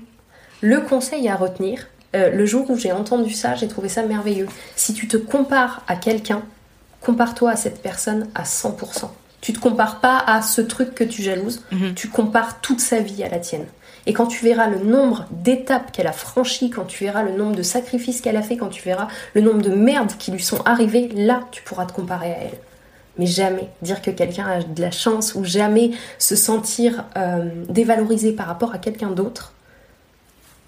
Le 0.62 0.82
conseil 0.82 1.30
à 1.30 1.36
retenir, 1.36 1.88
euh, 2.16 2.32
le 2.32 2.46
jour 2.46 2.70
où 2.70 2.78
j'ai 2.78 2.92
entendu 2.92 3.34
ça, 3.34 3.56
j'ai 3.56 3.68
trouvé 3.68 3.88
ça 3.88 4.04
merveilleux. 4.04 4.48
Si 4.76 4.94
tu 4.94 5.08
te 5.08 5.16
compares 5.16 5.84
à 5.88 5.96
quelqu'un, 5.96 6.42
compare-toi 7.02 7.52
à 7.52 7.56
cette 7.56 7.82
personne 7.82 8.28
à 8.36 8.44
100%. 8.44 9.10
Tu 9.42 9.54
te 9.54 9.60
compares 9.60 10.00
pas 10.00 10.18
à 10.18 10.42
ce 10.42 10.62
truc 10.62 10.94
que 10.94 11.04
tu 11.04 11.22
jalouses, 11.22 11.64
mhm. 11.72 11.94
tu 11.94 12.10
compares 12.10 12.62
toute 12.62 12.80
sa 12.80 13.00
vie 13.00 13.24
à 13.24 13.30
la 13.30 13.40
tienne. 13.40 13.66
Et 14.06 14.14
quand 14.14 14.28
tu 14.28 14.44
verras 14.44 14.68
le 14.68 14.80
nombre 14.80 15.26
d'étapes 15.32 15.92
qu'elle 15.92 16.08
a 16.08 16.12
franchies, 16.12 16.70
quand 16.70 16.86
tu 16.86 17.04
verras 17.04 17.24
le 17.24 17.32
nombre 17.32 17.56
de 17.56 17.62
sacrifices 17.62 18.22
qu'elle 18.22 18.38
a 18.38 18.42
fait, 18.42 18.58
quand 18.58 18.70
tu 18.70 18.82
verras 18.82 19.08
le 19.34 19.42
nombre 19.42 19.62
de 19.62 19.70
merdes 19.70 20.14
qui 20.18 20.32
lui 20.32 20.42
sont 20.42 20.62
arrivées, 20.66 21.10
là, 21.10 21.42
tu 21.52 21.62
pourras 21.64 21.86
te 21.86 21.94
comparer 21.94 22.32
à 22.32 22.38
elle. 22.44 22.58
Mais 23.18 23.26
jamais 23.26 23.70
dire 23.82 24.02
que 24.02 24.12
quelqu'un 24.12 24.48
a 24.48 24.64
de 24.64 24.82
la 24.82 24.92
chance 24.92 25.36
ou 25.36 25.44
jamais 25.44 25.92
se 26.18 26.36
sentir 26.36 27.06
euh, 27.18 27.50
dévalorisé 27.68 28.32
par 28.32 28.48
rapport 28.48 28.74
à 28.74 28.78
quelqu'un 28.78 29.12
d'autre 29.12 29.54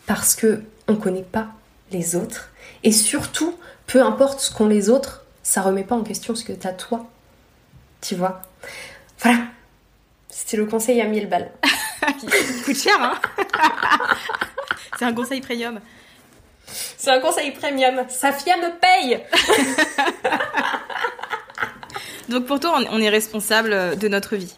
parce 0.05 0.35
que 0.35 0.61
on 0.87 0.95
connaît 0.95 1.21
pas 1.21 1.47
les 1.91 2.15
autres. 2.15 2.49
Et 2.83 2.91
surtout, 2.91 3.55
peu 3.87 4.01
importe 4.01 4.41
ce 4.41 4.53
qu'ont 4.53 4.67
les 4.67 4.89
autres, 4.89 5.25
ça 5.43 5.61
remet 5.61 5.83
pas 5.83 5.95
en 5.95 6.03
question 6.03 6.35
ce 6.35 6.43
que 6.43 6.53
tu 6.53 6.67
as 6.67 6.73
toi. 6.73 7.05
Tu 8.01 8.15
vois? 8.15 8.41
Voilà. 9.19 9.39
C'était 10.29 10.57
le 10.57 10.65
conseil 10.65 11.01
à 11.01 11.05
1000 11.05 11.27
balles. 11.27 11.51
coûte 12.65 12.77
cher, 12.77 12.97
hein 12.99 13.13
C'est 14.97 15.05
un 15.05 15.13
conseil 15.13 15.41
premium. 15.41 15.79
C'est 16.97 17.11
un 17.11 17.19
conseil 17.19 17.51
premium. 17.51 18.05
Safia 18.09 18.57
me 18.57 18.79
paye 18.79 19.23
Donc 22.29 22.45
pour 22.45 22.59
toi, 22.59 22.79
on 22.89 23.01
est 23.01 23.09
responsable 23.09 23.97
de 23.97 24.07
notre 24.07 24.35
vie 24.35 24.55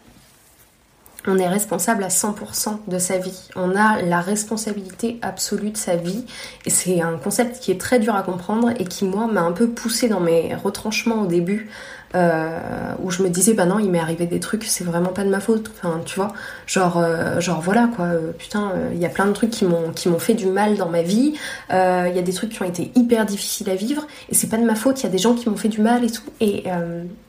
on 1.26 1.38
est 1.38 1.48
responsable 1.48 2.04
à 2.04 2.08
100% 2.08 2.80
de 2.86 2.98
sa 2.98 3.18
vie. 3.18 3.48
On 3.56 3.74
a 3.76 4.02
la 4.02 4.20
responsabilité 4.20 5.18
absolue 5.22 5.70
de 5.70 5.76
sa 5.76 5.96
vie. 5.96 6.24
Et 6.66 6.70
c'est 6.70 7.00
un 7.00 7.16
concept 7.16 7.60
qui 7.60 7.70
est 7.70 7.80
très 7.80 7.98
dur 7.98 8.14
à 8.14 8.22
comprendre 8.22 8.70
et 8.78 8.84
qui, 8.84 9.04
moi, 9.04 9.26
m'a 9.26 9.40
un 9.40 9.52
peu 9.52 9.70
poussé 9.70 10.08
dans 10.08 10.20
mes 10.20 10.54
retranchements 10.54 11.22
au 11.22 11.26
début. 11.26 11.70
Euh, 12.14 12.60
où 13.02 13.10
je 13.10 13.24
me 13.24 13.28
disais, 13.28 13.54
bah 13.54 13.66
non, 13.66 13.80
il 13.80 13.90
m'est 13.90 13.98
arrivé 13.98 14.26
des 14.26 14.38
trucs, 14.38 14.64
c'est 14.64 14.84
vraiment 14.84 15.08
pas 15.08 15.24
de 15.24 15.30
ma 15.30 15.40
faute. 15.40 15.70
Tu 16.06 16.14
vois, 16.14 16.32
genre, 16.66 16.98
euh, 16.98 17.40
genre 17.40 17.60
voilà 17.60 17.88
quoi, 17.94 18.06
euh, 18.06 18.30
putain, 18.32 18.72
il 18.92 18.98
y 18.98 19.04
a 19.04 19.08
plein 19.08 19.26
de 19.26 19.32
trucs 19.32 19.50
qui 19.50 19.64
m'ont, 19.64 19.90
qui 19.90 20.08
m'ont 20.08 20.20
fait 20.20 20.34
du 20.34 20.46
mal 20.46 20.76
dans 20.76 20.88
ma 20.88 21.02
vie. 21.02 21.34
Il 21.70 21.74
y 22.14 22.18
a 22.18 22.22
des 22.22 22.32
trucs 22.32 22.50
qui 22.50 22.62
ont 22.62 22.66
été 22.66 22.92
hyper 22.94 23.26
difficiles 23.26 23.68
à 23.68 23.74
vivre 23.74 24.06
et 24.28 24.34
c'est 24.34 24.48
pas 24.48 24.58
de 24.58 24.64
ma 24.64 24.76
faute. 24.76 25.00
Il 25.00 25.04
y 25.04 25.08
a 25.08 25.10
des 25.10 25.18
gens 25.18 25.34
qui 25.34 25.48
m'ont 25.48 25.56
fait 25.56 25.68
du 25.68 25.80
mal 25.80 26.04
et 26.04 26.10
tout. 26.10 26.22
Et, 26.40 26.64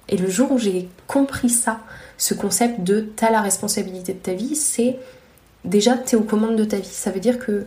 et 0.09 0.17
le 0.17 0.29
jour 0.29 0.51
où 0.51 0.59
j'ai 0.59 0.87
compris 1.07 1.49
ça, 1.49 1.79
ce 2.17 2.33
concept 2.33 2.81
de 2.81 3.01
t'as 3.01 3.31
la 3.31 3.41
responsabilité 3.41 4.13
de 4.13 4.19
ta 4.19 4.33
vie, 4.33 4.55
c'est 4.55 4.99
déjà 5.63 5.97
t'es 5.97 6.15
aux 6.15 6.21
commandes 6.21 6.57
de 6.57 6.65
ta 6.65 6.77
vie. 6.77 6.85
Ça 6.85 7.09
veut 7.09 7.19
dire 7.19 7.39
que 7.39 7.65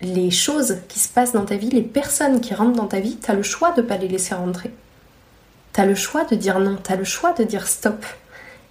les 0.00 0.30
choses 0.30 0.78
qui 0.88 1.00
se 1.00 1.08
passent 1.08 1.32
dans 1.32 1.44
ta 1.44 1.56
vie, 1.56 1.70
les 1.70 1.82
personnes 1.82 2.40
qui 2.40 2.54
rentrent 2.54 2.76
dans 2.76 2.86
ta 2.86 3.00
vie, 3.00 3.16
t'as 3.16 3.34
le 3.34 3.42
choix 3.42 3.72
de 3.72 3.82
pas 3.82 3.96
les 3.96 4.08
laisser 4.08 4.34
rentrer. 4.34 4.70
T'as 5.74 5.84
le 5.84 5.96
choix 5.96 6.24
de 6.24 6.36
dire 6.36 6.60
non, 6.60 6.78
t'as 6.80 6.94
le 6.94 7.02
choix 7.02 7.32
de 7.32 7.42
dire 7.42 7.66
stop. 7.66 8.06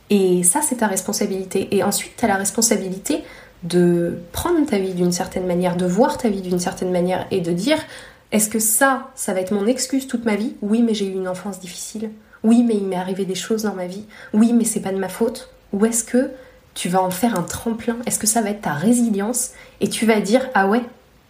Et 0.10 0.42
ça, 0.44 0.62
c'est 0.62 0.78
ta 0.78 0.88
responsabilité. 0.88 1.68
Et 1.76 1.84
ensuite, 1.84 2.14
t'as 2.16 2.28
la 2.28 2.38
responsabilité 2.38 3.24
de 3.64 4.20
prendre 4.32 4.66
ta 4.66 4.78
vie 4.78 4.94
d'une 4.94 5.12
certaine 5.12 5.46
manière, 5.46 5.76
de 5.76 5.86
voir 5.86 6.18
ta 6.18 6.30
vie 6.30 6.42
d'une 6.42 6.60
certaine 6.60 6.92
manière 6.92 7.28
et 7.30 7.42
de 7.42 7.52
dire 7.52 7.78
est-ce 8.32 8.50
que 8.50 8.60
ça, 8.60 9.12
ça 9.16 9.34
va 9.34 9.42
être 9.42 9.54
mon 9.54 9.68
excuse 9.68 10.08
toute 10.08 10.24
ma 10.24 10.38
vie? 10.38 10.56
Oui, 10.62 10.82
mais 10.82 10.94
j'ai 10.94 11.06
eu 11.06 11.12
une 11.12 11.28
enfance 11.28 11.60
difficile. 11.60 12.10
Oui, 12.42 12.64
mais 12.64 12.76
il 12.76 12.86
m'est 12.86 12.96
arrivé 12.96 13.26
des 13.26 13.36
choses 13.36 13.64
dans 13.64 13.76
ma 13.76 13.86
vie. 13.86 14.06
Oui, 14.34 14.54
mais 14.54 14.64
c'est 14.64 14.80
pas 14.80 14.94
de 14.94 14.98
ma 14.98 15.10
faute. 15.10 15.50
Ou 15.74 15.86
est-ce 15.86 16.06
que 16.06 16.32
tu 16.74 16.88
vas 16.88 17.02
en 17.02 17.12
faire 17.12 17.38
un 17.38 17.44
tremplin? 17.44 17.98
Est-ce 18.06 18.18
que 18.18 18.28
ça 18.28 18.42
va 18.42 18.50
être 18.50 18.62
ta 18.62 18.74
résilience? 18.74 19.52
Et 19.82 19.90
tu 19.90 20.06
vas 20.06 20.22
dire 20.22 20.50
Ah 20.54 20.68
ouais, 20.70 20.82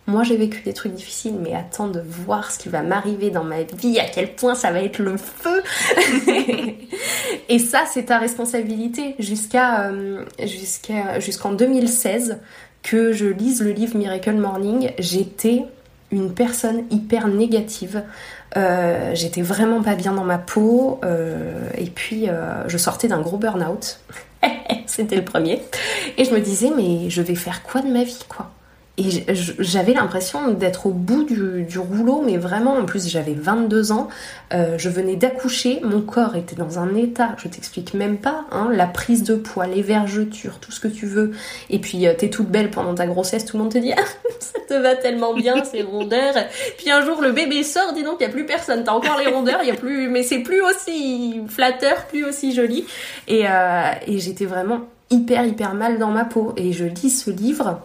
moi 0.05 0.23
j'ai 0.23 0.35
vécu 0.35 0.61
des 0.63 0.73
trucs 0.73 0.93
difficiles, 0.93 1.35
mais 1.41 1.55
attends 1.55 1.87
de 1.87 2.01
voir 2.01 2.51
ce 2.51 2.59
qui 2.59 2.69
va 2.69 2.81
m'arriver 2.81 3.29
dans 3.29 3.43
ma 3.43 3.63
vie, 3.63 3.99
à 3.99 4.05
quel 4.05 4.35
point 4.35 4.53
ça 4.53 4.71
va 4.71 4.81
être 4.81 4.99
le 4.99 5.15
feu. 5.17 5.63
et 7.49 7.59
ça, 7.59 7.83
c'est 7.91 8.05
ta 8.05 8.17
responsabilité 8.17 9.15
jusqu'à 9.19 9.85
euh, 9.85 10.25
jusqu'à 10.39 11.19
jusqu'en 11.19 11.53
2016 11.53 12.39
que 12.81 13.13
je 13.13 13.25
lise 13.27 13.61
le 13.61 13.71
livre 13.71 13.95
Miracle 13.95 14.33
Morning. 14.33 14.91
J'étais 14.99 15.63
une 16.11 16.33
personne 16.33 16.83
hyper 16.91 17.29
négative. 17.29 18.03
Euh, 18.57 19.11
j'étais 19.15 19.41
vraiment 19.41 19.81
pas 19.81 19.95
bien 19.95 20.11
dans 20.11 20.25
ma 20.25 20.37
peau. 20.37 20.99
Euh, 21.05 21.69
et 21.77 21.85
puis, 21.85 22.27
je 22.67 22.77
sortais 22.77 23.07
d'un 23.07 23.21
gros 23.21 23.37
burn-out. 23.37 23.99
C'était 24.85 25.15
le 25.15 25.23
premier. 25.23 25.61
Et 26.17 26.25
je 26.25 26.31
me 26.31 26.41
disais, 26.41 26.71
mais 26.75 27.09
je 27.09 27.21
vais 27.21 27.35
faire 27.35 27.63
quoi 27.63 27.81
de 27.81 27.87
ma 27.87 28.03
vie, 28.03 28.19
quoi? 28.27 28.51
Et 28.95 29.25
j'avais 29.59 29.93
l'impression 29.93 30.51
d'être 30.51 30.85
au 30.85 30.91
bout 30.91 31.23
du, 31.23 31.79
rouleau, 31.79 32.21
mais 32.23 32.37
vraiment, 32.37 32.75
en 32.75 32.85
plus 32.85 33.07
j'avais 33.07 33.33
22 33.33 33.91
ans, 33.91 34.07
euh, 34.53 34.77
je 34.77 34.87
venais 34.87 35.15
d'accoucher, 35.15 35.79
mon 35.83 36.01
corps 36.01 36.35
était 36.35 36.55
dans 36.55 36.77
un 36.77 36.93
état, 36.95 37.29
je 37.37 37.47
t'explique 37.47 37.95
même 37.95 38.17
pas, 38.17 38.45
hein, 38.51 38.69
la 38.71 38.85
prise 38.85 39.23
de 39.23 39.33
poids, 39.33 39.65
les 39.65 39.81
vergetures, 39.81 40.59
tout 40.59 40.71
ce 40.71 40.79
que 40.79 40.87
tu 40.87 41.07
veux, 41.07 41.31
et 41.71 41.79
puis 41.79 42.05
euh, 42.05 42.13
t'es 42.15 42.29
toute 42.29 42.49
belle 42.49 42.69
pendant 42.69 42.93
ta 42.93 43.07
grossesse, 43.07 43.45
tout 43.45 43.57
le 43.57 43.63
monde 43.63 43.73
te 43.73 43.79
dit 43.79 43.93
ah, 43.93 44.03
ça 44.39 44.59
te 44.59 44.75
va 44.75 44.95
tellement 44.95 45.33
bien 45.33 45.63
ces 45.63 45.81
rondeurs, 45.81 46.35
puis 46.77 46.91
un 46.91 47.03
jour 47.03 47.19
le 47.19 47.31
bébé 47.31 47.63
sort, 47.63 47.93
dis 47.93 48.03
donc 48.03 48.17
il 48.19 48.23
y 48.23 48.27
a 48.27 48.31
plus 48.31 48.45
personne, 48.45 48.83
t'as 48.83 48.93
encore 48.93 49.17
les 49.17 49.31
rondeurs, 49.31 49.61
a 49.61 49.73
plus, 49.73 50.07
mais 50.07 50.21
c'est 50.21 50.39
plus 50.39 50.61
aussi 50.61 51.41
flatteur, 51.47 52.05
plus 52.09 52.25
aussi 52.25 52.53
joli, 52.53 52.85
euh, 53.31 53.91
et 54.05 54.19
j'étais 54.19 54.45
vraiment 54.45 54.81
hyper 55.09 55.47
hyper 55.47 55.73
mal 55.73 55.97
dans 55.97 56.11
ma 56.11 56.25
peau, 56.25 56.53
et 56.57 56.73
je 56.73 56.85
lis 56.85 57.09
ce 57.09 57.31
livre 57.31 57.81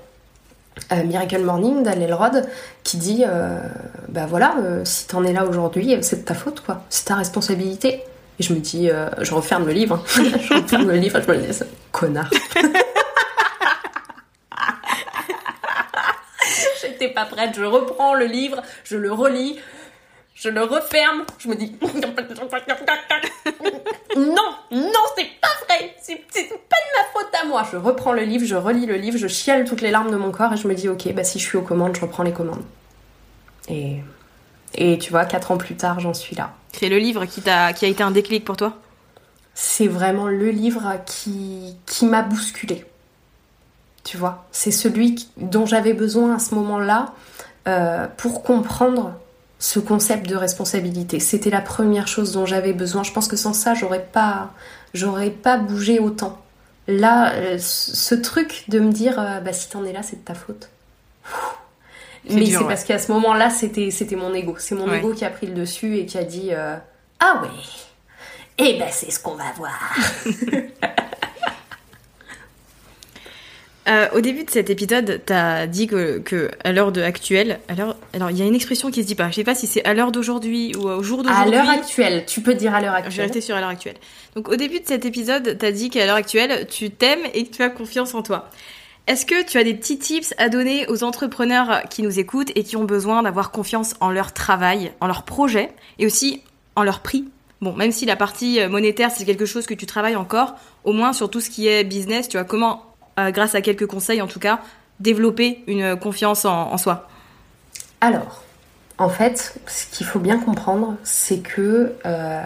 euh, 0.92 1.04
Miracle 1.04 1.40
Morning 1.42 1.82
d'Al 1.82 2.02
Elrod 2.02 2.46
qui 2.82 2.96
dit 2.96 3.24
euh, 3.26 3.60
bah 4.08 4.26
voilà 4.26 4.56
euh, 4.58 4.84
si 4.84 5.06
t'en 5.06 5.24
es 5.24 5.32
là 5.32 5.44
aujourd'hui 5.44 5.96
c'est 6.02 6.20
de 6.20 6.24
ta 6.24 6.34
faute 6.34 6.60
quoi. 6.60 6.82
C'est 6.88 7.06
ta 7.06 7.14
responsabilité. 7.14 8.02
Et 8.40 8.44
je 8.44 8.52
me 8.54 8.60
dis 8.60 8.88
je 9.20 9.34
referme 9.34 9.66
le 9.66 9.72
livre 9.72 9.96
hein. 9.96 10.02
je 10.40 10.54
referme 10.54 10.88
le 10.88 10.96
livre 10.96 11.20
je 11.20 11.30
me 11.32 11.36
dis 11.36 11.58
connard. 11.90 12.30
J'étais 16.80 17.08
pas 17.08 17.24
prête 17.24 17.50
je 17.56 17.64
reprends 17.64 18.14
le 18.14 18.26
livre 18.26 18.62
je 18.84 18.96
le 18.96 19.12
relis 19.12 19.58
je 20.38 20.48
le 20.50 20.62
referme, 20.62 21.24
je 21.38 21.48
me 21.48 21.56
dis 21.56 21.74
non, 24.16 24.54
non, 24.70 25.04
c'est 25.16 25.30
pas 25.40 25.48
vrai, 25.66 25.96
c'est 26.00 26.24
à 27.43 27.47
moi. 27.47 27.64
Je 27.70 27.76
reprends 27.76 28.12
le 28.12 28.22
livre, 28.22 28.45
je 28.45 28.55
relis 28.55 28.86
le 28.86 28.97
livre, 28.97 29.18
je 29.18 29.26
chiale 29.26 29.64
toutes 29.64 29.80
les 29.80 29.91
larmes 29.91 30.11
de 30.11 30.16
mon 30.16 30.30
corps 30.30 30.53
et 30.53 30.57
je 30.57 30.68
me 30.68 30.74
dis 30.74 30.89
ok, 30.89 31.12
bah 31.14 31.24
si 31.24 31.39
je 31.39 31.45
suis 31.45 31.59
aux 31.59 31.62
commandes, 31.62 31.97
je 31.97 32.01
reprends 32.01 32.22
les 32.22 32.32
commandes. 32.32 32.62
Et 33.68 33.97
et 34.74 34.99
tu 34.99 35.11
vois, 35.11 35.24
quatre 35.24 35.51
ans 35.51 35.57
plus 35.57 35.76
tard, 35.76 36.01
j'en 36.01 36.14
suis 36.14 36.36
là. 36.36 36.53
C'est 36.72 36.89
le 36.89 36.99
livre 36.99 37.24
qui 37.24 37.41
t'a 37.41 37.72
qui 37.72 37.84
a 37.84 37.89
été 37.89 38.03
un 38.03 38.11
déclic 38.11 38.45
pour 38.45 38.57
toi? 38.57 38.76
C'est 39.55 39.89
vraiment 39.89 40.28
le 40.28 40.51
livre 40.51 40.95
qui 41.07 41.76
qui 41.86 42.07
m'a 42.07 42.22
bousculé. 42.22 42.84
Tu 44.05 44.16
vois, 44.16 44.47
c'est 44.53 44.70
celui 44.70 45.28
dont 45.36 45.66
j'avais 45.66 45.93
besoin 45.93 46.36
à 46.36 46.39
ce 46.39 46.55
moment-là 46.55 47.12
euh, 47.66 48.07
pour 48.16 48.43
comprendre 48.43 49.12
ce 49.59 49.80
concept 49.80 50.28
de 50.28 50.36
responsabilité. 50.36 51.20
C'était 51.20 51.51
la 51.51 51.61
première 51.61 52.09
chose 52.09 52.32
dont 52.32 52.47
j'avais 52.47 52.72
besoin. 52.72 53.03
Je 53.03 53.12
pense 53.12 53.28
que 53.28 53.36
sans 53.36 53.53
ça, 53.53 53.74
j'aurais 53.74 54.05
pas, 54.05 54.53
j'aurais 54.95 55.30
pas 55.30 55.59
bougé 55.59 55.99
autant. 55.99 56.39
Là, 56.89 57.34
euh, 57.34 57.59
ce 57.59 58.14
truc 58.14 58.64
de 58.68 58.80
me 58.80 58.91
dire, 58.91 59.20
euh, 59.20 59.41
bah 59.41 59.53
si 59.53 59.68
t'en 59.68 59.84
es 59.84 59.93
là, 59.93 60.03
c'est 60.03 60.16
de 60.16 60.24
ta 60.24 60.34
faute. 60.34 60.70
Mais 62.30 62.47
c'est 62.47 62.64
parce 62.64 62.84
qu'à 62.84 62.99
ce 62.99 63.12
moment-là, 63.12 63.51
c'était, 63.51 63.91
c'était 63.91 64.16
mon 64.16 64.32
ego. 64.34 64.57
C'est 64.59 64.74
mon 64.74 64.93
ego 64.93 65.12
qui 65.12 65.24
a 65.24 65.30
pris 65.30 65.47
le 65.47 65.55
dessus 65.55 65.99
et 65.99 66.07
qui 66.07 66.16
a 66.16 66.24
dit, 66.24 66.49
euh, 66.53 66.76
ah 67.20 67.43
ouais, 67.43 67.49
et 68.59 68.74
eh 68.74 68.78
ben 68.78 68.89
c'est 68.91 69.11
ce 69.11 69.20
qu'on 69.20 69.34
va 69.34 69.53
voir. 69.57 69.95
Euh, 73.89 74.07
au 74.14 74.20
début 74.20 74.45
de 74.45 74.51
cet 74.51 74.68
épisode, 74.68 75.22
t'as 75.24 75.66
dit 75.66 75.86
que, 75.86 76.18
que 76.18 76.51
à 76.62 76.72
l'heure 76.72 76.93
actuelle, 76.99 77.59
alors 77.68 77.97
il 78.12 78.36
y 78.36 78.43
a 78.43 78.45
une 78.45 78.55
expression 78.55 78.91
qui 78.91 79.03
se 79.03 79.07
dit 79.07 79.14
pas. 79.14 79.30
Je 79.30 79.36
sais 79.36 79.45
pas 79.45 79.55
si 79.55 79.66
c'est 79.66 79.84
à 79.84 79.95
l'heure 79.95 80.12
d'aujourd'hui 80.12 80.74
ou 80.76 80.89
au 80.89 81.03
jour 81.03 81.22
d'aujourd'hui. 81.22 81.55
À 81.55 81.64
l'heure 81.64 81.70
actuelle, 81.70 82.24
tu 82.26 82.43
peux 82.43 82.55
dire 82.55 82.74
à 82.74 82.82
l'heure 82.82 82.93
actuelle. 82.93 83.12
Je 83.12 83.16
vais 83.16 83.22
rester 83.22 83.41
sur 83.41 83.57
à 83.57 83.61
l'heure 83.61 83.70
actuelle. 83.70 83.97
Donc 84.34 84.49
au 84.49 84.57
début 84.57 84.80
de 84.80 84.86
cet 84.86 85.07
épisode, 85.07 85.57
t'as 85.59 85.70
dit 85.70 85.89
qu'à 85.89 86.05
l'heure 86.05 86.16
actuelle, 86.16 86.66
tu 86.68 86.91
t'aimes 86.91 87.24
et 87.32 87.47
que 87.47 87.57
tu 87.57 87.62
as 87.62 87.70
confiance 87.70 88.14
en 88.14 88.22
toi. 88.22 88.51
Est-ce 89.07 89.24
que 89.24 89.43
tu 89.43 89.57
as 89.57 89.64
des 89.64 89.72
petits 89.72 89.99
tips 89.99 90.34
à 90.36 90.51
donner 90.51 90.86
aux 90.89 91.03
entrepreneurs 91.03 91.84
qui 91.89 92.03
nous 92.03 92.18
écoutent 92.18 92.51
et 92.55 92.64
qui 92.64 92.76
ont 92.76 92.84
besoin 92.84 93.22
d'avoir 93.22 93.51
confiance 93.51 93.95
en 94.01 94.11
leur 94.11 94.34
travail, 94.34 94.93
en 95.01 95.07
leur 95.07 95.22
projet 95.22 95.70
et 95.99 96.05
aussi 96.05 96.43
en 96.76 96.82
leur 96.82 97.01
prix? 97.01 97.24
Bon, 97.62 97.72
même 97.72 97.91
si 97.91 98.05
la 98.05 98.16
partie 98.16 98.61
monétaire 98.68 99.11
c'est 99.11 99.24
quelque 99.24 99.47
chose 99.47 99.66
que 99.66 99.72
tu 99.72 99.86
travailles 99.86 100.14
encore, 100.14 100.57
au 100.84 100.93
moins 100.93 101.14
sur 101.14 101.30
tout 101.30 101.41
ce 101.41 101.49
qui 101.49 101.68
est 101.68 101.84
business, 101.84 102.28
tu 102.28 102.36
vois 102.36 102.45
comment 102.45 102.88
grâce 103.30 103.54
à 103.54 103.60
quelques 103.60 103.86
conseils 103.86 104.22
en 104.22 104.26
tout 104.26 104.40
cas, 104.40 104.60
développer 105.00 105.62
une 105.66 105.96
confiance 105.96 106.44
en, 106.44 106.76
soi 106.76 107.08
Alors, 108.00 108.42
en 108.98 109.08
fait, 109.08 109.58
ce 109.66 109.86
qu'il 109.86 110.06
faut 110.06 110.18
bien 110.18 110.38
comprendre, 110.38 110.96
c'est 111.04 111.38
que 111.38 111.94
euh, 112.04 112.42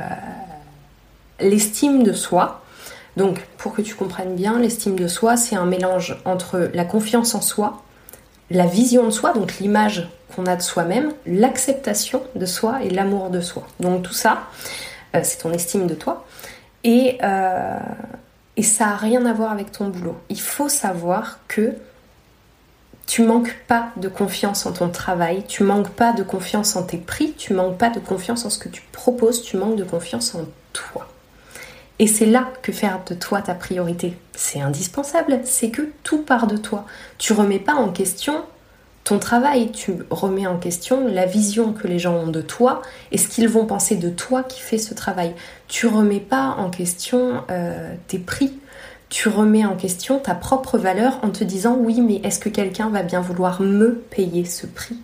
l'estime 1.41 2.03
de 2.03 2.13
soi, 2.13 2.63
donc 3.17 3.41
pour 3.57 3.75
que 3.75 3.83
tu 3.83 3.95
comprennes 3.95 4.35
bien, 4.35 4.59
l'estime 4.59 4.97
de 4.97 5.09
soi, 5.09 5.37
c'est 5.37 5.57
un 5.57 5.67
mélange 5.67 6.17
entre 6.25 6.71
la 6.75 6.85
confiance 6.85 7.35
en 7.35 7.41
soi, 7.41 7.83
la 8.51 8.67
vision 8.67 9.05
de 9.05 9.11
soi, 9.11 9.33
donc 9.33 9.59
l'image 9.59 10.09
qu'on 10.35 10.47
a 10.47 10.57
de 10.57 10.63
soi-même, 10.63 11.13
l'acceptation 11.27 12.23
de 12.35 12.47
soi 12.47 12.83
et 12.83 12.91
l'amour 12.91 13.31
de 13.31 13.41
soi. 13.41 13.67
Donc 13.81 14.03
tout 14.03 14.15
ça, 14.15 14.45
euh, 15.15 15.21
c'est 15.23 15.39
ton 15.39 15.53
estime 15.53 15.87
de 15.87 15.95
toi. 15.95 16.27
Et 16.85 17.19
euh, 17.23 17.79
et 18.57 18.63
ça 18.63 18.87
n'a 18.87 18.97
rien 18.97 19.25
à 19.27 19.33
voir 19.33 19.53
avec 19.53 19.73
ton 19.73 19.89
boulot. 19.89 20.17
Il 20.29 20.41
faut 20.41 20.69
savoir 20.69 21.39
que 21.49 21.75
tu 23.07 23.23
manques 23.23 23.57
pas 23.67 23.91
de 23.97 24.09
confiance 24.09 24.67
en 24.67 24.73
ton 24.73 24.89
travail, 24.89 25.45
tu 25.47 25.65
manques 25.65 25.91
pas 25.91 26.13
de 26.13 26.23
confiance 26.23 26.77
en 26.77 26.83
tes 26.83 26.99
prix, 26.99 27.35
tu 27.37 27.55
manques 27.55 27.79
pas 27.79 27.91
de 27.91 28.01
confiance 28.01 28.45
en 28.45 28.51
ce 28.51 28.59
que 28.59 28.69
tu 28.69 28.83
proposes, 28.93 29.43
tu 29.43 29.57
manques 29.57 29.77
de 29.77 29.85
confiance 29.85 30.35
en 30.35 30.45
toi. 30.73 31.09
Et 31.99 32.07
c'est 32.07 32.27
là 32.27 32.49
que 32.63 32.73
faire 32.73 33.01
de 33.05 33.15
toi 33.15 33.43
ta 33.43 33.55
priorité. 33.55 34.17
C'est 34.35 34.61
indispensable, 34.61 35.41
c'est 35.45 35.71
que 35.71 35.93
tout 36.03 36.23
part 36.23 36.47
de 36.47 36.57
toi. 36.57 36.87
Tu 37.19 37.33
remets 37.33 37.59
pas 37.59 37.75
en 37.75 37.91
question 37.91 38.45
ton 39.05 39.19
travail, 39.19 39.73
tu 39.73 39.95
remets 40.11 40.47
en 40.47 40.59
question 40.59 41.09
la 41.09 41.27
vision 41.27 41.73
que 41.73 41.89
les 41.89 41.99
gens 41.99 42.15
ont 42.15 42.29
de 42.29 42.41
toi 42.41 42.83
et 43.11 43.19
ce 43.19 43.27
qu'ils 43.27 43.49
vont 43.49 43.67
penser 43.67 43.97
de 43.97 44.09
toi 44.09 44.45
qui 44.45 44.61
fait 44.61 44.79
ce 44.79 44.95
travail. 44.95 45.35
Tu 45.67 45.89
remets 45.89 46.21
pas 46.21 46.55
en 46.59 46.71
question 46.71 47.43
euh, 47.51 47.95
tes 48.07 48.21
prix, 48.21 48.53
tu 49.09 49.29
remets 49.29 49.65
en 49.65 49.77
question 49.77 50.21
ta 50.21 50.37
propre 50.37 50.79
valeur 50.79 51.19
en 51.23 51.31
te 51.31 51.43
disant 51.43 51.77
oui 51.79 52.01
mais 52.01 52.21
est-ce 52.23 52.39
que 52.39 52.49
quelqu'un 52.49 52.91
va 52.91 53.03
bien 53.03 53.21
vouloir 53.21 53.61
me 53.61 53.97
payer 54.11 54.45
ce 54.45 54.67
prix 54.67 54.99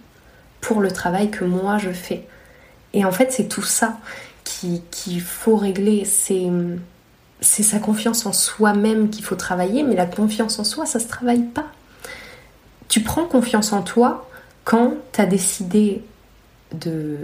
pour 0.61 0.81
le 0.81 0.93
travail 0.93 1.31
que 1.31 1.45
moi 1.45 1.79
je 1.79 1.91
fais? 1.91 2.25
Et 2.95 3.05
en 3.05 3.13
fait 3.13 3.33
c'est 3.33 3.49
tout 3.49 3.63
ça 3.63 3.99
qu'il 4.45 5.21
faut 5.21 5.57
régler, 5.57 6.05
c'est 6.05 6.47
c'est 7.41 7.63
sa 7.63 7.79
confiance 7.79 8.27
en 8.27 8.33
soi-même 8.33 9.11
qu'il 9.11 9.25
faut 9.25 9.37
travailler, 9.37 9.83
mais 9.83 9.95
la 9.95 10.07
confiance 10.07 10.59
en 10.59 10.65
soi 10.65 10.87
ça 10.87 11.01
se 11.01 11.09
travaille 11.09 11.43
pas 11.43 11.67
tu 12.89 13.03
prends 13.03 13.25
confiance 13.25 13.73
en 13.73 13.83
toi 13.83 14.29
quand 14.65 14.95
tu 15.13 15.21
as 15.21 15.27
décidé 15.27 16.03
de, 16.73 17.19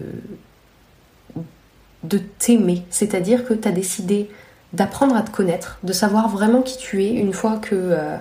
de 2.04 2.18
t'aimer. 2.38 2.82
C'est-à-dire 2.90 3.44
que 3.44 3.54
tu 3.54 3.66
as 3.68 3.72
décidé 3.72 4.30
d'apprendre 4.72 5.16
à 5.16 5.22
te 5.22 5.30
connaître, 5.30 5.78
de 5.82 5.92
savoir 5.92 6.28
vraiment 6.28 6.62
qui 6.62 6.78
tu 6.78 7.04
es 7.04 7.10
une 7.10 7.32
fois 7.32 7.56
que... 7.56 7.74
Euh, 7.74 8.16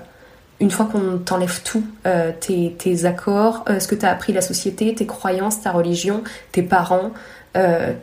une 0.60 0.72
fois 0.72 0.86
qu'on 0.86 1.18
t'enlève 1.18 1.62
tout, 1.64 1.84
euh, 2.06 2.32
tes, 2.40 3.06
accords, 3.06 3.66
euh, 3.68 3.82
ce 3.82 3.88
que 3.88 3.96
tu 3.96 4.06
as 4.06 4.12
appris 4.12 4.32
la 4.32 4.40
société, 4.40 4.96
tes 4.96 5.06
croyances, 5.06 5.62
ta 5.62 5.72
religion, 5.72 6.24
tes 6.54 6.62
parents, 6.62 7.12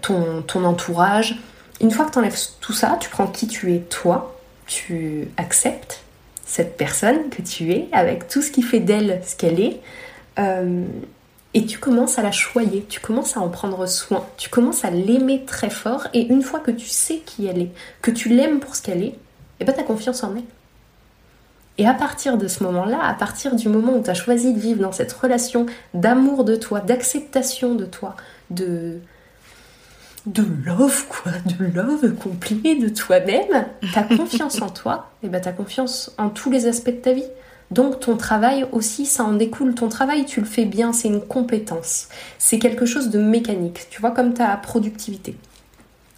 ton, 0.02 0.42
ton 0.42 0.64
entourage, 0.64 1.38
une 1.80 1.90
fois 1.90 2.04
que 2.04 2.20
tu 2.20 2.36
tout 2.60 2.72
ça, 2.72 2.98
tu 3.00 3.08
prends 3.08 3.26
qui 3.26 3.46
tu 3.46 3.74
es 3.74 3.78
toi, 3.78 4.36
tu 4.66 5.28
acceptes 5.38 6.02
cette 6.50 6.76
personne 6.76 7.30
que 7.30 7.42
tu 7.42 7.70
es, 7.70 7.86
avec 7.92 8.26
tout 8.26 8.42
ce 8.42 8.50
qui 8.50 8.62
fait 8.62 8.80
d'elle 8.80 9.20
ce 9.24 9.36
qu'elle 9.36 9.60
est, 9.60 9.80
euh, 10.40 10.84
et 11.54 11.64
tu 11.64 11.78
commences 11.78 12.18
à 12.18 12.22
la 12.22 12.32
choyer, 12.32 12.84
tu 12.88 12.98
commences 12.98 13.36
à 13.36 13.40
en 13.40 13.48
prendre 13.48 13.86
soin, 13.86 14.26
tu 14.36 14.50
commences 14.50 14.84
à 14.84 14.90
l'aimer 14.90 15.44
très 15.46 15.70
fort, 15.70 16.08
et 16.12 16.26
une 16.26 16.42
fois 16.42 16.58
que 16.58 16.72
tu 16.72 16.88
sais 16.88 17.18
qui 17.24 17.46
elle 17.46 17.62
est, 17.62 17.70
que 18.02 18.10
tu 18.10 18.30
l'aimes 18.30 18.58
pour 18.58 18.74
ce 18.74 18.82
qu'elle 18.82 19.04
est, 19.04 19.06
et 19.06 19.16
eh 19.60 19.64
ben 19.64 19.72
ta 19.72 19.84
confiance 19.84 20.24
en 20.24 20.34
elle. 20.34 20.42
Et 21.78 21.86
à 21.86 21.94
partir 21.94 22.36
de 22.36 22.48
ce 22.48 22.64
moment-là, 22.64 22.98
à 23.00 23.14
partir 23.14 23.54
du 23.54 23.68
moment 23.68 23.94
où 23.96 24.02
tu 24.02 24.10
as 24.10 24.14
choisi 24.14 24.52
de 24.52 24.58
vivre 24.58 24.82
dans 24.82 24.90
cette 24.90 25.12
relation 25.12 25.66
d'amour 25.94 26.42
de 26.42 26.56
toi, 26.56 26.80
d'acceptation 26.80 27.76
de 27.76 27.84
toi, 27.84 28.16
de 28.50 28.98
de 30.26 30.44
love, 30.64 31.06
quoi, 31.08 31.32
de 31.46 31.64
love 31.64 32.14
complet 32.14 32.76
de 32.76 32.88
toi-même, 32.88 33.66
t'as 33.94 34.02
confiance 34.16 34.60
en 34.60 34.68
toi, 34.68 35.10
et 35.22 35.28
ben 35.28 35.40
t'as 35.40 35.52
confiance 35.52 36.12
en 36.18 36.28
tous 36.28 36.50
les 36.50 36.66
aspects 36.66 36.90
de 36.90 36.96
ta 36.96 37.12
vie. 37.12 37.24
Donc 37.70 38.00
ton 38.00 38.16
travail 38.16 38.66
aussi, 38.72 39.06
ça 39.06 39.24
en 39.24 39.32
découle. 39.32 39.74
Ton 39.74 39.88
travail, 39.88 40.24
tu 40.24 40.40
le 40.40 40.46
fais 40.46 40.64
bien, 40.64 40.92
c'est 40.92 41.08
une 41.08 41.20
compétence. 41.20 42.08
C'est 42.38 42.58
quelque 42.58 42.84
chose 42.84 43.10
de 43.10 43.20
mécanique. 43.20 43.86
Tu 43.90 44.00
vois, 44.00 44.10
comme 44.10 44.34
ta 44.34 44.56
productivité. 44.56 45.36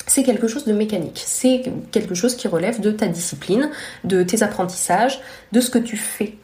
C'est 0.06 0.22
quelque 0.22 0.48
chose 0.48 0.64
de 0.64 0.72
mécanique. 0.72 1.22
C'est 1.24 1.62
quelque 1.90 2.14
chose 2.14 2.36
qui 2.36 2.48
relève 2.48 2.80
de 2.80 2.90
ta 2.90 3.06
discipline, 3.06 3.70
de 4.04 4.22
tes 4.22 4.42
apprentissages, 4.42 5.20
de 5.52 5.60
ce 5.60 5.70
que 5.70 5.78
tu 5.78 5.96
fais. 5.96 6.36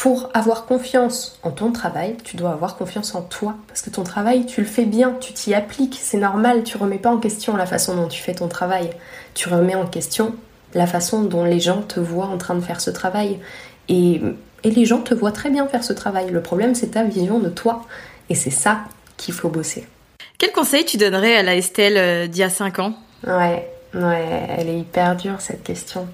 Pour 0.00 0.30
avoir 0.32 0.64
confiance 0.64 1.38
en 1.42 1.50
ton 1.50 1.72
travail, 1.72 2.16
tu 2.24 2.38
dois 2.38 2.52
avoir 2.52 2.78
confiance 2.78 3.14
en 3.14 3.20
toi. 3.20 3.56
Parce 3.68 3.82
que 3.82 3.90
ton 3.90 4.02
travail, 4.02 4.46
tu 4.46 4.62
le 4.62 4.66
fais 4.66 4.86
bien, 4.86 5.14
tu 5.20 5.34
t'y 5.34 5.52
appliques, 5.52 5.98
c'est 6.00 6.16
normal, 6.16 6.62
tu 6.62 6.78
remets 6.78 6.96
pas 6.96 7.10
en 7.10 7.18
question 7.18 7.54
la 7.54 7.66
façon 7.66 7.94
dont 7.94 8.08
tu 8.08 8.22
fais 8.22 8.32
ton 8.32 8.48
travail. 8.48 8.88
Tu 9.34 9.50
remets 9.50 9.74
en 9.74 9.86
question 9.86 10.34
la 10.72 10.86
façon 10.86 11.24
dont 11.24 11.44
les 11.44 11.60
gens 11.60 11.82
te 11.82 12.00
voient 12.00 12.28
en 12.28 12.38
train 12.38 12.54
de 12.54 12.62
faire 12.62 12.80
ce 12.80 12.88
travail. 12.88 13.40
Et, 13.90 14.22
les 14.64 14.86
gens 14.86 15.00
te 15.00 15.12
voient 15.12 15.32
très 15.32 15.50
bien 15.50 15.68
faire 15.68 15.84
ce 15.84 15.92
travail. 15.92 16.30
Le 16.30 16.40
problème, 16.40 16.74
c'est 16.74 16.92
ta 16.92 17.04
vision 17.04 17.38
de 17.38 17.50
toi. 17.50 17.84
Et 18.30 18.34
c'est 18.34 18.48
ça 18.48 18.84
qu'il 19.18 19.34
faut 19.34 19.50
bosser. 19.50 19.86
Quel 20.38 20.52
conseil 20.52 20.86
tu 20.86 20.96
donnerais 20.96 21.36
à 21.36 21.42
la 21.42 21.56
Estelle 21.56 21.98
euh, 21.98 22.26
d'il 22.26 22.40
y 22.40 22.42
a 22.42 22.48
5 22.48 22.78
ans? 22.78 22.94
Ouais, 23.26 23.70
ouais, 23.92 24.48
elle 24.56 24.70
est 24.70 24.78
hyper 24.78 25.14
dure 25.16 25.42
cette 25.42 25.62
question. 25.62 26.08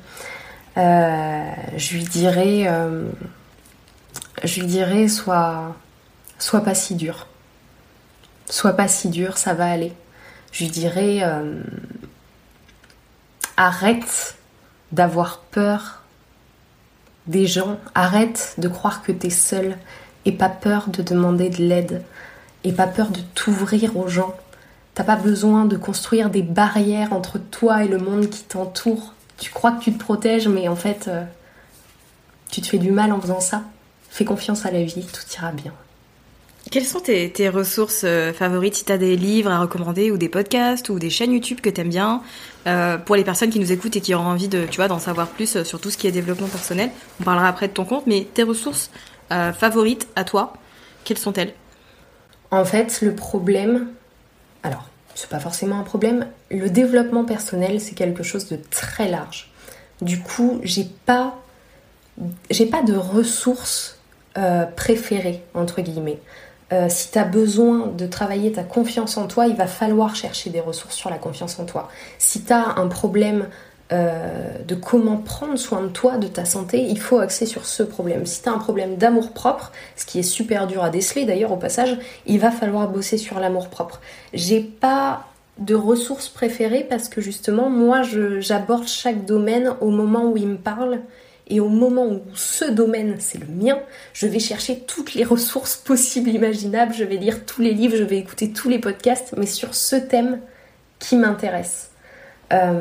Euh, 0.76 1.44
je 1.76 1.94
lui 1.94 2.02
dirais, 2.02 2.64
euh, 2.66 3.04
je 4.44 4.60
lui 4.60 4.66
dirais, 4.66 5.08
sois, 5.08 5.76
sois 6.38 6.62
pas 6.62 6.74
si 6.74 6.94
dur. 6.94 7.26
Sois 8.48 8.72
pas 8.72 8.88
si 8.88 9.08
dur, 9.08 9.38
ça 9.38 9.54
va 9.54 9.70
aller. 9.70 9.92
Je 10.52 10.64
lui 10.64 10.70
dirais, 10.70 11.22
arrête 13.56 14.36
d'avoir 14.92 15.38
peur 15.38 16.02
des 17.26 17.46
gens. 17.46 17.78
Arrête 17.94 18.54
de 18.58 18.68
croire 18.68 19.02
que 19.02 19.12
t'es 19.12 19.30
seul 19.30 19.76
et 20.24 20.32
pas 20.32 20.48
peur 20.48 20.88
de 20.88 21.02
demander 21.02 21.50
de 21.50 21.62
l'aide 21.62 22.02
et 22.64 22.72
pas 22.72 22.86
peur 22.86 23.10
de 23.10 23.20
t'ouvrir 23.34 23.96
aux 23.96 24.08
gens. 24.08 24.34
T'as 24.94 25.04
pas 25.04 25.16
besoin 25.16 25.66
de 25.66 25.76
construire 25.76 26.30
des 26.30 26.42
barrières 26.42 27.12
entre 27.12 27.38
toi 27.38 27.84
et 27.84 27.88
le 27.88 27.98
monde 27.98 28.28
qui 28.28 28.42
t'entoure. 28.44 29.12
Tu 29.38 29.50
crois 29.50 29.72
que 29.72 29.82
tu 29.82 29.92
te 29.92 29.98
protèges, 29.98 30.48
mais 30.48 30.68
en 30.68 30.76
fait, 30.76 31.08
euh, 31.08 31.24
tu 32.50 32.62
te 32.62 32.66
fais 32.66 32.78
du 32.78 32.90
mal 32.90 33.12
en 33.12 33.20
faisant 33.20 33.40
ça. 33.40 33.62
Fais 34.16 34.24
confiance 34.24 34.64
à 34.64 34.70
la 34.70 34.82
vie, 34.82 35.04
tout 35.04 35.20
ira 35.36 35.52
bien. 35.52 35.74
Quelles 36.70 36.86
sont 36.86 37.00
tes, 37.00 37.50
ressources 37.50 38.00
euh, 38.04 38.32
favorites? 38.32 38.76
Si 38.76 38.84
tu 38.86 38.90
as 38.90 38.96
des 38.96 39.14
livres 39.14 39.50
à 39.50 39.60
recommander 39.60 40.10
ou 40.10 40.16
des 40.16 40.30
podcasts 40.30 40.88
ou 40.88 40.98
des 40.98 41.10
chaînes 41.10 41.32
YouTube 41.32 41.60
que 41.60 41.68
tu 41.68 41.82
aimes 41.82 41.90
bien 41.90 42.22
euh, 42.66 42.96
pour 42.96 43.14
les 43.14 43.24
personnes 43.24 43.50
qui 43.50 43.60
nous 43.60 43.72
écoutent 43.72 43.94
et 43.94 44.00
qui 44.00 44.14
ont 44.14 44.26
envie 44.26 44.48
de, 44.48 44.64
tu 44.64 44.76
vois, 44.76 44.88
d'en 44.88 44.98
savoir 44.98 45.28
plus 45.28 45.56
euh, 45.56 45.64
sur 45.64 45.82
tout 45.82 45.90
ce 45.90 45.98
qui 45.98 46.06
est 46.06 46.12
développement 46.12 46.46
personnel. 46.46 46.92
On 47.20 47.24
parlera 47.24 47.46
après 47.46 47.68
de 47.68 47.74
ton 47.74 47.84
compte, 47.84 48.06
mais 48.06 48.26
tes 48.32 48.42
ressources 48.42 48.90
favorites 49.28 50.08
à 50.16 50.24
toi, 50.24 50.54
quelles 51.04 51.18
sont-elles? 51.18 51.52
En 52.50 52.64
fait, 52.64 53.02
le 53.02 53.14
problème, 53.14 53.88
alors 54.62 54.88
c'est 55.14 55.28
pas 55.28 55.40
forcément 55.40 55.78
un 55.78 55.82
problème, 55.82 56.26
le 56.50 56.70
développement 56.70 57.24
personnel 57.24 57.82
c'est 57.82 57.94
quelque 57.94 58.22
chose 58.22 58.48
de 58.48 58.58
très 58.70 59.10
large. 59.10 59.50
Du 60.00 60.20
coup, 60.20 60.58
j'ai 60.62 60.88
pas, 61.04 61.36
j'ai 62.50 62.66
pas 62.66 62.82
de 62.82 62.94
ressources 62.94 63.95
préférées 64.76 65.42
entre 65.54 65.80
guillemets. 65.80 66.20
Euh, 66.72 66.86
si 66.88 67.12
tu 67.12 67.18
as 67.18 67.24
besoin 67.24 67.86
de 67.86 68.06
travailler 68.06 68.52
ta 68.52 68.64
confiance 68.64 69.16
en 69.16 69.28
toi, 69.28 69.46
il 69.46 69.54
va 69.54 69.68
falloir 69.68 70.16
chercher 70.16 70.50
des 70.50 70.60
ressources 70.60 70.96
sur 70.96 71.10
la 71.10 71.18
confiance 71.18 71.58
en 71.60 71.64
toi. 71.64 71.88
Si 72.18 72.42
tu 72.42 72.52
as 72.52 72.78
un 72.78 72.88
problème 72.88 73.46
euh, 73.92 74.48
de 74.66 74.74
comment 74.74 75.18
prendre 75.18 75.56
soin 75.56 75.82
de 75.82 75.88
toi, 75.88 76.18
de 76.18 76.26
ta 76.26 76.44
santé, 76.44 76.82
il 76.82 76.98
faut 76.98 77.20
axer 77.20 77.46
sur 77.46 77.66
ce 77.66 77.84
problème. 77.84 78.26
Si 78.26 78.42
tu 78.42 78.48
as 78.48 78.52
un 78.52 78.58
problème 78.58 78.96
d'amour 78.96 79.30
propre, 79.30 79.70
ce 79.94 80.04
qui 80.06 80.18
est 80.18 80.24
super 80.24 80.66
dur 80.66 80.82
à 80.82 80.90
déceler 80.90 81.24
d'ailleurs 81.24 81.52
au 81.52 81.56
passage, 81.56 81.96
il 82.26 82.40
va 82.40 82.50
falloir 82.50 82.88
bosser 82.88 83.16
sur 83.16 83.38
l'amour 83.38 83.68
propre. 83.68 84.00
J'ai 84.34 84.60
pas 84.60 85.24
de 85.58 85.76
ressources 85.76 86.28
préférées 86.28 86.84
parce 86.88 87.08
que 87.08 87.22
justement 87.22 87.70
moi 87.70 88.02
j'aborde 88.40 88.86
chaque 88.88 89.24
domaine 89.24 89.72
au 89.80 89.88
moment 89.88 90.30
où 90.30 90.36
il 90.36 90.48
me 90.48 90.58
parle 90.58 91.00
et 91.48 91.60
au 91.60 91.68
moment 91.68 92.06
où 92.06 92.22
ce 92.34 92.64
domaine, 92.64 93.16
c'est 93.18 93.38
le 93.38 93.46
mien, 93.46 93.78
je 94.12 94.26
vais 94.26 94.40
chercher 94.40 94.80
toutes 94.80 95.14
les 95.14 95.22
ressources 95.22 95.76
possibles, 95.76 96.30
imaginables, 96.30 96.92
je 96.92 97.04
vais 97.04 97.16
lire 97.16 97.44
tous 97.46 97.62
les 97.62 97.72
livres, 97.72 97.96
je 97.96 98.02
vais 98.02 98.18
écouter 98.18 98.50
tous 98.50 98.68
les 98.68 98.80
podcasts, 98.80 99.34
mais 99.36 99.46
sur 99.46 99.74
ce 99.74 99.94
thème 99.94 100.40
qui 100.98 101.16
m'intéresse. 101.16 101.90
Euh, 102.52 102.80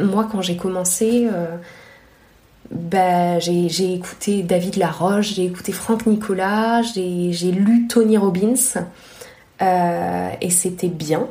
moi, 0.00 0.28
quand 0.30 0.42
j'ai 0.42 0.56
commencé, 0.56 1.28
euh, 1.32 1.56
bah, 2.70 3.40
j'ai 3.40 3.94
écouté 3.94 4.44
David 4.44 4.76
Laroche, 4.76 5.34
j'ai 5.34 5.46
écouté 5.46 5.72
Franck 5.72 6.06
Nicolas, 6.06 6.82
j'ai 6.82 7.50
lu 7.50 7.88
Tony 7.88 8.16
Robbins, 8.16 8.54
euh, 9.60 10.28
et 10.40 10.50
c'était 10.50 10.88
bien, 10.88 11.26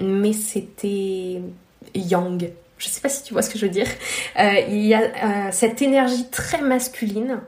mais 0.00 0.32
c'était 0.32 1.42
young 1.96 2.48
je 2.82 2.88
sais 2.88 3.00
pas 3.00 3.08
si 3.08 3.22
tu 3.22 3.32
vois 3.32 3.42
ce 3.42 3.50
que 3.50 3.58
je 3.58 3.66
veux 3.66 3.70
dire. 3.70 3.86
Euh, 4.38 4.60
il 4.68 4.84
y 4.84 4.92
a 4.92 5.02
euh, 5.02 5.48
cette 5.52 5.82
énergie 5.82 6.28
très 6.30 6.60
masculine 6.60 7.38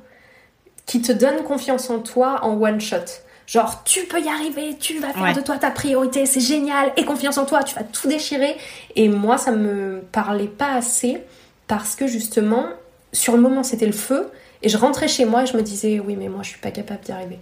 qui 0.87 1.03
te 1.03 1.11
donne 1.11 1.43
confiance 1.43 1.91
en 1.91 1.99
toi 1.99 2.45
en 2.45 2.61
one 2.61 2.81
shot. 2.81 2.99
Genre, 3.47 3.83
tu 3.85 4.05
peux 4.05 4.21
y 4.21 4.29
arriver, 4.29 4.77
tu 4.79 5.01
vas 5.01 5.13
faire 5.13 5.35
de 5.35 5.41
toi 5.41 5.59
ta 5.59 5.71
priorité, 5.71 6.25
c'est 6.25 6.41
génial, 6.41 6.93
et 6.97 7.05
confiance 7.05 7.37
en 7.37 7.45
toi, 7.45 7.63
tu 7.63 7.75
vas 7.75 7.83
tout 7.83 8.09
déchirer. 8.09 8.57
Et 8.97 9.09
moi, 9.09 9.37
ça 9.37 9.51
me 9.51 10.03
parlait 10.13 10.47
pas 10.47 10.73
assez 10.73 11.21
parce 11.67 11.95
que 11.97 12.07
justement, 12.07 12.67
sur 13.13 13.35
le 13.35 13.43
moment, 13.43 13.63
c'était 13.63 13.87
le 13.87 13.93
feu, 13.93 14.31
et 14.63 14.69
je 14.69 14.79
rentrais 14.79 15.09
chez 15.09 15.27
moi 15.27 15.43
et 15.43 15.47
je 15.47 15.57
me 15.57 15.63
disais, 15.63 16.01
oui, 16.01 16.17
mais 16.17 16.29
moi, 16.29 16.43
je 16.43 16.51
suis 16.51 16.61
pas 16.61 16.71
capable 16.71 17.03
d'y 17.03 17.13
arriver. 17.13 17.39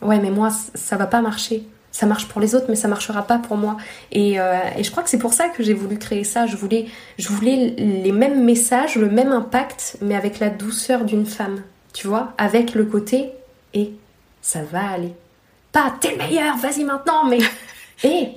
Ouais, 0.00 0.18
mais 0.18 0.30
moi, 0.30 0.50
ça 0.74 0.96
va 0.96 1.06
pas 1.06 1.22
marcher 1.22 1.64
ça 1.92 2.06
marche 2.06 2.26
pour 2.26 2.40
les 2.40 2.54
autres, 2.54 2.66
mais 2.68 2.74
ça 2.74 2.88
marchera 2.88 3.22
pas 3.22 3.38
pour 3.38 3.56
moi. 3.56 3.76
Euh, 4.16 4.60
et, 4.76 4.82
je 4.82 4.90
crois 4.90 5.02
que 5.02 5.10
c'est 5.10 5.18
pour 5.18 5.34
ça 5.34 5.48
que 5.50 5.62
j'ai 5.62 5.74
voulu 5.74 5.98
créer 5.98 6.24
ça. 6.24 6.46
Je 6.46 6.56
voulais, 6.56 6.86
je 7.18 7.28
voulais 7.28 7.74
les 7.76 8.12
mêmes 8.12 8.42
messages, 8.42 8.96
le 8.96 9.10
même 9.10 9.30
impact, 9.30 9.98
mais 10.00 10.16
avec 10.16 10.40
la 10.40 10.48
douceur 10.48 11.04
d'une 11.04 11.26
femme. 11.26 11.62
Tu 11.92 12.06
vois, 12.06 12.32
avec 12.38 12.74
le 12.74 12.86
côté 12.86 13.30
et 13.74 13.92
ça 14.40 14.62
va 14.62 14.90
aller. 14.90 15.12
Pas 15.70 15.94
t'es 16.00 16.12
le 16.12 16.16
meilleur, 16.16 16.56
vas-y 16.56 16.84
maintenant, 16.84 17.26
mais 17.26 17.38
et 18.04 18.30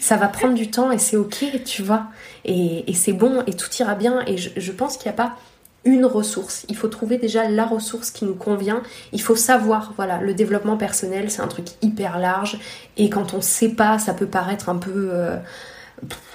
ça 0.00 0.16
va 0.16 0.28
prendre 0.28 0.54
du 0.54 0.70
temps 0.70 0.90
et 0.90 0.98
c'est 0.98 1.16
ok, 1.16 1.44
tu 1.64 1.82
vois. 1.82 2.04
Et, 2.46 2.84
c'est 2.94 3.12
bon 3.12 3.42
et 3.46 3.52
tout 3.52 3.68
ira 3.78 3.94
bien. 3.94 4.24
Et 4.26 4.38
je, 4.38 4.48
je 4.56 4.72
pense 4.72 4.96
qu'il 4.96 5.10
n'y 5.10 5.14
a 5.14 5.22
pas 5.22 5.36
une 5.86 6.04
ressource. 6.04 6.66
Il 6.68 6.76
faut 6.76 6.88
trouver 6.88 7.16
déjà 7.16 7.48
la 7.48 7.64
ressource 7.64 8.10
qui 8.10 8.26
nous 8.26 8.34
convient. 8.34 8.82
Il 9.12 9.22
faut 9.22 9.36
savoir, 9.36 9.94
voilà, 9.96 10.20
le 10.20 10.34
développement 10.34 10.76
personnel, 10.76 11.30
c'est 11.30 11.40
un 11.40 11.46
truc 11.46 11.68
hyper 11.80 12.18
large. 12.18 12.58
Et 12.98 13.08
quand 13.08 13.32
on 13.32 13.38
ne 13.38 13.42
sait 13.42 13.70
pas, 13.70 13.98
ça 13.98 14.12
peut 14.12 14.26
paraître 14.26 14.68
un 14.68 14.76
peu 14.76 15.10
euh, 15.12 15.36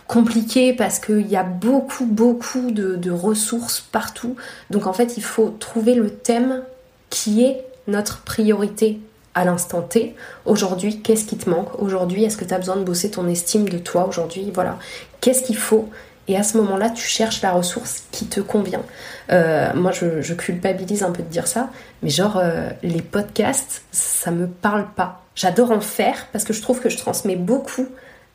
compliqué 0.07 0.73
parce 0.73 0.99
qu'il 0.99 1.27
y 1.27 1.35
a 1.35 1.43
beaucoup, 1.43 2.05
beaucoup 2.05 2.71
de, 2.71 3.11
ressources 3.11 3.81
partout. 3.81 4.35
Donc 4.69 4.87
en 4.87 4.93
fait, 4.93 5.17
il 5.17 5.23
faut 5.23 5.49
trouver 5.59 5.95
le 5.95 6.09
thème 6.09 6.63
qui 7.09 7.43
est 7.43 7.65
notre 7.87 8.21
priorité 8.21 9.01
à 9.33 9.43
l'instant 9.43 9.81
T. 9.81 10.15
Aujourd'hui, 10.45 11.01
qu'est-ce 11.01 11.25
qui 11.25 11.37
te 11.37 11.49
manque? 11.49 11.77
Aujourd'hui, 11.79 12.23
est-ce 12.23 12.37
que 12.37 12.45
tu 12.45 12.53
as 12.53 12.57
besoin 12.57 12.77
de 12.77 12.83
bosser 12.83 13.11
ton 13.11 13.27
estime 13.27 13.67
de 13.67 13.77
toi 13.77 14.07
aujourd'hui? 14.07 14.49
Voilà. 14.53 14.79
Qu'est-ce 15.19 15.43
qu'il 15.43 15.57
faut 15.57 15.89
et 16.31 16.37
à 16.37 16.43
ce 16.43 16.57
moment-là, 16.57 16.89
tu 16.89 17.05
cherches 17.05 17.41
la 17.41 17.51
ressource 17.51 18.03
qui 18.11 18.25
te 18.25 18.39
convient. 18.39 18.83
Euh, 19.31 19.73
moi, 19.75 19.91
je, 19.91 20.33
culpabilise 20.33 21.03
un 21.03 21.11
peu 21.11 21.23
de 21.23 21.27
dire 21.27 21.45
ça, 21.45 21.69
mais 22.01 22.09
genre, 22.09 22.37
euh, 22.37 22.69
les 22.83 23.01
podcasts, 23.01 23.83
ça 23.91 24.31
me 24.31 24.47
parle 24.47 24.87
pas. 24.95 25.23
J'adore 25.35 25.71
en 25.71 25.81
faire 25.81 26.27
parce 26.31 26.45
que 26.45 26.53
je 26.53 26.61
trouve 26.61 26.79
que 26.79 26.87
je 26.87 26.97
transmets 26.97 27.35
beaucoup 27.35 27.85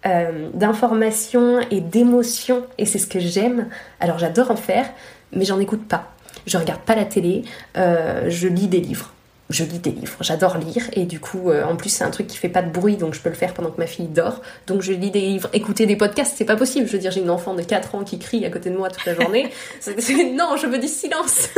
euh, 0.04 0.50
d'informations 0.52 1.60
et 1.70 1.80
d'émotions, 1.80 2.66
et 2.76 2.84
c'est 2.84 2.98
ce 2.98 3.06
que 3.06 3.18
j'aime. 3.18 3.68
Alors, 3.98 4.18
j'adore 4.18 4.50
en 4.50 4.56
faire, 4.56 4.86
mais 5.32 5.46
j'en 5.46 5.58
écoute 5.58 5.88
pas. 5.88 6.12
Je 6.46 6.58
regarde 6.58 6.82
pas 6.82 6.94
la 6.94 7.06
télé, 7.06 7.44
je 7.74 8.46
lis 8.46 8.68
des 8.68 8.80
livres 8.80 9.10
je 9.50 9.64
lis 9.64 9.78
des 9.78 9.92
livres, 9.92 10.16
j'adore 10.20 10.58
lire 10.58 10.84
et 10.92 11.04
du 11.04 11.20
coup 11.20 11.50
euh, 11.50 11.64
en 11.64 11.76
plus 11.76 11.88
c'est 11.88 12.04
un 12.04 12.10
truc 12.10 12.26
qui 12.26 12.36
fait 12.36 12.48
pas 12.48 12.62
de 12.62 12.70
bruit 12.70 12.96
donc 12.96 13.14
je 13.14 13.20
peux 13.20 13.28
le 13.28 13.34
faire 13.34 13.54
pendant 13.54 13.70
que 13.70 13.78
ma 13.78 13.86
fille 13.86 14.08
dort. 14.08 14.42
Donc 14.66 14.82
je 14.82 14.92
lis 14.92 15.10
des 15.10 15.20
livres, 15.20 15.48
écouter 15.52 15.86
des 15.86 15.96
podcasts, 15.96 16.34
c'est 16.36 16.44
pas 16.44 16.56
possible. 16.56 16.86
Je 16.86 16.92
veux 16.92 16.98
dire 16.98 17.12
j'ai 17.12 17.20
une 17.20 17.30
enfant 17.30 17.54
de 17.54 17.62
4 17.62 17.94
ans 17.94 18.04
qui 18.04 18.18
crie 18.18 18.44
à 18.44 18.50
côté 18.50 18.70
de 18.70 18.76
moi 18.76 18.90
toute 18.90 19.04
la 19.04 19.14
journée. 19.14 19.50
non, 20.34 20.56
je 20.56 20.66
veux 20.66 20.78
du 20.78 20.88
silence. 20.88 21.48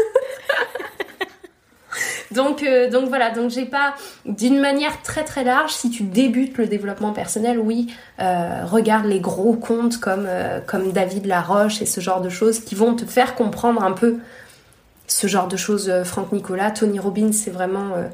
donc 2.30 2.62
euh, 2.62 2.91
donc 2.91 3.09
voilà, 3.09 3.30
donc 3.30 3.51
j'ai 3.51 3.64
pas 3.64 3.95
d'une 4.26 4.61
manière 4.61 5.01
très 5.03 5.24
très 5.24 5.43
large 5.43 5.72
si 5.72 5.89
tu 5.89 6.03
débutes 6.03 6.59
le 6.59 6.66
développement 6.66 7.14
personnel, 7.14 7.59
oui, 7.59 7.86
euh, 8.20 8.66
regarde 8.66 9.07
les 9.07 9.20
gros 9.20 9.55
comptes 9.55 9.97
comme 9.97 10.28
comme 10.66 10.93
David 10.93 11.24
Laroche 11.24 11.80
et 11.80 11.86
ce 11.86 12.03
genre 12.03 12.20
de 12.20 12.28
choses 12.28 12.61
qui 12.61 12.74
vont 12.74 12.95
te 12.95 13.07
faire 13.07 13.34
comprendre 13.34 13.82
un 13.82 13.93
peu 13.93 14.18
ce 15.09 15.26
genre 15.26 15.48
de 15.48 15.56
choses, 15.56 15.88
euh, 15.88 16.04
Franck 16.04 16.32
Nicolas, 16.32 16.70
Tony 16.70 16.98
Robbins, 16.98 17.32
c'est 17.32 17.50
vraiment 17.50 17.94
euh, 17.96 18.09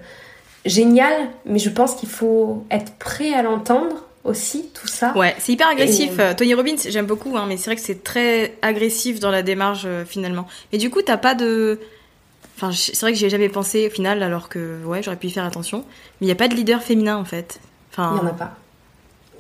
génial, 0.65 1.13
mais 1.45 1.59
je 1.59 1.71
pense 1.71 1.95
qu'il 1.95 2.09
faut 2.09 2.65
être 2.71 2.95
prêt 2.95 3.35
à 3.35 3.43
l'entendre 3.43 4.05
aussi, 4.25 4.71
tout 4.75 4.89
ça. 4.89 5.13
Ouais, 5.17 5.35
c'est 5.39 5.53
hyper 5.53 5.69
agressif. 5.69 6.13
Euh, 6.19 6.35
Tony 6.35 6.55
Robbins, 6.55 6.77
j'aime 6.89 7.07
beaucoup, 7.07 7.37
hein, 7.37 7.45
mais 7.47 7.57
c'est 7.57 7.67
vrai 7.67 7.77
que 7.77 7.83
c'est 7.83 8.03
très 8.03 8.57
agressif 8.63 9.21
dans 9.21 9.31
la 9.31 9.43
démarche 9.43 9.83
euh, 9.85 10.05
finalement. 10.05 10.47
Mais 10.73 10.79
du 10.79 10.91
coup, 10.91 11.03
t'as 11.03 11.19
pas 11.19 11.35
de. 11.35 11.79
Enfin, 12.57 12.71
c'est 12.73 12.99
vrai 13.01 13.13
que 13.13 13.19
j'y 13.19 13.27
ai 13.27 13.31
jamais 13.31 13.49
pensé 13.49 13.89
au 13.89 13.91
final, 13.91 14.23
alors 14.23 14.49
que 14.49 14.83
ouais, 14.85 15.03
j'aurais 15.03 15.17
pu 15.17 15.27
y 15.27 15.31
faire 15.31 15.45
attention. 15.45 15.79
Mais 16.21 16.23
il 16.23 16.27
n'y 16.27 16.33
a 16.33 16.37
pas 16.37 16.49
de 16.49 16.55
leader 16.55 16.83
féminin 16.83 17.17
en 17.17 17.25
fait. 17.25 17.61
Enfin... 17.93 18.13
Il 18.15 18.19
y 18.19 18.27
en 18.27 18.31
a 18.31 18.35
pas. 18.35 18.55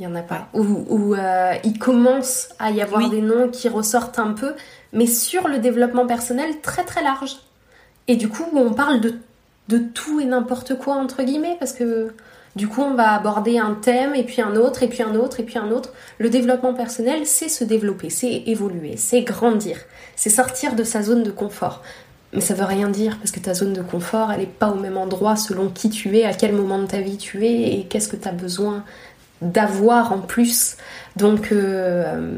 Il 0.01 0.03
y 0.03 0.07
en 0.09 0.15
a 0.17 0.23
pas. 0.23 0.49
Ou 0.53 1.15
euh, 1.15 1.55
il 1.63 1.79
commence 1.79 2.49
à 2.59 2.73
y 2.73 2.83
avoir 2.83 3.09
des 3.09 3.21
noms 3.21 3.49
qui 3.49 3.69
ressortent 3.69 4.19
un 4.19 4.33
peu, 4.33 4.55
mais 4.93 5.07
sur 5.07 5.47
le 5.47 5.59
développement 5.59 6.07
personnel 6.07 6.61
très 6.61 6.83
très 6.83 7.03
large. 7.03 7.37
Et 8.09 8.17
du 8.17 8.29
coup, 8.29 8.45
on 8.55 8.73
parle 8.73 9.01
de, 9.01 9.79
tout 9.79 10.21
et 10.21 10.25
n'importe 10.25 10.77
quoi 10.77 10.95
entre 10.95 11.23
guillemets, 11.23 11.57
parce 11.59 11.73
que 11.73 12.13
du 12.57 12.69
coup, 12.69 12.83
on 12.83 12.95
va 12.95 13.15
aborder 13.15 13.59
un 13.59 13.75
thème 13.75 14.15
et 14.15 14.23
puis 14.23 14.41
un 14.41 14.55
autre 14.55 14.83
et 14.83 14.89
puis 14.89 15.03
un 15.03 15.15
autre 15.17 15.41
et 15.41 15.43
puis 15.43 15.59
un 15.59 15.71
autre. 15.71 15.93
Le 16.19 16.31
développement 16.31 16.75
personnel, 16.75 17.27
c'est 17.27 17.49
se 17.49 17.65
développer, 17.65 18.11
c'est 18.11 18.45
évoluer, 18.47 18.97
c'est 18.97 19.23
grandir, 19.23 19.79
c'est 20.15 20.31
sortir 20.31 20.77
de 20.77 20.85
sa 20.85 21.03
zone 21.03 21.23
de 21.23 21.31
confort. 21.31 21.83
Mais 22.33 22.41
ça 22.41 22.55
veut 22.55 22.65
rien 22.65 22.89
dire 22.89 23.17
parce 23.19 23.31
que 23.31 23.41
ta 23.41 23.55
zone 23.55 23.73
de 23.73 23.83
confort, 23.83 24.33
elle 24.33 24.41
n'est 24.41 24.47
pas 24.47 24.69
au 24.69 24.75
même 24.75 24.97
endroit 24.97 25.37
selon 25.37 25.69
qui 25.69 25.89
tu 25.89 26.17
es, 26.19 26.25
à 26.25 26.35
quel 26.35 26.53
moment 26.53 26.79
de 26.79 26.87
ta 26.87 27.01
vie 27.01 27.17
tu 27.17 27.47
es 27.47 27.79
et 27.79 27.85
qu'est-ce 27.85 28.09
que 28.09 28.17
tu 28.17 28.29
as 28.29 28.33
besoin 28.33 28.85
d'avoir 29.41 30.13
en 30.13 30.19
plus. 30.19 30.77
Donc, 31.17 31.53
euh, 31.53 32.31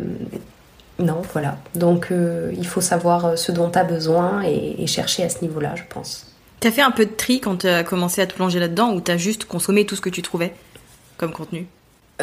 non, 0.98 1.22
voilà. 1.32 1.58
Donc, 1.74 2.08
euh, 2.10 2.52
il 2.56 2.66
faut 2.66 2.80
savoir 2.80 3.36
ce 3.38 3.52
dont 3.52 3.70
tu 3.70 3.78
as 3.78 3.84
besoin 3.84 4.42
et 4.42 4.86
chercher 4.86 5.24
à 5.24 5.28
ce 5.28 5.42
niveau-là, 5.42 5.74
je 5.76 5.82
pense. 5.88 6.26
T'as 6.60 6.70
fait 6.70 6.82
un 6.82 6.90
peu 6.90 7.04
de 7.04 7.10
tri 7.10 7.40
quand 7.40 7.56
t'as 7.58 7.84
commencé 7.84 8.22
à 8.22 8.26
te 8.26 8.34
plonger 8.34 8.58
là-dedans 8.58 8.92
ou 8.94 9.00
t'as 9.00 9.18
juste 9.18 9.44
consommé 9.44 9.84
tout 9.84 9.94
ce 9.94 10.00
que 10.00 10.08
tu 10.08 10.22
trouvais 10.22 10.54
comme 11.18 11.32
contenu? 11.32 11.66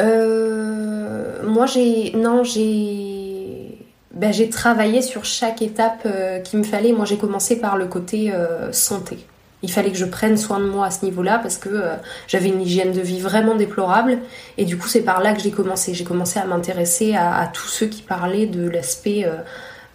Euh, 0.00 1.42
Moi, 1.44 1.66
j'ai. 1.66 2.12
Non, 2.16 2.42
j'ai. 2.44 3.78
Ben, 4.12 4.32
j'ai 4.32 4.48
travaillé 4.48 5.02
sur 5.02 5.24
chaque 5.24 5.62
étape 5.62 6.02
euh, 6.06 6.40
qu'il 6.40 6.58
me 6.58 6.64
fallait. 6.64 6.92
Moi, 6.92 7.04
j'ai 7.04 7.16
commencé 7.16 7.58
par 7.58 7.76
le 7.76 7.86
côté 7.86 8.32
euh, 8.32 8.72
santé. 8.72 9.18
Il 9.64 9.72
fallait 9.72 9.90
que 9.90 9.98
je 9.98 10.04
prenne 10.04 10.36
soin 10.36 10.60
de 10.60 10.66
moi 10.66 10.86
à 10.86 10.90
ce 10.92 11.04
niveau-là 11.04 11.38
parce 11.38 11.56
que 11.56 11.68
euh, 11.68 11.96
j'avais 12.28 12.48
une 12.48 12.62
hygiène 12.62 12.92
de 12.92 13.00
vie 13.00 13.20
vraiment 13.20 13.56
déplorable. 13.56 14.18
Et 14.58 14.64
du 14.64 14.78
coup, 14.78 14.86
c'est 14.86 15.02
par 15.02 15.20
là 15.20 15.34
que 15.34 15.40
j'ai 15.40 15.50
commencé. 15.50 15.92
J'ai 15.94 16.04
commencé 16.04 16.38
à 16.38 16.44
m'intéresser 16.44 17.14
à, 17.16 17.50
tous 17.52 17.66
ceux 17.66 17.86
qui 17.86 18.02
parlaient 18.02 18.46
de 18.46 18.68
l'aspect 18.68 19.26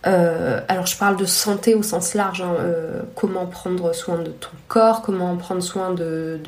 euh, 0.07 0.61
alors 0.69 0.85
je 0.85 0.97
parle 0.97 1.17
de 1.17 1.25
santé 1.25 1.75
au 1.75 1.83
sens 1.83 2.13
large, 2.13 2.41
hein, 2.41 2.55
euh, 2.59 3.01
comment 3.15 3.45
prendre 3.45 3.93
soin 3.93 4.17
de 4.17 4.29
ton 4.29 4.51
corps, 4.69 5.01
comment 5.01 5.35
prendre 5.35 5.61
soin 5.61 5.93
de, 5.93 6.39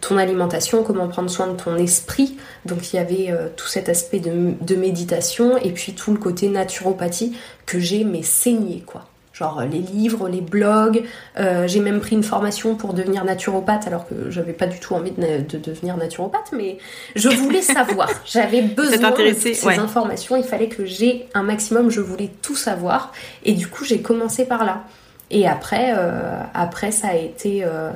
ton 0.00 0.18
alimentation, 0.18 0.82
comment 0.82 1.06
prendre 1.06 1.30
soin 1.30 1.46
de 1.46 1.56
ton 1.56 1.76
esprit. 1.76 2.36
Donc 2.64 2.92
il 2.92 2.96
y 2.96 2.98
avait 2.98 3.30
euh, 3.30 3.48
tout 3.56 3.68
cet 3.68 3.88
aspect 3.88 4.18
de, 4.18 4.74
méditation 4.76 5.56
et 5.58 5.72
puis 5.72 5.94
tout 5.94 6.12
le 6.12 6.18
côté 6.18 6.48
naturopathie 6.48 7.36
que 7.66 7.80
j'ai 7.80 8.04
mais 8.04 8.22
saigné 8.22 8.82
quoi 8.86 9.06
genre 9.38 9.62
les 9.62 9.78
livres, 9.78 10.28
les 10.28 10.40
blogs. 10.40 11.04
Euh, 11.38 11.68
j'ai 11.68 11.80
même 11.80 12.00
pris 12.00 12.16
une 12.16 12.22
formation 12.22 12.74
pour 12.74 12.92
devenir 12.92 13.24
naturopathe 13.24 13.86
alors 13.86 14.06
que 14.08 14.30
j'avais 14.30 14.52
pas 14.52 14.66
du 14.66 14.80
tout 14.80 14.94
envie 14.94 15.12
de, 15.12 15.58
devenir 15.58 15.96
naturopathe, 15.96 16.50
mais 16.52 16.78
je 17.14 17.28
voulais 17.28 17.62
savoir. 17.62 18.08
J'avais 18.26 18.62
besoin 18.62 19.10
de 19.10 19.32
ces 19.34 19.68
informations. 19.68 20.36
Il 20.36 20.44
fallait 20.44 20.68
que 20.68 20.84
j'ai 20.84 21.28
un 21.34 21.42
maximum. 21.42 21.90
Je 21.90 22.00
voulais 22.00 22.30
tout 22.42 22.56
savoir 22.56 23.12
et 23.44 23.52
du 23.52 23.68
coup 23.68 23.84
j'ai 23.84 24.00
commencé 24.02 24.44
par 24.44 24.64
là. 24.64 24.84
Et 25.30 25.46
après, 25.46 25.92
euh, 25.96 26.40
après 26.54 26.90
ça 26.90 27.08
a 27.08 27.14
été 27.14 27.64
euh, 27.64 27.90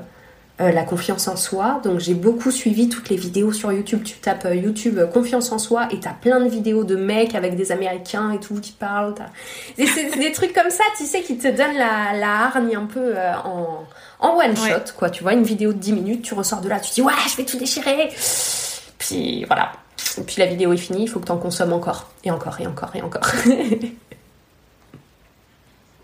euh, 0.63 0.71
la 0.71 0.85
confiance 0.85 1.29
en 1.29 1.37
soi. 1.37 1.81
Donc 1.83 1.99
j'ai 1.99 2.15
beaucoup 2.15 2.51
suivi 2.51 2.89
toutes 2.89 3.09
les 3.09 3.17
vidéos 3.17 3.53
sur 3.53 3.73
YouTube. 3.73 4.03
Tu 4.05 4.15
tapes 4.19 4.45
euh, 4.45 4.55
YouTube 4.55 4.99
euh, 4.99 5.07
confiance 5.07 5.51
en 5.51 5.59
soi 5.59 5.89
et 5.91 5.99
t'as 5.99 6.13
plein 6.13 6.41
de 6.41 6.49
vidéos 6.49 6.85
de 6.85 6.95
mecs 6.95 7.35
avec 7.35 7.57
des 7.57 7.73
Américains 7.73 8.31
et 8.33 8.39
tout 8.39 8.55
qui 8.61 8.73
parlent. 8.73 9.15
c'est 9.77 10.19
des 10.19 10.33
trucs 10.33 10.53
comme 10.53 10.71
ça, 10.71 10.85
tu 10.97 11.05
sais, 11.05 11.23
qui 11.23 11.37
te 11.37 11.49
donnent 11.49 11.77
la, 11.77 12.13
la 12.19 12.47
hargne 12.47 12.77
un 12.77 12.87
peu 12.87 13.15
en, 13.45 13.85
en 14.21 14.37
one 14.37 14.57
shot, 14.57 14.93
quoi. 14.97 15.11
Tu 15.11 15.23
vois, 15.23 15.33
une 15.33 15.43
vidéo 15.43 15.73
de 15.73 15.79
10 15.79 15.93
minutes, 15.93 16.23
tu 16.23 16.35
ressors 16.35 16.61
de 16.61 16.69
là, 16.69 16.79
tu 16.81 16.93
dis 16.93 17.03
ouais, 17.03 17.13
je 17.29 17.37
vais 17.37 17.45
tout 17.45 17.59
déchirer. 17.59 18.09
Puis 18.99 19.45
voilà. 19.47 19.73
Et 20.19 20.23
puis 20.23 20.37
la 20.39 20.47
vidéo 20.47 20.73
est 20.73 20.77
finie, 20.77 21.05
il 21.05 21.09
faut 21.09 21.21
que 21.21 21.27
t'en 21.27 21.39
consommes 21.39 21.73
encore. 21.73 22.11
Et 22.25 22.31
encore, 22.31 22.61
et 22.61 22.67
encore, 22.67 22.95
et 22.95 23.03
encore. 23.03 23.27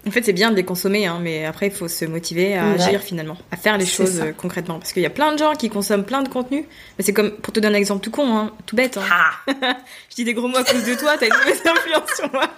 En 0.08 0.10
fait, 0.10 0.24
c'est 0.24 0.32
bien 0.32 0.50
de 0.50 0.56
les 0.56 0.64
consommer, 0.64 1.06
hein, 1.06 1.18
mais 1.20 1.44
après, 1.44 1.66
il 1.66 1.72
faut 1.72 1.86
se 1.86 2.06
motiver 2.06 2.56
à 2.56 2.70
agir 2.70 3.02
finalement, 3.02 3.36
à 3.50 3.58
faire 3.58 3.76
les 3.76 3.84
choses 3.84 4.20
euh, 4.20 4.32
concrètement. 4.32 4.78
Parce 4.78 4.92
qu'il 4.92 5.02
y 5.02 5.06
a 5.06 5.10
plein 5.10 5.32
de 5.32 5.38
gens 5.38 5.52
qui 5.54 5.68
consomment 5.68 6.04
plein 6.04 6.22
de 6.22 6.30
contenu. 6.30 6.64
Mais 6.96 7.04
c'est 7.04 7.12
comme, 7.12 7.32
pour 7.32 7.52
te 7.52 7.60
donner 7.60 7.76
un 7.76 7.78
exemple 7.78 8.02
tout 8.02 8.10
con, 8.10 8.34
hein, 8.34 8.52
tout 8.64 8.74
bête. 8.74 8.96
Hein. 8.96 9.02
Ah. 9.10 9.52
Je 10.10 10.16
dis 10.16 10.24
des 10.24 10.32
gros 10.32 10.48
mots 10.48 10.56
à 10.56 10.64
cause 10.64 10.84
de 10.84 10.94
toi, 10.94 11.16
t'as 11.18 11.26
une 11.26 11.36
mauvaise 11.36 11.62
influence 11.62 12.10
sur 12.16 12.32
moi. 12.32 12.48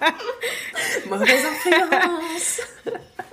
mauvaise 1.09 1.45
influence 1.45 2.61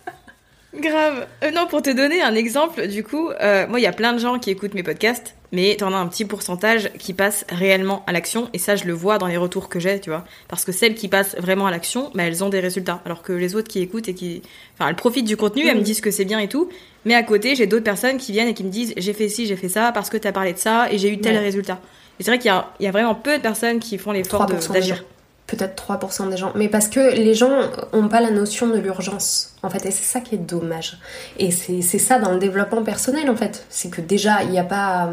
Grave. 0.80 1.28
Euh, 1.44 1.52
non, 1.52 1.68
pour 1.68 1.82
te 1.82 1.90
donner 1.90 2.22
un 2.22 2.36
exemple, 2.36 2.88
du 2.88 3.04
coup, 3.04 3.30
euh, 3.30 3.68
moi, 3.68 3.80
il 3.80 3.84
y 3.84 3.88
a 3.88 3.92
plein 3.92 4.14
de 4.14 4.20
gens 4.20 4.40
qui 4.40 4.50
écoutent 4.50 4.74
mes 4.74 4.84
podcasts, 4.84 5.36
mais 5.52 5.76
t'en 5.78 5.94
as 5.94 5.98
un 5.98 6.08
petit 6.08 6.26
pourcentage 6.26 6.92
qui 6.98 7.14
passe 7.14 7.46
réellement 7.50 8.04
à 8.08 8.12
l'action, 8.12 8.50
et 8.54 8.58
ça, 8.58 8.76
je 8.76 8.86
le 8.86 8.94
vois 8.94 9.18
dans 9.18 9.28
les 9.28 9.38
retours 9.38 9.70
que 9.70 9.80
j'ai, 9.80 10.00
tu 10.00 10.10
vois. 10.10 10.26
Parce 10.48 10.66
que 10.66 10.72
celles 10.72 10.96
qui 10.96 11.08
passent 11.08 11.36
vraiment 11.38 11.68
à 11.68 11.72
l'action, 11.72 12.12
bah, 12.14 12.24
elles 12.24 12.44
ont 12.44 12.50
des 12.50 12.60
résultats. 12.60 13.02
Alors 13.06 13.22
que 13.22 13.34
les 13.34 13.56
autres 13.56 13.68
qui 13.68 13.82
écoutent 13.82 14.08
et 14.08 14.14
qui, 14.14 14.42
enfin, 14.74 14.90
elles 14.90 14.96
profitent 14.96 15.28
du 15.28 15.38
contenu, 15.38 15.68
elles 15.68 15.78
me 15.78 15.84
disent 15.84 16.02
que 16.02 16.12
c'est 16.12 16.26
bien 16.26 16.40
et 16.40 16.48
tout, 16.48 16.70
mais 17.06 17.16
à 17.16 17.24
côté, 17.24 17.56
j'ai 17.56 17.68
d'autres 17.68 17.84
personnes 17.84 18.18
qui 18.18 18.32
viennent 18.32 18.50
et 18.50 18.54
qui 18.54 18.64
me 18.64 18.72
disent, 18.72 18.94
j'ai 18.98 19.14
fait 19.14 19.30
ci, 19.30 19.46
j'ai 19.46 19.56
fait 19.56 19.70
ça, 19.70 19.92
parce 19.92 20.10
que 20.10 20.18
t'as 20.18 20.32
parlé 20.32 20.54
de 20.54 20.60
ça, 20.60 20.92
et 20.92 20.98
j'ai 20.98 21.12
eu 21.12 21.20
tel 21.20 21.38
résultat. 21.38 21.80
Et 22.20 22.24
c'est 22.24 22.32
vrai 22.32 22.40
qu'il 22.40 22.52
y, 22.80 22.84
y 22.84 22.88
a, 22.88 22.92
vraiment 22.92 23.16
peu 23.16 23.38
de 23.38 23.42
personnes 23.42 23.80
qui 23.80 23.98
font 23.98 24.12
l'effort 24.12 24.46
d'agir 24.46 25.04
peut-être 25.48 25.82
3% 25.82 26.30
des 26.30 26.36
gens, 26.36 26.52
mais 26.56 26.68
parce 26.68 26.90
que 26.90 27.16
les 27.16 27.34
gens 27.34 27.52
n'ont 27.94 28.10
pas 28.10 28.20
la 28.20 28.32
notion 28.32 28.68
de 28.68 28.78
l'urgence, 28.78 29.56
en 29.64 29.70
fait, 29.70 29.86
et 29.86 29.92
c'est 29.92 30.04
ça 30.04 30.20
qui 30.20 30.36
est 30.36 30.40
dommage. 30.40 31.00
Et 31.40 31.52
c'est 31.52 31.82
ça 31.82 32.20
dans 32.20 32.32
le 32.32 32.38
développement 32.38 32.84
personnel, 32.84 33.30
en 33.30 33.36
fait. 33.36 33.66
C'est 33.70 33.90
que 33.90 34.02
déjà, 34.02 34.44
il 34.44 34.50
n'y 34.50 34.60
a 34.60 34.66
pas. 34.66 35.10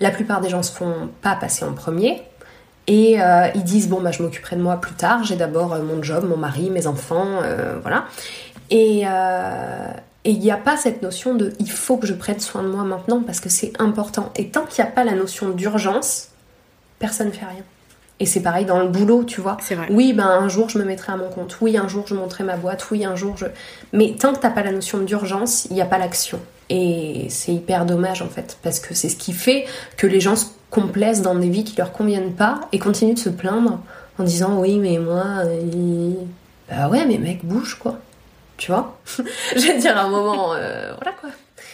La 0.00 0.10
plupart 0.10 0.40
des 0.40 0.48
gens 0.48 0.62
se 0.62 0.72
font 0.72 1.10
pas 1.20 1.36
passer 1.36 1.64
en 1.64 1.74
premier, 1.74 2.22
et 2.86 3.20
euh, 3.20 3.48
ils 3.54 3.62
disent 3.62 3.88
bon, 3.88 4.00
bah, 4.00 4.10
je 4.10 4.22
m'occuperai 4.22 4.56
de 4.56 4.62
moi 4.62 4.76
plus 4.78 4.94
tard, 4.94 5.22
j'ai 5.22 5.36
d'abord 5.36 5.74
euh, 5.74 5.82
mon 5.82 6.02
job, 6.02 6.26
mon 6.28 6.36
mari, 6.36 6.70
mes 6.70 6.86
enfants, 6.86 7.40
euh, 7.42 7.78
voilà. 7.80 8.06
Et. 8.70 9.02
et 9.02 10.30
il 10.30 10.38
n'y 10.38 10.50
a 10.50 10.56
pas 10.56 10.78
cette 10.78 11.02
notion 11.02 11.34
de 11.34 11.52
il 11.60 11.70
faut 11.70 11.98
que 11.98 12.06
je 12.06 12.14
prenne 12.14 12.40
soin 12.40 12.62
de 12.62 12.68
moi 12.68 12.82
maintenant 12.82 13.22
parce 13.22 13.40
que 13.40 13.50
c'est 13.50 13.78
important. 13.78 14.32
Et 14.36 14.48
tant 14.48 14.64
qu'il 14.64 14.82
n'y 14.82 14.88
a 14.88 14.92
pas 14.92 15.04
la 15.04 15.12
notion 15.12 15.50
d'urgence, 15.50 16.30
personne 16.98 17.26
ne 17.26 17.32
fait 17.32 17.44
rien. 17.44 17.62
Et 18.20 18.26
c'est 18.26 18.40
pareil 18.40 18.64
dans 18.64 18.78
le 18.78 18.88
boulot, 18.88 19.24
tu 19.24 19.40
vois. 19.40 19.56
Vrai. 19.70 19.88
Oui, 19.90 20.12
ben 20.12 20.26
un 20.26 20.48
jour 20.48 20.68
je 20.68 20.78
me 20.78 20.84
mettrai 20.84 21.12
à 21.12 21.16
mon 21.16 21.28
compte. 21.28 21.58
Oui, 21.60 21.76
un 21.76 21.88
jour 21.88 22.06
je 22.06 22.14
monterai 22.14 22.44
ma 22.44 22.56
boîte. 22.56 22.86
Oui, 22.90 23.04
un 23.04 23.16
jour 23.16 23.36
je. 23.36 23.46
Mais 23.92 24.14
tant 24.18 24.32
que 24.32 24.38
t'as 24.38 24.50
pas 24.50 24.62
la 24.62 24.72
notion 24.72 24.98
d'urgence, 24.98 25.66
il 25.66 25.74
n'y 25.74 25.82
a 25.82 25.86
pas 25.86 25.98
l'action. 25.98 26.38
Et 26.70 27.26
c'est 27.28 27.52
hyper 27.52 27.84
dommage 27.86 28.22
en 28.22 28.28
fait, 28.28 28.58
parce 28.62 28.80
que 28.80 28.94
c'est 28.94 29.08
ce 29.08 29.16
qui 29.16 29.32
fait 29.32 29.66
que 29.96 30.06
les 30.06 30.20
gens 30.20 30.36
se 30.36 30.46
complaisent 30.70 31.22
dans 31.22 31.34
des 31.34 31.48
vies 31.48 31.64
qui 31.64 31.76
leur 31.76 31.92
conviennent 31.92 32.34
pas 32.34 32.60
et 32.72 32.78
continuent 32.78 33.14
de 33.14 33.18
se 33.18 33.28
plaindre 33.28 33.80
en 34.18 34.22
disant 34.22 34.60
oui, 34.60 34.78
mais 34.78 34.98
moi, 34.98 35.24
bah 36.68 36.88
ouais, 36.88 37.04
mais 37.06 37.18
mec, 37.18 37.44
bouge 37.44 37.74
quoi. 37.74 37.98
Tu 38.56 38.70
vois? 38.70 38.96
Je 39.56 39.66
vais 39.66 39.78
dire 39.78 39.96
à 39.98 40.02
un 40.02 40.08
moment, 40.08 40.54
euh, 40.54 40.92
voilà 40.96 41.16
quoi. 41.20 41.30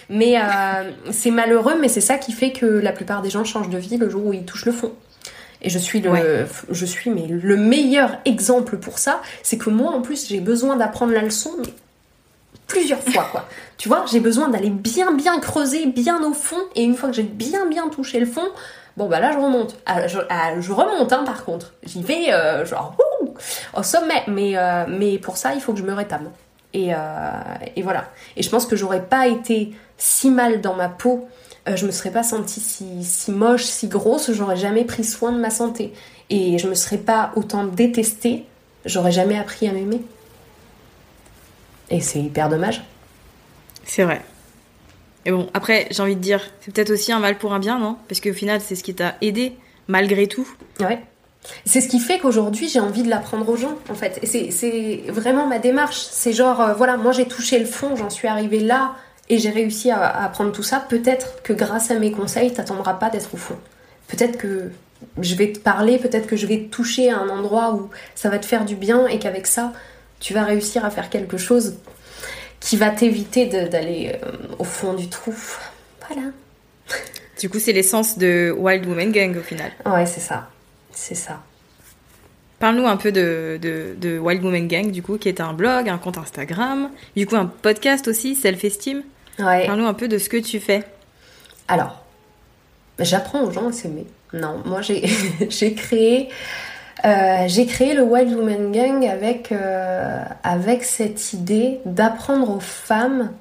Mais 0.08 0.40
euh, 0.40 0.90
c'est 1.12 1.30
malheureux, 1.30 1.74
mais 1.80 1.88
c'est 1.88 2.00
ça 2.00 2.18
qui 2.18 2.32
fait 2.32 2.50
que 2.50 2.66
la 2.66 2.92
plupart 2.92 3.22
des 3.22 3.30
gens 3.30 3.44
changent 3.44 3.68
de 3.70 3.78
vie 3.78 3.96
le 3.96 4.08
jour 4.08 4.26
où 4.26 4.32
ils 4.32 4.44
touchent 4.44 4.64
le 4.64 4.72
fond. 4.72 4.92
Et 5.62 5.70
je 5.70 5.78
suis 5.78 6.00
le, 6.00 6.46
je 6.70 6.86
suis 6.86 7.10
mais 7.10 7.26
le 7.26 7.56
meilleur 7.56 8.18
exemple 8.24 8.78
pour 8.78 8.98
ça, 8.98 9.20
c'est 9.42 9.58
que 9.58 9.70
moi 9.70 9.90
en 9.90 10.00
plus 10.00 10.28
j'ai 10.28 10.40
besoin 10.40 10.76
d'apprendre 10.76 11.12
la 11.12 11.22
leçon 11.22 11.50
plusieurs 12.66 13.02
fois 13.02 13.28
quoi. 13.30 13.46
tu 13.76 13.88
vois, 13.88 14.04
j'ai 14.10 14.20
besoin 14.20 14.48
d'aller 14.48 14.70
bien 14.70 15.12
bien 15.12 15.38
creuser, 15.38 15.86
bien 15.86 16.22
au 16.22 16.32
fond, 16.32 16.60
et 16.74 16.82
une 16.82 16.96
fois 16.96 17.10
que 17.10 17.16
j'ai 17.16 17.24
bien 17.24 17.66
bien 17.66 17.88
touché 17.88 18.20
le 18.20 18.26
fond, 18.26 18.48
bon 18.96 19.08
bah 19.08 19.20
là 19.20 19.32
je 19.32 19.38
remonte. 19.38 19.76
Ah, 19.86 20.06
je, 20.06 20.18
ah, 20.30 20.58
je, 20.60 20.72
remonte 20.72 21.12
hein, 21.12 21.24
par 21.24 21.44
contre, 21.44 21.74
j'y 21.82 22.02
vais 22.02 22.32
euh, 22.32 22.64
genre 22.64 22.96
au 23.76 23.82
sommet, 23.82 24.22
mais 24.28 24.56
euh, 24.56 24.84
mais 24.88 25.18
pour 25.18 25.36
ça 25.36 25.54
il 25.54 25.60
faut 25.60 25.72
que 25.72 25.78
je 25.78 25.84
me 25.84 25.92
rétame. 25.92 26.30
Et, 26.72 26.94
euh, 26.94 26.96
et 27.74 27.82
voilà. 27.82 28.04
Et 28.36 28.42
je 28.42 28.48
pense 28.48 28.64
que 28.64 28.76
j'aurais 28.76 29.02
pas 29.02 29.26
été 29.26 29.74
si 29.98 30.30
mal 30.30 30.60
dans 30.60 30.74
ma 30.74 30.88
peau 30.88 31.28
euh, 31.70 31.76
je 31.76 31.86
me 31.86 31.90
serais 31.90 32.10
pas 32.10 32.22
sentie 32.22 32.60
si, 32.60 33.30
moche, 33.30 33.64
si 33.64 33.88
grosse, 33.88 34.30
j'aurais 34.32 34.56
jamais 34.56 34.84
pris 34.84 35.04
soin 35.04 35.32
de 35.32 35.38
ma 35.38 35.50
santé. 35.50 35.92
Et 36.28 36.58
je 36.58 36.68
me 36.68 36.74
serais 36.74 36.98
pas 36.98 37.32
autant 37.36 37.64
détestée, 37.64 38.44
j'aurais 38.84 39.12
jamais 39.12 39.38
appris 39.38 39.68
à 39.68 39.72
m'aimer. 39.72 40.00
Et 41.90 42.00
c'est 42.00 42.20
hyper 42.20 42.48
dommage. 42.48 42.82
C'est 43.84 44.04
vrai. 44.04 44.22
Et 45.26 45.32
bon, 45.32 45.48
après, 45.54 45.88
j'ai 45.90 46.02
envie 46.02 46.16
de 46.16 46.20
dire, 46.20 46.40
c'est 46.60 46.72
peut-être 46.72 46.90
aussi 46.90 47.12
un 47.12 47.18
mal 47.18 47.36
pour 47.36 47.52
un 47.52 47.58
bien, 47.58 47.78
non? 47.78 47.96
Parce 48.08 48.20
qu'au 48.20 48.32
final, 48.32 48.60
c'est 48.60 48.74
ce 48.74 48.84
qui 48.84 48.94
t'a 48.94 49.16
aidé, 49.20 49.52
malgré 49.88 50.28
tout. 50.28 50.48
Ouais. 50.78 51.00
C'est 51.64 51.80
ce 51.80 51.88
qui 51.88 51.98
fait 51.98 52.18
qu'aujourd'hui, 52.18 52.68
j'ai 52.68 52.80
envie 52.80 53.02
de 53.02 53.08
l'apprendre 53.08 53.48
aux 53.48 53.56
gens, 53.56 53.76
en 53.90 53.94
fait. 53.94 54.20
C'est 54.24 55.02
vraiment 55.08 55.46
ma 55.46 55.58
démarche. 55.58 55.98
C'est 55.98 56.32
genre, 56.32 56.60
euh, 56.60 56.74
voilà, 56.74 56.96
moi 56.96 57.12
j'ai 57.12 57.26
touché 57.26 57.58
le 57.58 57.66
fond, 57.66 57.96
j'en 57.96 58.10
suis 58.10 58.28
arrivée 58.28 58.60
là, 58.60 58.94
et 59.30 59.38
j'ai 59.38 59.50
réussi 59.50 59.90
à, 59.90 60.24
apprendre 60.24 60.52
tout 60.52 60.64
ça, 60.64 60.84
peut-être 60.86 61.42
que 61.42 61.52
grâce 61.52 61.90
à 61.90 61.98
mes 61.98 62.10
conseils, 62.10 62.52
t'attendras 62.52 62.94
pas 62.94 63.08
d'être 63.08 63.32
au 63.32 63.36
fond. 63.36 63.56
Peut-être 64.08 64.36
que 64.36 64.70
je 65.20 65.34
vais 65.36 65.52
te 65.52 65.60
parler, 65.60 65.98
peut-être 65.98 66.26
que 66.26 66.36
je 66.36 66.46
vais 66.46 66.58
te 66.58 66.68
toucher 66.68 67.10
à 67.10 67.18
un 67.18 67.28
endroit 67.28 67.72
où 67.74 67.88
ça 68.16 68.28
va 68.28 68.38
te 68.38 68.44
faire 68.44 68.64
du 68.64 68.74
bien 68.74 69.06
et 69.06 69.20
qu'avec 69.20 69.46
ça, 69.46 69.72
tu 70.18 70.34
vas 70.34 70.42
réussir 70.42 70.84
à 70.84 70.90
faire 70.90 71.08
quelque 71.10 71.38
chose 71.38 71.76
qui 72.58 72.76
va 72.76 72.90
t'éviter 72.90 73.46
d'aller 73.46 74.18
euh, 74.22 74.32
au 74.58 74.64
fond 74.64 74.94
du 74.94 75.08
trou. 75.08 75.34
Voilà. 76.06 76.28
Du 77.40 77.48
coup, 77.48 77.58
c'est 77.58 77.72
l'essence 77.72 78.18
de 78.18 78.54
Wild 78.54 78.84
Woman 78.84 79.12
Gang 79.12 79.34
au 79.34 79.40
final. 79.40 79.72
Ouais, 79.86 80.04
c'est 80.04 80.20
ça. 80.20 80.50
C'est 80.92 81.14
ça. 81.14 81.40
Parle-nous 82.58 82.86
un 82.86 82.98
peu 82.98 83.12
de, 83.12 83.58
de, 83.58 84.18
Wild 84.18 84.44
Woman 84.44 84.68
Gang, 84.68 84.90
du 84.90 85.02
coup, 85.02 85.16
qui 85.16 85.30
est 85.30 85.40
un 85.40 85.54
blog, 85.54 85.88
un 85.88 85.96
compte 85.96 86.18
Instagram, 86.18 86.90
du 87.16 87.26
coup 87.26 87.36
un 87.36 87.46
podcast 87.46 88.08
aussi, 88.08 88.34
Self-Esteem. 88.34 89.02
Ouais. 89.38 89.66
Parle-nous 89.66 89.86
un 89.86 89.94
peu 89.94 90.08
de 90.08 90.18
ce 90.18 90.28
que 90.28 90.36
tu 90.36 90.60
fais. 90.60 90.84
Alors, 91.68 92.02
j'apprends 92.98 93.42
aux 93.42 93.50
gens 93.50 93.68
à 93.68 93.72
s'aimer. 93.72 94.06
Non, 94.32 94.62
moi 94.64 94.80
j'ai 95.48 95.74
créé 95.74 96.28
euh, 97.04 97.44
j'ai 97.46 97.66
créé 97.66 97.94
le 97.94 98.02
Wild 98.02 98.34
Woman 98.34 98.72
Gang 98.72 99.06
avec, 99.06 99.52
euh, 99.52 100.22
avec 100.42 100.84
cette 100.84 101.32
idée 101.32 101.80
d'apprendre 101.86 102.50
aux 102.50 102.60
femmes 102.60 103.32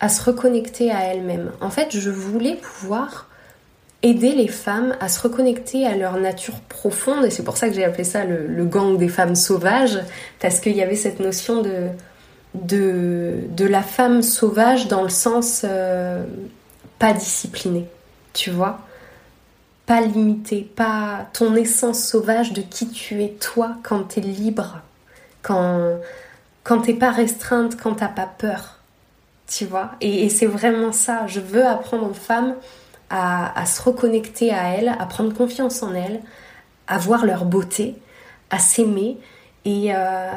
à 0.00 0.08
se 0.08 0.22
reconnecter 0.22 0.90
à 0.90 1.04
elles-mêmes. 1.04 1.52
En 1.60 1.70
fait, 1.70 1.98
je 1.98 2.10
voulais 2.10 2.54
pouvoir 2.54 3.28
aider 4.02 4.32
les 4.32 4.48
femmes 4.48 4.94
à 5.00 5.08
se 5.08 5.20
reconnecter 5.20 5.86
à 5.86 5.96
leur 5.96 6.18
nature 6.18 6.60
profonde, 6.68 7.24
et 7.24 7.30
c'est 7.30 7.42
pour 7.42 7.56
ça 7.56 7.68
que 7.68 7.74
j'ai 7.74 7.84
appelé 7.84 8.04
ça 8.04 8.24
le, 8.24 8.64
gang 8.64 8.96
des 8.96 9.08
femmes 9.08 9.34
sauvages, 9.34 9.98
parce 10.38 10.60
qu'il 10.60 10.76
y 10.76 10.82
avait 10.82 10.96
cette 10.96 11.18
notion 11.18 11.62
de, 11.62 11.88
de, 12.62 13.40
de, 13.50 13.64
la 13.64 13.82
femme 13.82 14.22
sauvage 14.22 14.88
dans 14.88 15.02
le 15.02 15.08
sens 15.08 15.62
euh, 15.64 16.24
pas 16.98 17.12
disciplinée, 17.12 17.86
tu 18.32 18.50
vois 18.50 18.80
pas 19.86 20.00
limité, 20.00 20.68
pas 20.74 21.28
ton 21.32 21.54
essence 21.54 22.02
sauvage 22.02 22.52
de 22.52 22.60
qui 22.60 22.88
tu 22.88 23.22
es 23.22 23.30
toi 23.30 23.76
quand 23.84 24.02
t'es 24.02 24.20
libre, 24.20 24.80
quand, 25.42 25.98
quand 26.64 26.80
t'es 26.80 26.94
pas 26.94 27.12
restreinte, 27.12 27.80
quand 27.80 27.94
t'as 27.94 28.08
pas 28.08 28.26
peur. 28.26 28.80
Tu 29.46 29.64
vois 29.64 29.92
Et, 30.00 30.28
c'est 30.28 30.46
vraiment 30.46 30.90
ça. 30.90 31.28
Je 31.28 31.38
veux 31.38 31.64
apprendre 31.64 32.10
aux 32.10 32.14
femmes 32.14 32.56
à, 33.10 33.64
se 33.64 33.80
reconnecter 33.80 34.52
à 34.52 34.74
elles, 34.74 34.88
à 34.88 35.06
prendre 35.06 35.32
confiance 35.32 35.84
en 35.84 35.94
elles, 35.94 36.20
à 36.88 36.98
voir 36.98 37.24
leur 37.24 37.44
beauté, 37.44 37.94
à 38.50 38.58
s'aimer. 38.58 39.18
Et, 39.66 39.92
euh, 39.92 40.30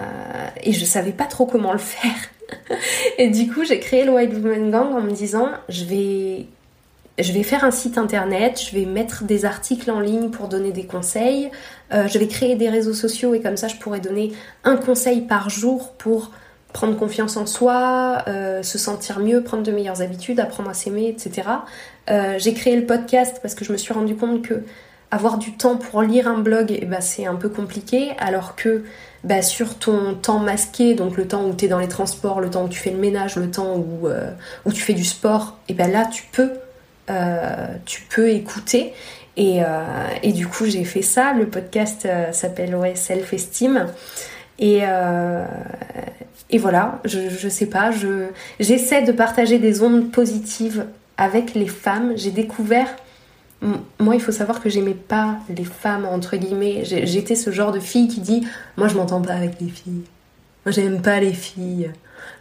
et 0.64 0.74
je 0.74 0.84
savais 0.84 1.12
pas 1.12 1.26
trop 1.26 1.46
comment 1.46 1.72
le 1.72 1.78
faire. 1.78 2.16
et 3.20 3.30
du 3.30 3.48
coup, 3.48 3.64
j'ai 3.64 3.80
créé 3.80 4.04
le 4.04 4.12
White 4.12 4.34
Woman 4.34 4.72
Gang 4.72 4.94
en 4.96 5.02
me 5.02 5.12
disant 5.12 5.50
je 5.70 5.86
vais 5.86 6.48
je 7.20 7.34
vais 7.34 7.44
faire 7.44 7.66
un 7.66 7.72
site 7.72 7.98
internet, 7.98 8.62
je 8.66 8.74
vais 8.74 8.86
mettre 8.86 9.26
des 9.26 9.44
articles 9.44 9.92
en 9.92 10.00
ligne 10.00 10.30
pour 10.30 10.48
donner 10.48 10.72
des 10.72 10.86
conseils, 10.86 11.52
euh, 11.94 12.08
je 12.08 12.18
vais 12.18 12.28
créer 12.28 12.56
des 12.56 12.70
réseaux 12.70 12.94
sociaux 12.94 13.34
et 13.34 13.42
comme 13.42 13.58
ça 13.58 13.68
je 13.68 13.76
pourrais 13.76 14.00
donner 14.00 14.32
un 14.64 14.78
conseil 14.78 15.22
par 15.22 15.50
jour 15.50 15.92
pour 15.98 16.32
prendre 16.72 16.96
confiance 16.96 17.36
en 17.36 17.46
soi, 17.46 18.24
euh, 18.30 18.64
se 18.64 18.78
sentir 18.78 19.20
mieux, 19.20 19.44
prendre 19.44 19.64
de 19.64 19.72
meilleures 19.72 20.02
habitudes, 20.02 20.40
apprendre 20.40 20.70
à 20.70 20.74
s'aimer, 20.74 21.10
etc. 21.10 21.50
J'ai 22.38 22.54
créé 22.56 22.76
le 22.76 22.86
podcast 22.88 23.40
parce 23.42 23.54
que 23.54 23.64
je 23.64 23.72
me 23.72 23.78
suis 23.78 23.94
rendu 23.94 24.16
compte 24.16 24.42
que 24.42 24.64
avoir 25.12 25.38
du 25.38 25.54
temps 25.54 25.78
pour 25.78 26.02
lire 26.02 26.28
un 26.28 26.38
blog, 26.38 26.78
eh 26.80 26.86
ben, 26.86 27.02
c'est 27.02 27.26
un 27.26 27.36
peu 27.36 27.50
compliqué, 27.50 28.12
alors 28.20 28.56
que 28.56 28.84
bah, 29.24 29.42
sur 29.42 29.78
ton 29.78 30.14
temps 30.14 30.40
masqué, 30.40 30.94
donc 30.94 31.18
le 31.18 31.28
temps 31.28 31.46
où 31.46 31.54
tu 31.54 31.66
es 31.66 31.68
dans 31.68 31.80
les 31.80 31.88
transports, 31.88 32.42
le 32.42 32.50
temps 32.50 32.66
où 32.66 32.70
tu 32.70 32.80
fais 32.80 32.92
le 32.92 33.00
ménage, 33.00 33.36
le 33.36 33.50
temps 33.50 33.76
où, 33.76 34.08
où 34.66 34.72
tu 34.72 34.82
fais 34.82 34.94
du 34.94 35.04
sport, 35.04 35.58
et 35.68 35.72
eh 35.72 35.76
ben 35.76 35.92
là 35.92 36.06
tu 36.06 36.24
peux 36.32 36.52
euh, 37.10 37.68
tu 37.86 38.04
peux 38.04 38.30
écouter. 38.30 38.94
Et, 39.36 39.64
euh, 39.64 39.84
et, 40.22 40.32
du 40.32 40.48
coup, 40.48 40.66
j'ai 40.66 40.84
fait 40.84 41.02
ça. 41.02 41.34
Le 41.34 41.48
podcast 41.48 42.06
euh, 42.06 42.32
s'appelle 42.32 42.76
Self 42.96 43.34
Esteem. 43.34 43.88
Et, 44.60 44.82
voilà, 46.58 47.00
je, 47.06 47.30
je 47.30 47.50
sais 47.50 47.68
pas, 47.68 47.92
je, 47.92 48.28
j'essaie 48.60 49.04
de 49.04 49.12
partager 49.12 49.60
des 49.60 49.82
ondes 49.82 50.12
positives 50.12 50.86
avec 51.18 51.54
les 51.54 51.68
femmes. 51.68 52.14
J'ai 52.16 52.32
découvert 52.32 52.90
moi, 54.00 54.16
il 54.16 54.22
faut 54.22 54.32
savoir 54.32 54.62
que 54.62 54.70
j'aimais 54.70 54.94
pas 54.94 55.38
les 55.50 55.66
femmes, 55.66 56.06
entre 56.06 56.38
guillemets. 56.38 56.84
J'étais 56.84 57.36
ce 57.36 57.52
genre 57.52 57.72
de 57.72 57.80
fille 57.80 58.08
qui 58.08 58.22
dit 58.22 58.48
Moi, 58.78 58.88
je 58.88 58.96
m'entends 58.96 59.22
pas 59.22 59.34
avec 59.34 59.60
les 59.60 59.70
filles. 59.70 60.04
Moi, 60.66 60.72
j'aime 60.72 61.02
pas 61.02 61.20
les 61.20 61.34
filles. 61.34 61.92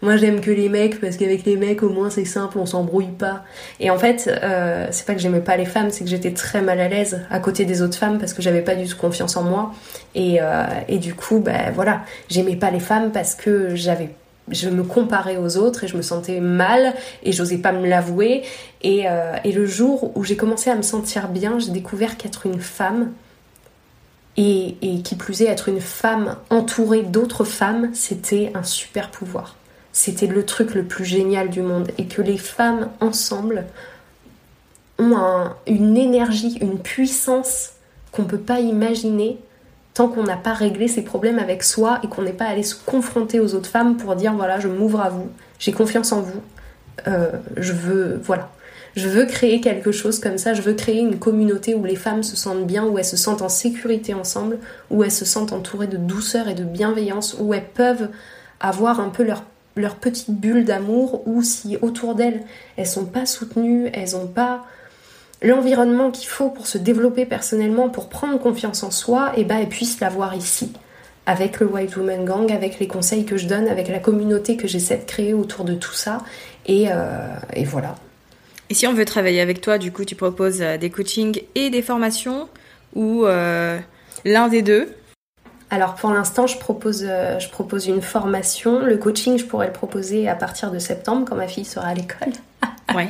Moi 0.02 0.16
j'aime 0.16 0.40
que 0.40 0.50
les 0.50 0.68
mecs 0.68 1.00
parce 1.00 1.16
qu'avec 1.16 1.44
les 1.44 1.56
mecs 1.56 1.82
au 1.82 1.88
moins 1.88 2.10
c'est 2.10 2.24
simple, 2.24 2.58
on 2.58 2.66
s'embrouille 2.66 3.06
pas. 3.06 3.44
Et 3.80 3.90
en 3.90 3.98
fait, 3.98 4.30
euh, 4.42 4.86
c'est 4.90 5.06
pas 5.06 5.14
que 5.14 5.20
j'aimais 5.20 5.40
pas 5.40 5.56
les 5.56 5.64
femmes, 5.64 5.90
c'est 5.90 6.04
que 6.04 6.10
j'étais 6.10 6.32
très 6.32 6.62
mal 6.62 6.80
à 6.80 6.88
l'aise 6.88 7.22
à 7.30 7.40
côté 7.40 7.64
des 7.64 7.82
autres 7.82 7.96
femmes 7.96 8.18
parce 8.18 8.32
que 8.32 8.42
j'avais 8.42 8.62
pas 8.62 8.74
du 8.74 8.86
tout 8.86 8.96
confiance 8.96 9.36
en 9.36 9.42
moi. 9.42 9.72
Et, 10.14 10.38
euh, 10.40 10.64
et 10.88 10.98
du 10.98 11.14
coup, 11.14 11.40
ben 11.40 11.72
voilà, 11.74 12.02
j'aimais 12.28 12.56
pas 12.56 12.70
les 12.70 12.80
femmes 12.80 13.10
parce 13.12 13.34
que 13.34 13.74
j'avais 13.74 14.10
je 14.50 14.68
me 14.68 14.82
comparais 14.82 15.36
aux 15.36 15.56
autres 15.56 15.84
et 15.84 15.88
je 15.88 15.96
me 15.96 16.02
sentais 16.02 16.40
mal 16.40 16.94
et 17.22 17.32
j'osais 17.32 17.58
pas 17.58 17.72
me 17.72 17.86
l'avouer. 17.86 18.42
Et, 18.82 19.08
euh, 19.08 19.36
le 19.44 19.66
jour 19.66 20.16
où 20.16 20.24
j'ai 20.24 20.36
commencé 20.36 20.70
à 20.70 20.76
me 20.76 20.82
sentir 20.82 21.28
bien, 21.28 21.58
j'ai 21.58 21.70
découvert 21.70 22.16
qu'être 22.16 22.46
une 22.46 22.60
femme, 22.60 23.12
et, 24.36 24.76
et, 24.82 25.02
qui 25.02 25.16
plus 25.16 25.42
est 25.42 25.46
être 25.46 25.68
une 25.68 25.80
femme 25.80 26.36
entourée 26.50 27.02
d'autres 27.02 27.44
femmes, 27.44 27.90
c'était 27.92 28.52
un 28.54 28.62
super 28.62 29.10
pouvoir 29.10 29.56
c'était 29.98 30.28
le 30.28 30.46
truc 30.46 30.74
le 30.74 30.84
plus 30.84 31.04
génial 31.04 31.50
du 31.50 31.60
monde 31.60 31.90
et 31.98 32.06
que 32.06 32.22
les 32.22 32.38
femmes 32.38 32.88
ensemble 33.00 33.66
ont 35.00 35.50
une 35.66 35.96
énergie, 35.96 36.56
une 36.60 36.78
puissance 36.78 37.72
qu'on 38.12 38.22
ne 38.22 38.28
peut 38.28 38.38
pas 38.38 38.60
imaginer 38.60 39.38
tant 39.98 40.06
qu'on 40.06 40.22
n'a 40.22 40.36
pas 40.36 40.52
réglé 40.52 40.86
ses 40.86 41.02
problèmes 41.02 41.40
avec 41.40 41.64
soi 41.64 41.98
et 42.04 42.06
qu'on 42.06 42.22
n'est 42.22 42.32
pas 42.32 42.44
allé 42.44 42.62
se 42.62 42.76
confronter 42.76 43.40
aux 43.40 43.56
autres 43.56 43.68
femmes 43.68 43.96
pour 43.96 44.14
dire 44.14 44.32
voilà 44.32 44.60
je 44.60 44.68
m'ouvre 44.68 45.00
à 45.00 45.08
vous, 45.08 45.28
j'ai 45.58 45.72
confiance 45.72 46.12
en 46.12 46.20
vous, 46.20 46.40
euh, 47.08 47.32
je 47.56 47.72
veux 47.72 48.20
voilà. 48.22 48.48
Je 48.94 49.08
veux 49.08 49.26
créer 49.26 49.60
quelque 49.60 49.90
chose 49.90 50.20
comme 50.20 50.38
ça, 50.38 50.54
je 50.54 50.62
veux 50.62 50.74
créer 50.74 51.00
une 51.00 51.18
communauté 51.18 51.74
où 51.74 51.84
les 51.84 51.96
femmes 51.96 52.22
se 52.22 52.36
sentent 52.36 52.64
bien, 52.64 52.84
où 52.84 52.96
elles 52.96 53.04
se 53.04 53.16
sentent 53.16 53.42
en 53.42 53.48
sécurité 53.48 54.14
ensemble, 54.14 54.58
où 54.90 55.02
elles 55.02 55.12
se 55.12 55.24
sentent 55.24 55.52
entourées 55.52 55.88
de 55.88 55.96
douceur 55.96 56.48
et 56.48 56.54
de 56.54 56.64
bienveillance, 56.64 57.36
où 57.40 57.52
elles 57.52 57.68
peuvent 57.68 58.08
avoir 58.60 59.00
un 59.00 59.08
peu 59.08 59.24
leur 59.24 59.42
leur 59.74 59.96
petite 59.96 60.30
bulle 60.30 60.64
d'amour 60.64 61.26
ou 61.26 61.42
si 61.42 61.76
autour 61.82 62.14
d'elles 62.14 62.44
elles 62.76 62.86
sont 62.86 63.04
pas 63.04 63.26
soutenues, 63.26 63.90
elles 63.92 64.14
ont 64.14 64.28
pas 64.28 64.64
l'environnement 65.42 66.10
qu'il 66.10 66.28
faut 66.28 66.50
pour 66.50 66.66
se 66.66 66.78
développer 66.78 67.26
personnellement, 67.26 67.88
pour 67.88 68.08
prendre 68.08 68.38
confiance 68.38 68.82
en 68.82 68.90
soi, 68.90 69.32
et 69.36 69.40
eh 69.40 69.44
ben 69.44 69.58
elles 69.58 69.68
puissent 69.68 70.00
l'avoir 70.00 70.34
ici 70.34 70.72
avec 71.28 71.60
le 71.60 71.66
White 71.66 71.94
Woman 71.96 72.24
Gang, 72.24 72.50
avec 72.50 72.78
les 72.78 72.88
conseils 72.88 73.26
que 73.26 73.36
je 73.36 73.46
donne, 73.46 73.68
avec 73.68 73.88
la 73.88 73.98
communauté 73.98 74.56
que 74.56 74.66
j'essaie 74.66 74.96
de 74.96 75.04
créer 75.04 75.34
autour 75.34 75.64
de 75.66 75.74
tout 75.74 75.92
ça. 75.92 76.22
Et, 76.64 76.86
euh, 76.90 77.28
voilà. 77.66 77.96
Et 78.70 78.74
si 78.74 78.86
on 78.86 78.94
veut 78.94 79.04
travailler 79.04 79.42
avec 79.42 79.60
toi, 79.60 79.76
du 79.76 79.92
coup, 79.92 80.06
tu 80.06 80.14
proposes 80.14 80.62
euh, 80.62 80.78
des 80.78 80.88
coachings 80.88 81.42
et 81.54 81.68
des 81.68 81.82
formations 81.82 82.48
ou 82.94 83.26
euh, 83.26 83.78
l'un 84.24 84.48
des 84.48 84.62
deux? 84.62 84.88
Alors 85.68 85.96
pour 85.96 86.10
l'instant, 86.10 86.46
je 86.46 86.56
propose, 86.56 87.02
je 87.02 87.48
propose 87.50 87.88
une 87.88 88.00
formation. 88.00 88.80
Le 88.86 88.96
coaching, 88.96 89.36
je 89.36 89.44
pourrais 89.44 89.66
le 89.66 89.72
proposer 89.74 90.26
à 90.30 90.34
partir 90.34 90.70
de 90.70 90.78
septembre 90.78 91.26
quand 91.28 91.36
ma 91.36 91.46
fille 91.46 91.66
sera 91.66 91.88
à 91.88 91.94
l'école. 91.94 92.32
Ouais. 92.94 93.08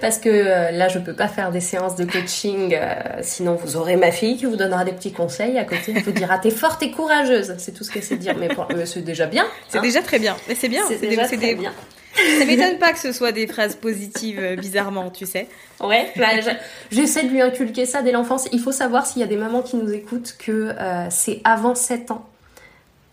Parce 0.00 0.18
que 0.18 0.28
euh, 0.28 0.70
là, 0.70 0.88
je 0.88 0.98
peux 0.98 1.14
pas 1.14 1.28
faire 1.28 1.50
des 1.50 1.60
séances 1.60 1.96
de 1.96 2.04
coaching, 2.04 2.74
euh, 2.74 2.94
sinon 3.22 3.54
vous 3.54 3.76
aurez 3.76 3.96
ma 3.96 4.12
fille 4.12 4.36
qui 4.36 4.44
vous 4.44 4.56
donnera 4.56 4.84
des 4.84 4.92
petits 4.92 5.12
conseils 5.12 5.58
à 5.58 5.64
côté. 5.64 5.94
Elle 5.96 6.02
vous 6.02 6.12
dira 6.12 6.38
t'es 6.38 6.50
forte 6.50 6.82
et 6.82 6.90
courageuse. 6.90 7.54
C'est 7.58 7.72
tout 7.72 7.84
ce 7.84 7.90
qu'elle 7.90 8.02
sait 8.02 8.16
dire, 8.16 8.36
mais 8.36 8.48
c'est 8.84 9.00
déjà 9.00 9.26
bien. 9.26 9.46
C'est 9.68 9.78
hein. 9.78 9.82
déjà 9.82 10.02
très 10.02 10.18
bien. 10.18 10.36
Mais 10.46 10.54
c'est 10.54 10.68
bien. 10.68 10.82
C'est 10.88 11.00
déjà 11.00 11.26
très 11.26 11.54
bien. 11.54 11.72
Ça 12.38 12.44
m'étonne 12.44 12.78
pas 12.78 12.92
que 12.92 12.98
ce 12.98 13.10
soit 13.12 13.32
des 13.32 13.46
phrases 13.46 13.74
positives, 13.74 14.38
euh, 14.40 14.56
bizarrement, 14.56 15.10
tu 15.10 15.26
sais. 15.26 15.48
Ouais, 15.80 16.12
bah, 16.16 16.26
j'essaie 16.92 17.24
de 17.24 17.30
lui 17.30 17.40
inculquer 17.40 17.86
ça 17.86 18.02
dès 18.02 18.12
l'enfance. 18.12 18.46
Il 18.52 18.60
faut 18.60 18.72
savoir 18.72 19.06
s'il 19.06 19.20
y 19.20 19.24
a 19.24 19.26
des 19.26 19.36
mamans 19.36 19.62
qui 19.62 19.76
nous 19.76 19.90
écoutent 19.92 20.36
que 20.38 20.74
c'est 21.10 21.40
avant 21.44 21.74
7 21.74 22.10
ans 22.10 22.28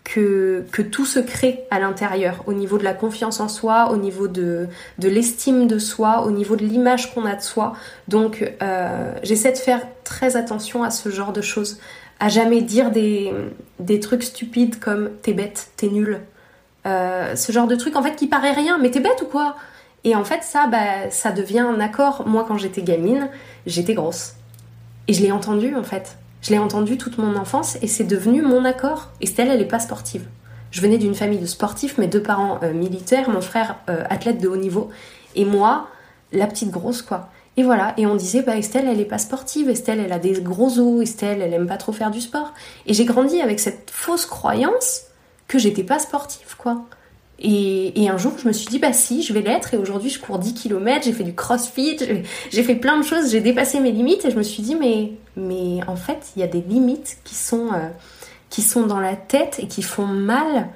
que, 0.04 0.64
tout 0.90 1.06
se 1.06 1.20
crée 1.20 1.64
à 1.70 1.78
l'intérieur, 1.78 2.42
au 2.46 2.52
niveau 2.52 2.78
de 2.78 2.84
la 2.84 2.94
confiance 2.94 3.40
en 3.40 3.48
soi, 3.48 3.90
au 3.90 3.96
niveau 3.96 4.28
de, 4.28 4.68
de 4.98 5.08
l'estime 5.08 5.66
de 5.66 5.78
soi, 5.78 6.24
au 6.24 6.30
niveau 6.30 6.56
de 6.56 6.64
l'image 6.64 7.14
qu'on 7.14 7.24
a 7.24 7.34
de 7.34 7.42
soi. 7.42 7.74
Donc 8.08 8.52
euh, 8.62 9.12
j'essaie 9.22 9.52
de 9.52 9.58
faire 9.58 9.86
très 10.04 10.36
attention 10.36 10.82
à 10.82 10.90
ce 10.90 11.08
genre 11.08 11.32
de 11.32 11.40
choses, 11.40 11.78
à 12.20 12.28
jamais 12.28 12.62
dire 12.62 12.90
des, 12.90 13.32
des 13.78 14.00
trucs 14.00 14.22
stupides 14.22 14.78
comme 14.80 15.10
t'es 15.22 15.32
bête, 15.32 15.70
t'es 15.76 15.88
nul, 15.88 16.20
euh, 16.86 17.36
ce 17.36 17.52
genre 17.52 17.68
de 17.68 17.76
truc 17.76 17.96
en 17.96 18.02
fait 18.02 18.16
qui 18.16 18.26
paraît 18.26 18.52
rien, 18.52 18.78
mais 18.78 18.90
t'es 18.90 19.00
bête 19.00 19.22
ou 19.22 19.26
quoi? 19.26 19.56
Et 20.04 20.16
en 20.16 20.24
fait 20.24 20.42
ça, 20.42 20.66
bah, 20.66 21.10
ça 21.10 21.30
devient 21.30 21.60
un 21.60 21.80
accord. 21.80 22.26
Moi 22.26 22.44
quand 22.46 22.58
j'étais 22.58 22.82
gamine, 22.82 23.28
j'étais 23.66 23.94
grosse. 23.94 24.34
Et 25.08 25.12
je 25.12 25.22
l'ai 25.22 25.32
entendu 25.32 25.74
en 25.74 25.84
fait. 25.84 26.16
Je 26.42 26.50
l'ai 26.50 26.58
entendu 26.58 26.98
toute 26.98 27.18
mon 27.18 27.36
enfance 27.36 27.78
et 27.82 27.86
c'est 27.86 28.04
devenu 28.04 28.42
mon 28.42 28.64
accord. 28.64 29.10
Estelle, 29.20 29.48
elle 29.48 29.60
est 29.60 29.64
pas 29.64 29.78
sportive. 29.78 30.26
Je 30.72 30.80
venais 30.80 30.98
d'une 30.98 31.14
famille 31.14 31.38
de 31.38 31.46
sportifs, 31.46 31.98
mes 31.98 32.08
deux 32.08 32.22
parents 32.22 32.58
euh, 32.62 32.72
militaires, 32.72 33.30
mon 33.30 33.40
frère 33.40 33.76
euh, 33.88 34.04
athlète 34.10 34.40
de 34.40 34.48
haut 34.48 34.56
niveau, 34.56 34.90
et 35.36 35.44
moi, 35.44 35.88
la 36.32 36.46
petite 36.46 36.70
grosse 36.70 37.02
quoi. 37.02 37.28
Et 37.58 37.62
voilà, 37.62 37.92
et 37.98 38.06
on 38.06 38.16
disait, 38.16 38.42
bah 38.42 38.56
Estelle, 38.56 38.88
elle 38.88 38.98
est 38.98 39.04
pas 39.04 39.18
sportive, 39.18 39.68
Estelle, 39.68 40.00
elle 40.00 40.12
a 40.12 40.18
des 40.18 40.32
gros 40.40 40.78
os, 40.78 41.02
Estelle, 41.02 41.42
elle 41.42 41.52
aime 41.52 41.66
pas 41.66 41.76
trop 41.76 41.92
faire 41.92 42.10
du 42.10 42.22
sport. 42.22 42.54
Et 42.86 42.94
j'ai 42.94 43.04
grandi 43.04 43.40
avec 43.42 43.60
cette 43.60 43.90
fausse 43.90 44.24
croyance 44.24 45.02
que 45.48 45.58
j'étais 45.58 45.84
pas 45.84 45.98
sportive, 45.98 46.56
quoi. 46.56 46.86
Et, 47.38 48.08
un 48.08 48.18
jour, 48.18 48.34
je 48.38 48.46
me 48.46 48.52
suis 48.52 48.68
dit, 48.68 48.78
bah 48.78 48.92
si, 48.92 49.22
je 49.22 49.32
vais 49.32 49.40
l'être. 49.40 49.74
Et 49.74 49.76
aujourd'hui, 49.76 50.10
je 50.10 50.20
cours 50.20 50.38
10 50.38 50.54
km, 50.54 51.04
j'ai 51.04 51.12
fait 51.12 51.24
du 51.24 51.34
crossfit, 51.34 51.98
j'ai 52.50 52.62
fait 52.62 52.76
plein 52.76 52.98
de 52.98 53.04
choses, 53.04 53.30
j'ai 53.30 53.40
dépassé 53.40 53.80
mes 53.80 53.90
limites. 53.90 54.24
Et 54.24 54.30
je 54.30 54.36
me 54.36 54.42
suis 54.42 54.62
dit, 54.62 54.76
mais, 54.76 55.12
mais 55.36 55.80
en 55.88 55.96
fait, 55.96 56.32
il 56.36 56.40
y 56.40 56.42
a 56.44 56.46
des 56.46 56.60
limites 56.60 57.18
qui 57.24 57.34
sont, 57.34 57.72
euh, 57.72 57.88
qui 58.48 58.62
sont 58.62 58.86
dans 58.86 59.00
la 59.00 59.16
tête 59.16 59.58
et 59.60 59.66
qui 59.66 59.82
font 59.82 60.06
mal 60.06 60.68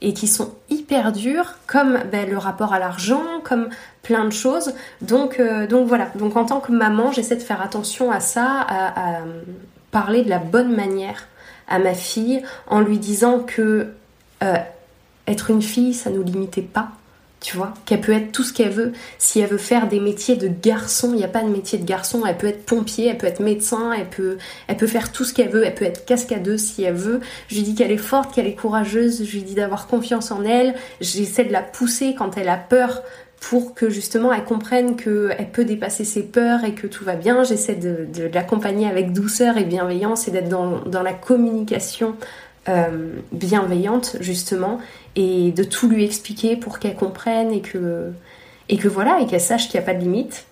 et 0.00 0.12
qui 0.12 0.26
sont 0.26 0.52
hyper 0.68 1.12
dures, 1.12 1.54
comme 1.66 1.98
ben, 2.12 2.28
le 2.28 2.36
rapport 2.36 2.74
à 2.74 2.78
l'argent, 2.78 3.22
comme 3.42 3.70
plein 4.02 4.24
de 4.24 4.32
choses. 4.32 4.74
Donc, 5.00 5.40
euh, 5.40 5.66
donc 5.66 5.88
voilà. 5.88 6.10
Donc 6.14 6.36
en 6.36 6.44
tant 6.44 6.60
que 6.60 6.72
maman, 6.72 7.10
j'essaie 7.10 7.36
de 7.36 7.42
faire 7.42 7.62
attention 7.62 8.10
à 8.10 8.20
ça, 8.20 8.66
à, 8.68 9.20
parler 9.90 10.22
de 10.22 10.28
la 10.28 10.38
bonne 10.38 10.74
manière 10.74 11.28
à 11.68 11.78
ma 11.78 11.94
fille 11.94 12.42
en 12.66 12.80
lui 12.80 12.98
disant 12.98 13.38
que 13.38 13.92
euh, 14.42 14.56
être 15.26 15.50
une 15.50 15.62
fille, 15.62 15.94
ça 15.94 16.10
nous 16.10 16.22
limitait 16.22 16.62
pas, 16.62 16.88
tu 17.40 17.58
vois, 17.58 17.74
qu'elle 17.84 18.00
peut 18.00 18.12
être 18.12 18.32
tout 18.32 18.42
ce 18.42 18.54
qu'elle 18.54 18.70
veut. 18.70 18.92
Si 19.18 19.38
elle 19.38 19.50
veut 19.50 19.58
faire 19.58 19.86
des 19.86 20.00
métiers 20.00 20.36
de 20.36 20.48
garçon, 20.48 21.10
il 21.12 21.16
n'y 21.16 21.24
a 21.24 21.28
pas 21.28 21.42
de 21.42 21.48
métier 21.48 21.78
de 21.78 21.84
garçon. 21.84 22.22
Elle 22.26 22.38
peut 22.38 22.46
être 22.46 22.64
pompier, 22.64 23.08
elle 23.08 23.18
peut 23.18 23.26
être 23.26 23.40
médecin, 23.40 23.92
elle 23.92 24.08
peut, 24.08 24.38
elle 24.66 24.78
peut 24.78 24.86
faire 24.86 25.12
tout 25.12 25.24
ce 25.24 25.34
qu'elle 25.34 25.50
veut. 25.50 25.62
Elle 25.64 25.74
peut 25.74 25.84
être 25.84 26.06
cascadeuse 26.06 26.62
si 26.62 26.84
elle 26.84 26.94
veut. 26.94 27.20
Je 27.48 27.56
lui 27.56 27.62
dis 27.62 27.74
qu'elle 27.74 27.92
est 27.92 27.98
forte, 27.98 28.34
qu'elle 28.34 28.46
est 28.46 28.54
courageuse. 28.54 29.24
Je 29.24 29.32
lui 29.32 29.42
dis 29.42 29.54
d'avoir 29.54 29.88
confiance 29.88 30.30
en 30.30 30.42
elle. 30.42 30.74
J'essaie 31.02 31.44
de 31.44 31.52
la 31.52 31.60
pousser 31.60 32.14
quand 32.16 32.38
elle 32.38 32.48
a 32.48 32.56
peur 32.56 33.02
pour 33.40 33.74
que 33.74 33.90
justement 33.90 34.32
elle 34.32 34.44
comprenne 34.44 34.96
qu'elle 34.96 35.50
peut 35.52 35.66
dépasser 35.66 36.04
ses 36.04 36.22
peurs 36.22 36.64
et 36.64 36.72
que 36.72 36.86
tout 36.86 37.04
va 37.04 37.14
bien. 37.14 37.44
J'essaie 37.44 37.74
de, 37.74 38.08
l'accompagner 38.32 38.88
avec 38.88 39.12
douceur 39.12 39.58
et 39.58 39.64
bienveillance 39.64 40.28
et 40.28 40.30
d'être 40.30 40.48
dans, 40.48 40.80
dans 40.86 41.02
la 41.02 41.12
communication 41.12 42.16
euh, 42.66 43.16
bienveillante 43.32 44.16
justement 44.20 44.80
et 45.16 45.52
de 45.52 45.64
tout 45.64 45.88
lui 45.88 46.04
expliquer 46.04 46.56
pour 46.56 46.78
qu'elle 46.78 46.96
comprenne 46.96 47.52
et 47.52 47.60
que, 47.60 48.12
et 48.68 48.76
que 48.76 48.88
voilà, 48.88 49.20
et 49.20 49.26
qu'elle 49.26 49.40
sache 49.40 49.68
qu'il 49.68 49.78
n'y 49.78 49.84
a 49.84 49.86
pas 49.86 49.94
de 49.94 50.00
limite. 50.00 50.46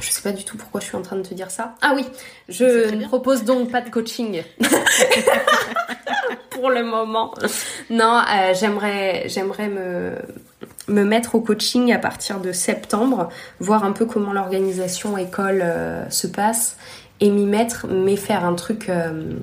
Je 0.00 0.10
sais 0.10 0.22
pas 0.22 0.32
du 0.32 0.44
tout 0.44 0.56
pourquoi 0.56 0.80
je 0.80 0.86
suis 0.86 0.96
en 0.96 1.02
train 1.02 1.16
de 1.16 1.22
te 1.22 1.34
dire 1.34 1.50
ça. 1.50 1.74
Ah 1.80 1.92
oui, 1.94 2.04
je 2.48 2.94
ne 2.94 3.04
propose 3.06 3.44
donc 3.44 3.70
pas 3.70 3.80
de 3.80 3.90
coaching 3.90 4.42
pour 6.50 6.70
le 6.70 6.84
moment. 6.84 7.34
Non, 7.90 8.20
euh, 8.20 8.54
j'aimerais, 8.54 9.24
j'aimerais 9.28 9.68
me, 9.68 10.12
me 10.88 11.04
mettre 11.04 11.34
au 11.34 11.40
coaching 11.40 11.92
à 11.92 11.98
partir 11.98 12.40
de 12.40 12.52
septembre, 12.52 13.28
voir 13.60 13.84
un 13.84 13.92
peu 13.92 14.04
comment 14.04 14.32
l'organisation 14.32 15.16
école 15.16 15.62
euh, 15.62 16.08
se 16.10 16.26
passe 16.26 16.76
et 17.20 17.30
m'y 17.30 17.46
mettre, 17.46 17.86
mais 17.88 18.16
faire 18.16 18.44
un 18.44 18.54
truc, 18.54 18.88
euh, 18.88 19.34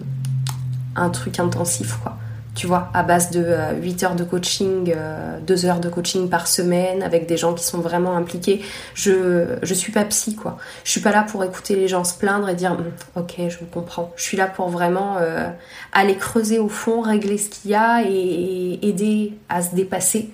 un 0.96 1.10
truc 1.10 1.40
intensif 1.40 1.96
quoi 2.04 2.18
tu 2.62 2.68
vois, 2.68 2.92
à 2.94 3.02
base 3.02 3.32
de 3.32 3.44
8 3.82 4.04
euh, 4.04 4.06
heures 4.06 4.16
de 4.16 4.24
coaching, 4.24 4.84
2 4.84 4.94
euh, 4.94 5.68
heures 5.68 5.80
de 5.80 5.90
coaching 5.90 6.30
par 6.30 6.46
semaine, 6.46 7.02
avec 7.02 7.26
des 7.26 7.36
gens 7.36 7.56
qui 7.56 7.64
sont 7.64 7.80
vraiment 7.80 8.16
impliqués. 8.16 8.64
Je, 8.94 9.58
je 9.64 9.74
suis 9.74 9.92
pas 9.92 10.06
psy, 10.06 10.36
quoi. 10.36 10.60
Je 10.84 10.92
suis 10.92 11.02
pas 11.02 11.12
là 11.12 11.24
pour 11.24 11.44
écouter 11.44 11.76
les 11.76 11.88
gens 11.88 12.04
se 12.04 12.14
plaindre 12.14 12.48
et 12.50 12.54
dire, 12.54 12.74
hum, 12.74 12.92
ok, 13.16 13.34
je 13.50 13.58
vous 13.58 13.66
comprends. 13.66 14.14
Je 14.16 14.22
suis 14.22 14.38
là 14.38 14.46
pour 14.46 14.70
vraiment 14.70 15.18
euh, 15.18 15.50
aller 15.92 16.16
creuser 16.18 16.60
au 16.60 16.70
fond, 16.70 17.02
régler 17.02 17.40
ce 17.40 17.50
qu'il 17.50 17.72
y 17.72 17.74
a 17.74 18.04
et, 18.04 18.78
aider 18.88 19.34
à 19.50 19.64
se 19.64 19.74
dépasser. 19.74 20.30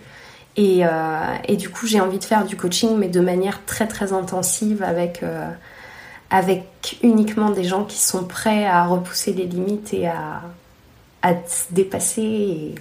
Et, 0.57 0.81
et 1.47 1.55
du 1.55 1.69
coup, 1.69 1.87
j'ai 1.87 2.01
envie 2.01 2.19
de 2.19 2.23
faire 2.25 2.43
du 2.43 2.57
coaching, 2.57 2.97
mais 2.97 3.07
de 3.07 3.21
manière 3.21 3.63
très 3.65 3.87
très 3.87 4.11
intensive, 4.11 4.83
avec, 4.83 5.23
avec 6.31 6.97
uniquement 7.03 7.51
des 7.51 7.63
gens 7.63 7.85
qui 7.85 7.99
sont 7.99 8.25
prêts 8.25 8.65
à 8.65 8.85
repousser 8.85 9.33
les 9.33 9.45
limites 9.45 9.93
et 9.93 10.07
à 10.07 10.41
à 11.21 11.33
se 11.47 11.71
dépasser. 11.71 12.75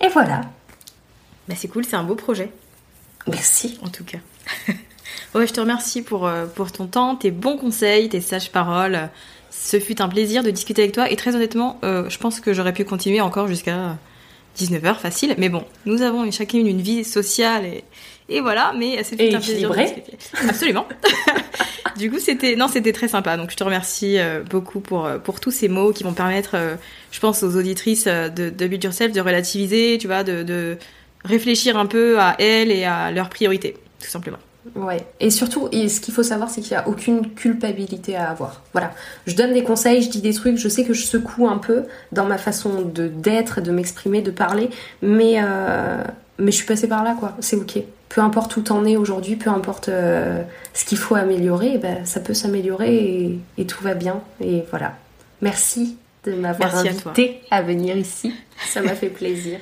Et, 0.00 0.08
voilà. 0.12 0.42
Bah 1.48 1.54
c'est 1.56 1.68
cool, 1.68 1.84
c'est 1.84 1.96
un 1.96 2.04
beau 2.04 2.14
projet. 2.14 2.50
Merci. 3.26 3.78
En 3.82 3.88
tout 3.88 4.04
cas. 4.04 4.18
ouais, 5.34 5.46
je 5.46 5.52
te 5.52 5.60
remercie 5.60 6.02
pour, 6.02 6.26
euh, 6.26 6.46
pour 6.46 6.72
ton 6.72 6.86
temps, 6.86 7.16
tes 7.16 7.30
bons 7.30 7.56
conseils, 7.56 8.08
tes 8.08 8.20
sages 8.20 8.50
paroles. 8.50 9.10
Ce 9.50 9.78
fut 9.78 10.00
un 10.00 10.08
plaisir 10.08 10.42
de 10.42 10.50
discuter 10.50 10.82
avec 10.82 10.94
toi 10.94 11.10
et 11.10 11.16
très 11.16 11.34
honnêtement, 11.34 11.78
euh, 11.84 12.08
je 12.08 12.18
pense 12.18 12.40
que 12.40 12.52
j'aurais 12.52 12.72
pu 12.72 12.84
continuer 12.84 13.20
encore 13.20 13.48
jusqu'à 13.48 13.98
19h 14.58 14.98
facile. 14.98 15.34
Mais 15.38 15.48
bon, 15.48 15.64
nous 15.86 16.02
avons 16.02 16.30
chacune 16.30 16.66
une 16.66 16.80
vie 16.80 17.04
sociale 17.04 17.64
et, 17.64 17.84
et 18.28 18.40
voilà, 18.40 18.72
mais 18.76 19.02
c'est 19.02 19.14
un 19.34 19.40
plaisir 19.40 19.70
de. 19.70 20.48
Absolument. 20.48 20.86
du 21.96 22.10
coup, 22.10 22.18
c'était 22.18 22.56
non, 22.56 22.68
c'était 22.68 22.92
très 22.92 23.08
sympa. 23.08 23.36
Donc, 23.36 23.50
je 23.50 23.56
te 23.56 23.64
remercie 23.64 24.18
euh, 24.18 24.42
beaucoup 24.42 24.80
pour 24.80 25.06
euh, 25.06 25.18
pour 25.18 25.40
tous 25.40 25.50
ces 25.50 25.68
mots 25.68 25.92
qui 25.92 26.04
vont 26.04 26.14
permettre, 26.14 26.52
euh, 26.54 26.76
je 27.10 27.20
pense, 27.20 27.42
aux 27.42 27.56
auditrices 27.56 28.06
de, 28.06 28.50
de 28.50 28.66
Build 28.66 28.84
Yourself 28.84 29.12
de 29.12 29.20
relativiser, 29.20 29.98
tu 30.00 30.06
vois, 30.06 30.24
de, 30.24 30.42
de 30.42 30.78
réfléchir 31.24 31.76
un 31.76 31.86
peu 31.86 32.18
à 32.20 32.36
elles 32.38 32.70
et 32.70 32.84
à 32.84 33.10
leurs 33.10 33.28
priorités, 33.28 33.76
tout 34.00 34.08
simplement. 34.08 34.38
Ouais. 34.76 35.04
Et 35.20 35.30
surtout, 35.30 35.68
ce 35.72 36.00
qu'il 36.00 36.14
faut 36.14 36.22
savoir, 36.22 36.48
c'est 36.48 36.60
qu'il 36.60 36.76
n'y 36.76 36.82
a 36.82 36.88
aucune 36.88 37.34
culpabilité 37.34 38.16
à 38.16 38.30
avoir. 38.30 38.62
Voilà. 38.72 38.92
Je 39.26 39.34
donne 39.34 39.52
des 39.52 39.64
conseils, 39.64 40.02
je 40.02 40.10
dis 40.10 40.20
des 40.20 40.34
trucs, 40.34 40.56
je 40.56 40.68
sais 40.68 40.84
que 40.84 40.94
je 40.94 41.04
secoue 41.04 41.48
un 41.48 41.58
peu 41.58 41.84
dans 42.12 42.24
ma 42.24 42.38
façon 42.38 42.82
de 42.82 43.08
d'être, 43.08 43.60
de 43.60 43.72
m'exprimer, 43.72 44.22
de 44.22 44.30
parler, 44.30 44.70
mais 45.02 45.40
mais 46.38 46.50
je 46.50 46.56
suis 46.56 46.66
passée 46.66 46.88
par 46.88 47.04
là, 47.04 47.16
quoi. 47.18 47.34
C'est 47.40 47.56
ok. 47.56 47.78
Peu 48.08 48.20
importe 48.20 48.56
où 48.56 48.62
t'en 48.62 48.84
es 48.84 48.96
aujourd'hui, 48.96 49.36
peu 49.36 49.48
importe 49.48 49.88
euh, 49.88 50.42
ce 50.74 50.84
qu'il 50.84 50.98
faut 50.98 51.14
améliorer, 51.14 51.78
ben, 51.78 52.04
ça 52.04 52.20
peut 52.20 52.34
s'améliorer 52.34 53.38
et, 53.56 53.66
tout 53.66 53.82
va 53.82 53.94
bien. 53.94 54.20
Et 54.40 54.64
voilà. 54.70 54.96
Merci 55.40 55.96
de 56.24 56.32
m'avoir 56.32 56.76
invité 56.76 57.40
à, 57.50 57.62
venir 57.62 57.96
ici. 57.96 58.34
Ça 58.68 58.82
m'a 58.82 58.94
fait 58.94 59.08
plaisir. 59.08 59.58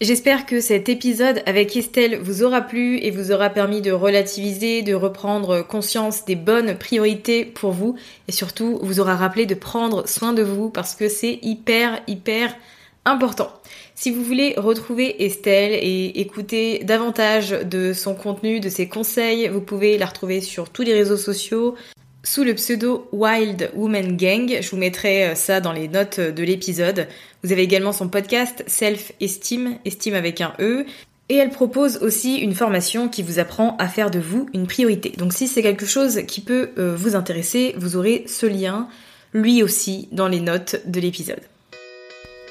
J'espère 0.00 0.46
que 0.46 0.60
cet 0.60 0.88
épisode 0.88 1.42
avec 1.44 1.76
Estelle 1.76 2.20
vous 2.22 2.42
aura 2.42 2.62
plu 2.62 2.96
et 3.02 3.10
vous 3.10 3.32
aura 3.32 3.50
permis 3.50 3.82
de 3.82 3.92
relativiser, 3.92 4.80
de 4.80 4.94
reprendre 4.94 5.60
conscience 5.60 6.24
des 6.24 6.36
bonnes 6.36 6.78
priorités 6.78 7.44
pour 7.44 7.72
vous 7.72 7.96
et 8.26 8.32
surtout 8.32 8.78
vous 8.80 8.98
aura 9.00 9.14
rappelé 9.14 9.44
de 9.44 9.54
prendre 9.54 10.08
soin 10.08 10.32
de 10.32 10.42
vous 10.42 10.70
parce 10.70 10.94
que 10.94 11.10
c'est 11.10 11.38
hyper 11.42 12.00
hyper 12.06 12.56
important. 13.04 13.52
Si 13.94 14.10
vous 14.10 14.24
voulez 14.24 14.54
retrouver 14.56 15.22
Estelle 15.22 15.74
et 15.74 16.18
écouter 16.18 16.78
davantage 16.82 17.50
de 17.50 17.92
son 17.92 18.14
contenu, 18.14 18.58
de 18.58 18.70
ses 18.70 18.88
conseils, 18.88 19.48
vous 19.48 19.60
pouvez 19.60 19.98
la 19.98 20.06
retrouver 20.06 20.40
sur 20.40 20.70
tous 20.70 20.80
les 20.80 20.94
réseaux 20.94 21.18
sociaux 21.18 21.74
sous 22.22 22.44
le 22.44 22.54
pseudo 22.54 23.08
Wild 23.12 23.70
Woman 23.74 24.16
Gang. 24.16 24.58
Je 24.60 24.70
vous 24.70 24.76
mettrai 24.76 25.28
euh, 25.28 25.34
ça 25.34 25.60
dans 25.60 25.72
les 25.72 25.88
notes 25.88 26.20
de 26.20 26.42
l'épisode. 26.42 27.08
Vous 27.42 27.52
avez 27.52 27.62
également 27.62 27.92
son 27.92 28.08
podcast 28.08 28.62
Self 28.66 29.12
Esteem, 29.20 29.78
estime 29.84 30.14
avec 30.14 30.40
un 30.40 30.52
E. 30.60 30.84
Et 31.28 31.36
elle 31.36 31.50
propose 31.50 31.98
aussi 31.98 32.38
une 32.38 32.54
formation 32.54 33.08
qui 33.08 33.22
vous 33.22 33.38
apprend 33.38 33.76
à 33.78 33.86
faire 33.86 34.10
de 34.10 34.18
vous 34.18 34.48
une 34.52 34.66
priorité. 34.66 35.12
Donc 35.16 35.32
si 35.32 35.46
c'est 35.46 35.62
quelque 35.62 35.86
chose 35.86 36.22
qui 36.26 36.40
peut 36.40 36.70
euh, 36.76 36.94
vous 36.96 37.14
intéresser, 37.14 37.74
vous 37.76 37.96
aurez 37.96 38.24
ce 38.26 38.46
lien, 38.46 38.88
lui 39.32 39.62
aussi, 39.62 40.08
dans 40.10 40.26
les 40.26 40.40
notes 40.40 40.80
de 40.86 41.00
l'épisode. 41.00 41.40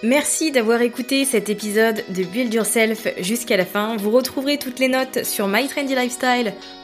Merci 0.01 0.53
d'avoir 0.53 0.81
écouté 0.81 1.25
cet 1.25 1.49
épisode 1.49 2.05
de 2.15 2.23
Build 2.23 2.53
Yourself 2.53 3.05
jusqu'à 3.19 3.57
la 3.57 3.65
fin. 3.65 3.97
Vous 3.97 4.11
retrouverez 4.11 4.57
toutes 4.57 4.79
les 4.79 4.87
notes 4.87 5.25
sur 5.25 5.49
mytrendylifestyle.fr. 5.49 6.78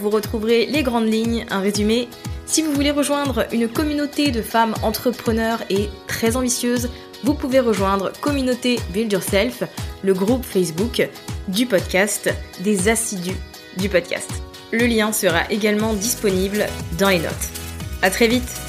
Vous 0.00 0.10
retrouverez 0.10 0.66
les 0.66 0.82
grandes 0.82 1.10
lignes, 1.10 1.46
un 1.50 1.60
résumé. 1.60 2.08
Si 2.46 2.62
vous 2.62 2.72
voulez 2.72 2.90
rejoindre 2.90 3.46
une 3.52 3.68
communauté 3.68 4.30
de 4.30 4.42
femmes 4.42 4.74
entrepreneurs 4.82 5.62
et 5.70 5.88
très 6.06 6.36
ambitieuses, 6.36 6.90
vous 7.24 7.34
pouvez 7.34 7.60
rejoindre 7.60 8.12
Communauté 8.20 8.78
Build 8.92 9.12
Yourself, 9.12 9.62
le 10.02 10.14
groupe 10.14 10.44
Facebook 10.44 11.08
du 11.48 11.66
podcast, 11.66 12.32
des 12.60 12.88
assidus 12.88 13.36
du 13.76 13.88
podcast. 13.88 14.30
Le 14.72 14.86
lien 14.86 15.12
sera 15.12 15.50
également 15.50 15.94
disponible 15.94 16.66
dans 16.98 17.08
les 17.08 17.20
notes. 17.20 17.32
À 18.02 18.10
très 18.10 18.28
vite! 18.28 18.68